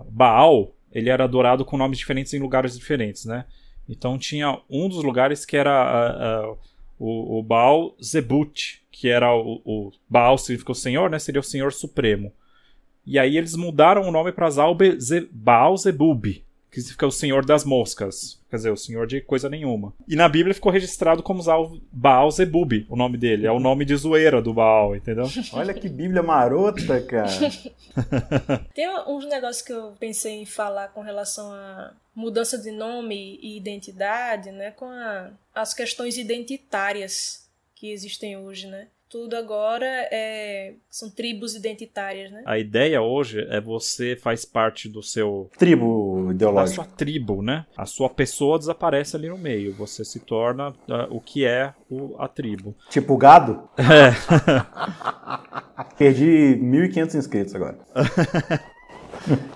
Baal, 0.09 0.75
ele 0.91 1.09
era 1.09 1.23
adorado 1.23 1.63
com 1.63 1.77
nomes 1.77 1.99
diferentes 1.99 2.33
em 2.33 2.39
lugares 2.39 2.75
diferentes, 2.75 3.25
né? 3.25 3.45
Então 3.87 4.17
tinha 4.17 4.59
um 4.67 4.89
dos 4.89 5.03
lugares 5.03 5.45
que 5.45 5.55
era. 5.55 6.57
O, 6.99 7.39
o 7.39 7.43
Baal 7.43 7.95
Zebut, 8.03 8.81
que 8.91 9.09
era 9.09 9.33
o, 9.35 9.61
o 9.65 9.91
Baal 10.09 10.37
significa 10.37 10.71
o 10.71 10.75
Senhor, 10.75 11.09
né? 11.09 11.19
Seria 11.19 11.41
o 11.41 11.43
Senhor 11.43 11.73
Supremo. 11.73 12.31
E 13.05 13.19
aí 13.19 13.37
eles 13.37 13.55
mudaram 13.55 14.01
o 14.03 14.11
nome 14.11 14.31
para 14.31 14.49
Baal 15.31 15.77
Zebub, 15.77 16.23
que 16.71 16.81
significa 16.81 17.05
o 17.05 17.11
Senhor 17.11 17.45
das 17.45 17.63
Moscas. 17.63 18.41
Quer 18.49 18.55
dizer, 18.55 18.71
o 18.71 18.77
Senhor 18.77 19.05
de 19.05 19.21
coisa 19.21 19.47
nenhuma. 19.47 19.93
E 20.07 20.15
na 20.15 20.27
Bíblia 20.27 20.55
ficou 20.55 20.71
registrado 20.71 21.21
como 21.21 21.43
Baal 21.91 22.31
Zebub, 22.31 22.85
o 22.89 22.95
nome 22.95 23.17
dele. 23.17 23.45
É 23.45 23.51
o 23.51 23.59
nome 23.59 23.85
de 23.85 23.95
zoeira 23.95 24.41
do 24.41 24.53
Baal, 24.53 24.95
entendeu? 24.95 25.25
Olha 25.53 25.73
que 25.73 25.87
Bíblia 25.87 26.23
marota, 26.23 26.99
cara. 27.01 27.29
Tem 28.73 28.89
uns 29.07 29.25
negócios 29.27 29.61
que 29.61 29.73
eu 29.73 29.93
pensei 29.99 30.41
em 30.41 30.45
falar 30.45 30.87
com 30.87 31.01
relação 31.01 31.51
a 31.51 31.93
mudança 32.15 32.57
de 32.57 32.71
nome 32.71 33.39
e 33.41 33.57
identidade, 33.57 34.51
né? 34.51 34.71
Com 34.71 34.85
a, 34.85 35.31
as 35.53 35.73
questões 35.73 36.17
identitárias 36.17 37.49
que 37.75 37.91
existem 37.91 38.37
hoje, 38.37 38.67
né? 38.67 38.87
tudo 39.15 39.37
agora 39.37 39.85
é, 40.11 40.73
são 40.89 41.09
tribos 41.09 41.55
identitárias, 41.55 42.29
né? 42.29 42.43
A 42.45 42.59
ideia 42.59 43.01
hoje 43.01 43.47
é 43.49 43.61
você 43.61 44.13
faz 44.15 44.43
parte 44.43 44.89
do 44.89 45.01
seu 45.01 45.49
tribo 45.57 46.31
ideológico, 46.31 46.81
da 46.81 46.83
sua 46.83 46.95
tribo, 46.97 47.41
né? 47.41 47.65
A 47.77 47.85
sua 47.85 48.09
pessoa 48.09 48.59
desaparece 48.59 49.15
ali 49.15 49.29
no 49.29 49.37
meio, 49.37 49.73
você 49.73 50.03
se 50.03 50.19
torna 50.19 50.71
uh, 50.71 51.07
o 51.09 51.21
que 51.21 51.45
é 51.45 51.73
o, 51.89 52.15
a 52.19 52.27
tribo. 52.27 52.75
Tipo 52.89 53.15
gado? 53.15 53.69
É. 53.77 54.11
Perdi 55.97 56.59
1.500 56.61 57.15
inscritos 57.15 57.55
agora. 57.55 57.79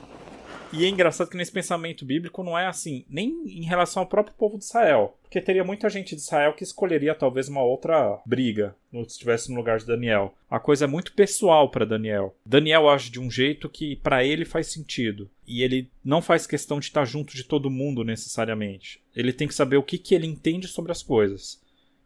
E 0.72 0.86
é 0.86 0.88
engraçado 0.90 1.30
que 1.30 1.38
nesse 1.38 1.52
pensamento 1.52 2.06
bíblico 2.06 2.44
não 2.44 2.58
é 2.58 2.68
assim, 2.68 3.04
nem 3.10 3.30
em 3.48 3.64
relação 3.64 4.04
ao 4.04 4.10
próprio 4.10 4.36
povo 4.38 4.58
de 4.58 4.66
Israel. 4.66 5.18
Porque 5.24 5.42
teria 5.42 5.64
muita 5.64 5.90
gente 5.90 6.16
de 6.16 6.22
Israel 6.22 6.54
que 6.54 6.64
escolheria 6.64 7.16
talvez 7.16 7.48
uma 7.48 7.64
outra 7.64 8.20
briga 8.26 8.76
se 8.92 9.14
estivesse 9.14 9.50
no 9.50 9.58
lugar 9.58 9.78
de 9.78 9.86
Daniel. 9.86 10.34
A 10.50 10.60
coisa 10.60 10.86
é 10.86 10.88
muito 10.88 11.14
pessoal 11.14 11.70
para 11.70 11.86
Daniel. 11.86 12.36
Daniel 12.46 12.90
age 12.90 13.12
de 13.12 13.20
um 13.20 13.30
jeito 13.30 13.70
que 13.70 13.96
para 13.98 14.24
ele 14.24 14.46
faz 14.46 14.68
sentido. 14.68 15.30
E 15.48 15.64
ele 15.64 15.90
não 16.04 16.22
faz 16.22 16.48
questão 16.48 16.80
de 16.80 16.86
estar 16.86 17.06
junto 17.06 17.36
de 17.36 17.44
todo 17.44 17.70
mundo 17.70 18.04
necessariamente. 18.04 19.02
Ele 19.16 19.34
tem 19.34 19.48
que 19.48 19.54
saber 19.54 19.78
o 19.78 19.84
que, 19.84 19.98
que 19.98 20.16
ele 20.16 20.28
entende 20.28 20.68
sobre 20.68 20.92
as 20.92 21.04
coisas. 21.04 21.62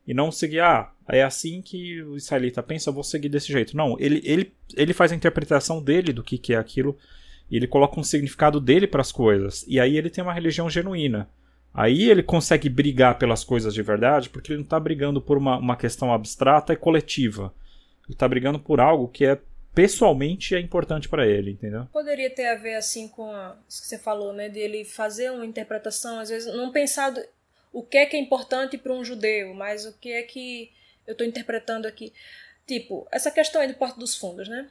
E 0.06 0.14
não 0.14 0.32
seguir, 0.32 0.60
ah, 0.60 0.92
é 1.08 1.24
assim 1.24 1.62
que 1.62 2.02
o 2.04 2.18
israelita 2.18 2.62
pensa, 2.62 2.90
eu 2.90 2.94
vou 2.94 3.04
seguir 3.04 3.30
desse 3.30 3.52
jeito. 3.52 3.76
Não, 3.76 3.98
ele, 4.00 4.22
ele, 4.26 4.54
ele 4.76 4.94
faz 4.94 5.12
a 5.12 5.16
interpretação 5.16 5.82
dele 5.82 6.12
do 6.12 6.24
que, 6.24 6.38
que 6.38 6.54
é 6.54 6.58
aquilo 6.58 6.98
e 7.54 7.56
ele 7.56 7.68
coloca 7.68 8.00
um 8.00 8.04
significado 8.04 8.60
dele 8.60 8.88
para 8.88 9.02
as 9.02 9.12
coisas. 9.12 9.64
E 9.68 9.80
aí 9.80 9.96
ele 9.96 10.10
tem 10.10 10.24
uma 10.24 10.34
religião 10.34 10.68
genuína. 10.68 11.30
Aí 11.72 12.10
ele 12.10 12.24
consegue 12.24 12.68
brigar 12.68 13.20
pelas 13.20 13.44
coisas 13.44 13.76
de 13.76 13.84
verdade, 13.84 14.28
porque 14.28 14.52
ele 14.52 14.58
não 14.58 14.64
está 14.64 14.80
brigando 14.80 15.22
por 15.22 15.38
uma, 15.38 15.58
uma 15.58 15.78
questão 15.78 16.12
abstrata 16.12 16.74
e 16.74 16.76
coletiva. 16.76 17.54
Ele 18.06 18.16
está 18.16 18.28
brigando 18.28 18.58
por 18.60 18.80
algo 18.80 19.08
que 19.08 19.24
é 19.24 19.40
pessoalmente 19.72 20.56
é 20.56 20.60
importante 20.60 21.08
para 21.08 21.28
ele, 21.28 21.52
entendeu? 21.52 21.86
Poderia 21.94 22.32
ter 22.32 22.48
a 22.48 22.56
ver 22.56 22.74
assim 22.74 23.08
com 23.08 23.32
a, 23.32 23.56
isso 23.70 23.84
que 23.84 23.88
você 23.88 24.00
falou, 24.00 24.34
né, 24.34 24.50
de 24.50 24.58
ele 24.58 24.84
fazer 24.84 25.32
uma 25.32 25.46
interpretação, 25.46 26.20
às 26.20 26.30
vezes 26.30 26.52
não 26.56 26.72
pensar 26.72 27.14
o 27.72 27.84
que 27.84 27.98
é 27.98 28.08
que 28.08 28.18
é 28.18 28.20
importante 28.20 28.80
para 28.80 28.94
um 28.94 29.06
judeu, 29.06 29.54
mas 29.54 29.86
o 29.86 29.94
que 30.00 30.12
é 30.12 30.24
que 30.24 30.72
eu 31.06 31.12
estou 31.12 31.26
interpretando 31.28 31.88
aqui. 31.88 32.14
Tipo, 32.66 33.08
essa 33.12 33.30
questão 33.30 33.62
aí 33.62 33.68
do 33.68 33.76
Porto 33.76 34.00
dos 34.00 34.16
Fundos, 34.16 34.50
né? 34.50 34.70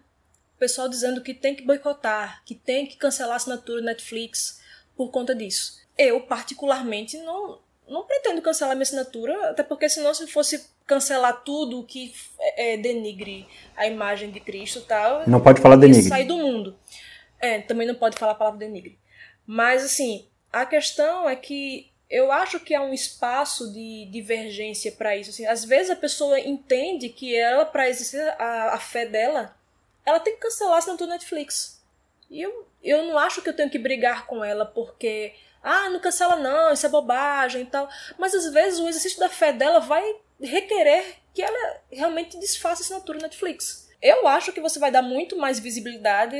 Pessoal 0.63 0.89
dizendo 0.89 1.21
que 1.21 1.35
tem 1.35 1.57
que 1.57 1.65
boicotar, 1.65 2.41
que 2.45 2.55
tem 2.55 2.87
que 2.87 2.97
cancelar 2.97 3.33
a 3.33 3.37
assinatura 3.37 3.81
do 3.81 3.85
Netflix 3.85 4.63
por 4.97 5.11
conta 5.11 5.35
disso. 5.35 5.81
Eu, 5.99 6.21
particularmente, 6.21 7.19
não, 7.19 7.59
não 7.89 8.05
pretendo 8.05 8.41
cancelar 8.41 8.77
minha 8.77 8.85
assinatura, 8.85 9.51
até 9.51 9.65
porque 9.65 9.89
senão 9.89 10.15
se 10.15 10.25
fosse 10.29 10.65
cancelar 10.87 11.43
tudo 11.43 11.83
que 11.83 12.15
é, 12.39 12.75
é 12.75 12.77
denigre 12.77 13.45
a 13.77 13.89
imagem 13.89 14.31
de 14.31 14.39
Cristo 14.39 14.79
e 14.79 14.83
tal... 14.83 15.29
Não 15.29 15.41
pode 15.41 15.61
falar 15.61 15.75
denigre. 15.75 16.09
sair 16.09 16.27
do 16.27 16.39
mundo. 16.39 16.79
É, 17.41 17.61
também 17.63 17.89
não 17.89 17.97
pode 17.97 18.17
falar 18.17 18.31
a 18.31 18.37
palavra 18.37 18.61
denigre. 18.61 18.97
Mas, 19.45 19.83
assim, 19.83 20.29
a 20.53 20.65
questão 20.65 21.29
é 21.29 21.35
que 21.35 21.91
eu 22.09 22.31
acho 22.31 22.61
que 22.61 22.73
há 22.73 22.83
um 22.83 22.95
espaço 22.95 23.73
de 23.73 24.07
divergência 24.13 24.93
para 24.93 25.17
isso. 25.17 25.31
Assim, 25.31 25.45
às 25.45 25.65
vezes 25.65 25.91
a 25.91 25.97
pessoa 25.97 26.39
entende 26.39 27.09
que 27.09 27.35
ela, 27.35 27.65
para 27.65 27.89
exercer 27.89 28.33
a, 28.39 28.75
a, 28.75 28.79
fé 28.79 29.07
dela, 29.07 29.61
ela 30.05 30.21
tem 30.21 30.35
que 30.35 30.41
cancelar 30.41 30.75
a 30.75 30.79
assinatura 30.79 31.13
Netflix. 31.13 31.83
E 32.31 32.41
eu, 32.41 32.67
eu 32.83 33.05
não 33.05 33.19
acho 33.19 33.43
que 33.43 33.49
eu 33.49 33.57
tenho 33.57 33.71
que 33.71 33.79
brigar 33.79 34.27
com 34.27 34.45
ela 34.45 34.65
porque, 34.65 35.35
ah, 35.63 35.91
não 35.91 36.01
cancela 36.01 36.37
não, 36.37 36.73
isso 36.73 36.87
é 36.87 36.89
bobagem 36.89 37.63
e 37.63 37.67
tal. 37.67 37.89
Mas 38.19 38.35
às 38.35 38.53
vezes 38.53 38.81
o 38.81 38.89
exercício 38.89 39.21
da 39.21 39.29
fé 39.29 39.53
dela 39.53 39.81
vai 39.81 40.17
requerer 40.41 41.17
que 41.35 41.43
ela 41.43 41.81
realmente 41.91 42.39
desfaça 42.39 42.83
a 42.83 42.85
assinatura 42.85 43.21
Netflix. 43.21 43.89
Eu 44.01 44.27
acho 44.27 44.53
que 44.53 44.61
você 44.61 44.79
vai 44.79 44.91
dar 44.91 45.03
muito 45.03 45.37
mais 45.37 45.59
visibilidade 45.59 46.37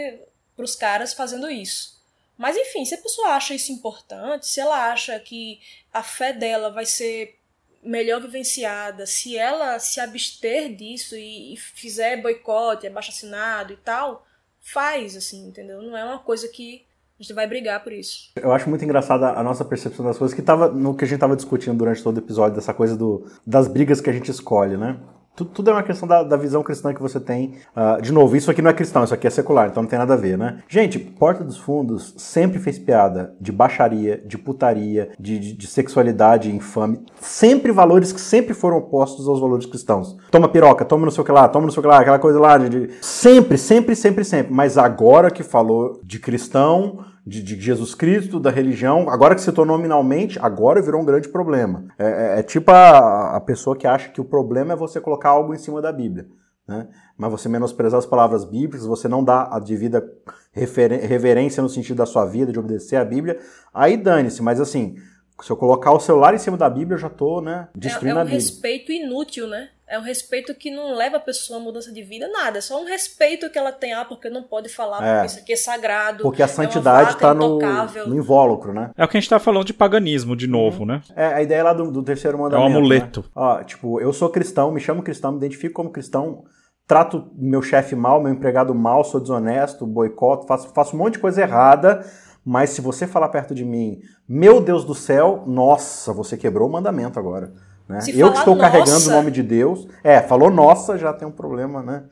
para 0.57 0.65
os 0.65 0.75
caras 0.75 1.15
fazendo 1.15 1.51
isso. 1.51 2.01
Mas 2.37 2.57
enfim, 2.57 2.85
se 2.85 2.95
a 2.95 2.99
pessoa 2.99 3.29
acha 3.29 3.55
isso 3.55 3.71
importante, 3.71 4.47
se 4.47 4.61
ela 4.61 4.91
acha 4.91 5.19
que 5.21 5.61
a 5.93 6.03
fé 6.03 6.33
dela 6.33 6.71
vai 6.71 6.87
ser 6.87 7.39
melhor 7.83 8.21
vivenciada, 8.21 9.07
se 9.07 9.37
ela 9.37 9.79
se 9.79 10.01
abster 10.01 10.75
disso 10.75 11.17
e, 11.17 11.55
e 11.55 11.57
fizer 11.57 12.23
boicote, 12.23 12.87
abaixo 12.87 13.11
assinado 13.11 13.73
e 13.73 13.77
tal, 13.77 14.25
faz, 14.61 15.17
assim, 15.17 15.49
entendeu? 15.49 15.83
Não 15.83 15.97
é 15.97 16.05
uma 16.05 16.19
coisa 16.21 16.47
que 16.49 16.85
a 17.19 17.23
gente 17.23 17.35
vai 17.35 17.47
brigar 17.47 17.83
por 17.83 17.93
isso. 17.93 18.31
Eu 18.37 18.53
acho 18.53 18.69
muito 18.69 18.85
engraçada 18.85 19.31
a 19.31 19.43
nossa 19.43 19.65
percepção 19.65 20.05
das 20.05 20.19
coisas, 20.19 20.35
que 20.35 20.43
tava 20.43 20.69
no 20.69 20.95
que 20.95 21.05
a 21.05 21.07
gente 21.07 21.17
estava 21.17 21.37
discutindo 21.37 21.77
durante 21.77 22.03
todo 22.03 22.17
o 22.17 22.21
episódio, 22.21 22.55
dessa 22.55 22.73
coisa 22.73 22.97
do, 22.97 23.27
das 23.47 23.69
brigas 23.69 24.01
que 24.01 24.11
a 24.11 24.13
gente 24.13 24.31
escolhe, 24.31 24.77
né? 24.77 24.99
Tudo, 25.35 25.51
tudo, 25.51 25.71
é 25.71 25.73
uma 25.73 25.83
questão 25.83 26.07
da, 26.07 26.23
da, 26.23 26.37
visão 26.37 26.63
cristã 26.63 26.93
que 26.93 27.01
você 27.01 27.19
tem. 27.19 27.55
Uh, 27.75 28.03
de 28.03 28.13
novo, 28.13 28.37
isso 28.37 28.51
aqui 28.51 28.61
não 28.61 28.71
é 28.71 28.75
cristão, 28.75 29.03
isso 29.03 29.15
aqui 29.15 29.27
é 29.27 29.31
secular, 29.31 29.69
então 29.69 29.83
não 29.83 29.89
tem 29.89 29.99
nada 29.99 30.13
a 30.13 30.17
ver, 30.17 30.37
né? 30.37 30.63
Gente, 30.69 30.99
Porta 30.99 31.43
dos 31.43 31.57
Fundos 31.57 32.15
sempre 32.19 32.59
fez 32.59 32.79
piada 32.79 33.35
de 33.41 33.51
baixaria, 33.51 34.23
de 34.27 34.37
putaria, 34.37 35.11
de, 35.19 35.39
de, 35.39 35.53
de 35.55 35.67
sexualidade 35.67 36.55
infame. 36.55 37.01
Sempre 37.19 37.73
valores 37.73 38.13
que 38.13 38.21
sempre 38.21 38.53
foram 38.53 38.77
opostos 38.77 39.27
aos 39.27 39.41
valores 39.41 39.65
cristãos. 39.65 40.19
Toma 40.31 40.49
piroca, 40.49 40.85
toma 40.85 41.07
não 41.07 41.11
sei 41.11 41.23
o 41.23 41.25
que 41.25 41.33
lá, 41.33 41.49
toma 41.49 41.65
não 41.65 41.73
sei 41.73 41.81
o 41.81 41.83
que 41.83 41.89
lá, 41.89 42.01
aquela 42.01 42.19
coisa 42.19 42.39
lá. 42.39 42.59
De. 42.59 42.91
Sempre, 43.01 43.57
sempre, 43.57 43.97
sempre, 43.97 44.25
sempre. 44.25 44.53
Mas 44.53 44.77
agora 44.77 45.31
que 45.31 45.43
falou 45.43 45.99
de 46.05 46.19
cristão, 46.19 46.99
de, 47.25 47.43
de, 47.43 47.61
Jesus 47.61 47.95
Cristo, 47.95 48.41
da 48.41 48.51
religião, 48.51 49.09
agora 49.09 49.35
que 49.35 49.41
citou 49.41 49.65
nominalmente, 49.65 50.39
agora 50.41 50.83
virou 50.83 51.01
um 51.01 51.05
grande 51.05 51.29
problema. 51.29 51.85
É, 51.99 52.37
é, 52.37 52.41
é 52.41 52.43
tipo 52.43 52.71
a, 52.71 53.37
a, 53.37 53.41
pessoa 53.41 53.77
que 53.77 53.87
acha 53.87 54.09
que 54.09 54.21
o 54.21 54.25
problema 54.25 54.73
é 54.73 54.77
você 54.77 55.01
colocar 55.01 55.31
algo 55.31 55.55
em 55.55 55.59
cima 55.59 55.81
da 55.81 55.93
Bíblia. 55.93 56.27
Né? 56.67 56.89
Mas 57.17 57.31
você 57.31 57.49
menosprezar 57.49 57.99
as 57.99 58.07
palavras 58.07 58.45
bíblicas, 58.45 58.87
você 58.87 59.09
não 59.09 59.23
dá 59.23 59.49
a 59.51 59.59
devida 59.59 60.05
reverência 60.53 61.63
no 61.63 61.69
sentido 61.69 61.99
da 61.99 62.07
sua 62.07 62.25
vida, 62.25 62.53
de 62.53 62.59
obedecer 62.59 62.97
à 62.97 63.05
Bíblia, 63.05 63.39
aí 63.73 63.97
dane-se. 63.97 64.43
Mas 64.43 64.61
assim, 64.61 64.97
se 65.41 65.51
eu 65.51 65.57
colocar 65.57 65.93
o 65.93 66.01
celular 66.01 66.35
em 66.35 66.39
cima 66.39 66.57
da 66.57 66.69
Bíblia, 66.69 66.95
eu 66.95 67.01
já 67.01 67.09
estou 67.09 67.41
né, 67.41 67.69
destruindo 67.75 68.19
é, 68.19 68.19
é 68.19 68.19
um 68.19 68.21
a 68.21 68.25
Bíblia. 68.25 68.41
respeito 68.41 68.93
inútil, 68.93 69.47
né? 69.47 69.71
É 69.89 69.99
um 69.99 70.03
respeito 70.03 70.55
que 70.55 70.71
não 70.71 70.95
leva 70.95 71.19
a 71.19 71.21
pessoa 71.21 71.59
a 71.59 71.63
mudança 71.63 71.93
de 71.93 72.03
vida, 72.03 72.29
nada. 72.29 72.59
É 72.59 72.61
só 72.61 72.81
um 72.81 72.87
respeito 72.87 73.51
que 73.51 73.59
ela 73.59 73.73
tem, 73.73 73.93
ah, 73.93 74.05
porque 74.05 74.31
não 74.31 74.43
pode 74.43 74.69
falar, 74.69 75.05
é. 75.05 75.15
porque 75.15 75.27
isso 75.27 75.39
aqui 75.41 75.53
é 75.53 75.57
sagrado. 75.57 76.23
Porque 76.23 76.43
a 76.43 76.47
é 76.47 76.49
santidade 76.49 77.13
está 77.13 77.31
é 77.31 77.35
no, 77.35 77.59
no, 77.59 78.17
invólucro, 78.17 78.73
né? 78.73 78.91
É 78.97 79.05
o 79.05 79.09
que 79.09 79.17
a 79.17 79.21
gente 79.21 79.27
está 79.27 79.39
falando 79.39 79.65
de 79.65 79.75
paganismo 79.75 80.35
de 80.35 80.47
novo, 80.47 80.81
uhum. 80.81 80.87
né? 80.87 81.03
É 81.15 81.27
a 81.27 81.43
ideia 81.43 81.65
lá 81.65 81.73
do, 81.73 81.91
do 81.91 82.03
terceiro 82.03 82.39
mandamento. 82.39 82.71
É 82.71 82.73
um 82.73 82.77
amuleto. 82.79 83.21
Né? 83.21 83.27
Ó, 83.35 83.63
tipo, 83.65 84.01
eu 84.01 84.13
sou 84.13 84.31
cristão, 84.31 84.73
me 84.73 84.81
chamo 84.81 85.03
cristão, 85.03 85.33
me 85.33 85.39
identifico 85.39 85.75
como 85.75 85.91
cristão, 85.91 86.45
trato 86.87 87.31
meu 87.35 87.61
chefe 87.61 87.95
mal, 87.95 88.23
meu 88.23 88.33
empregado 88.33 88.75
mal, 88.75 89.05
sou 89.05 89.21
desonesto, 89.21 89.87
boicoto, 89.87 90.47
faço, 90.47 90.69
faço 90.73 90.97
um 90.97 90.99
monte 90.99 91.15
de 91.15 91.19
coisa 91.19 91.43
errada. 91.43 92.05
Mas 92.45 92.71
se 92.71 92.81
você 92.81 93.07
falar 93.07 93.29
perto 93.29 93.55
de 93.55 93.65
mim, 93.65 94.01
meu 94.29 94.61
Deus 94.61 94.85
do 94.85 94.95
céu, 94.95 95.45
nossa, 95.47 96.13
você 96.13 96.37
quebrou 96.37 96.69
o 96.69 96.73
mandamento 96.73 97.19
agora. 97.19 97.53
Né? 97.89 97.99
Eu 98.09 98.33
que 98.33 98.39
estou 98.39 98.55
nossa... 98.55 98.71
carregando 98.71 99.09
o 99.09 99.11
nome 99.11 99.31
de 99.31 99.43
Deus. 99.43 99.87
É, 100.03 100.21
falou 100.21 100.51
nossa, 100.51 100.99
já 100.99 101.13
tem 101.13 101.27
um 101.27 101.33
problema, 101.33 101.83
né? 101.83 102.05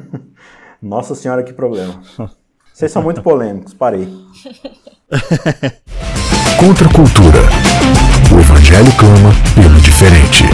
nossa 0.80 1.14
senhora, 1.14 1.42
que 1.42 1.52
problema. 1.52 2.00
Vocês 2.72 2.90
são 2.92 3.02
muito 3.02 3.22
polêmicos, 3.22 3.72
parei. 3.74 4.06
Contra 6.58 6.88
a 6.88 6.92
cultura. 6.92 7.38
O 8.34 8.38
evangelho 8.38 8.92
clama 8.98 9.30
pelo 9.54 9.80
diferente. 9.80 10.44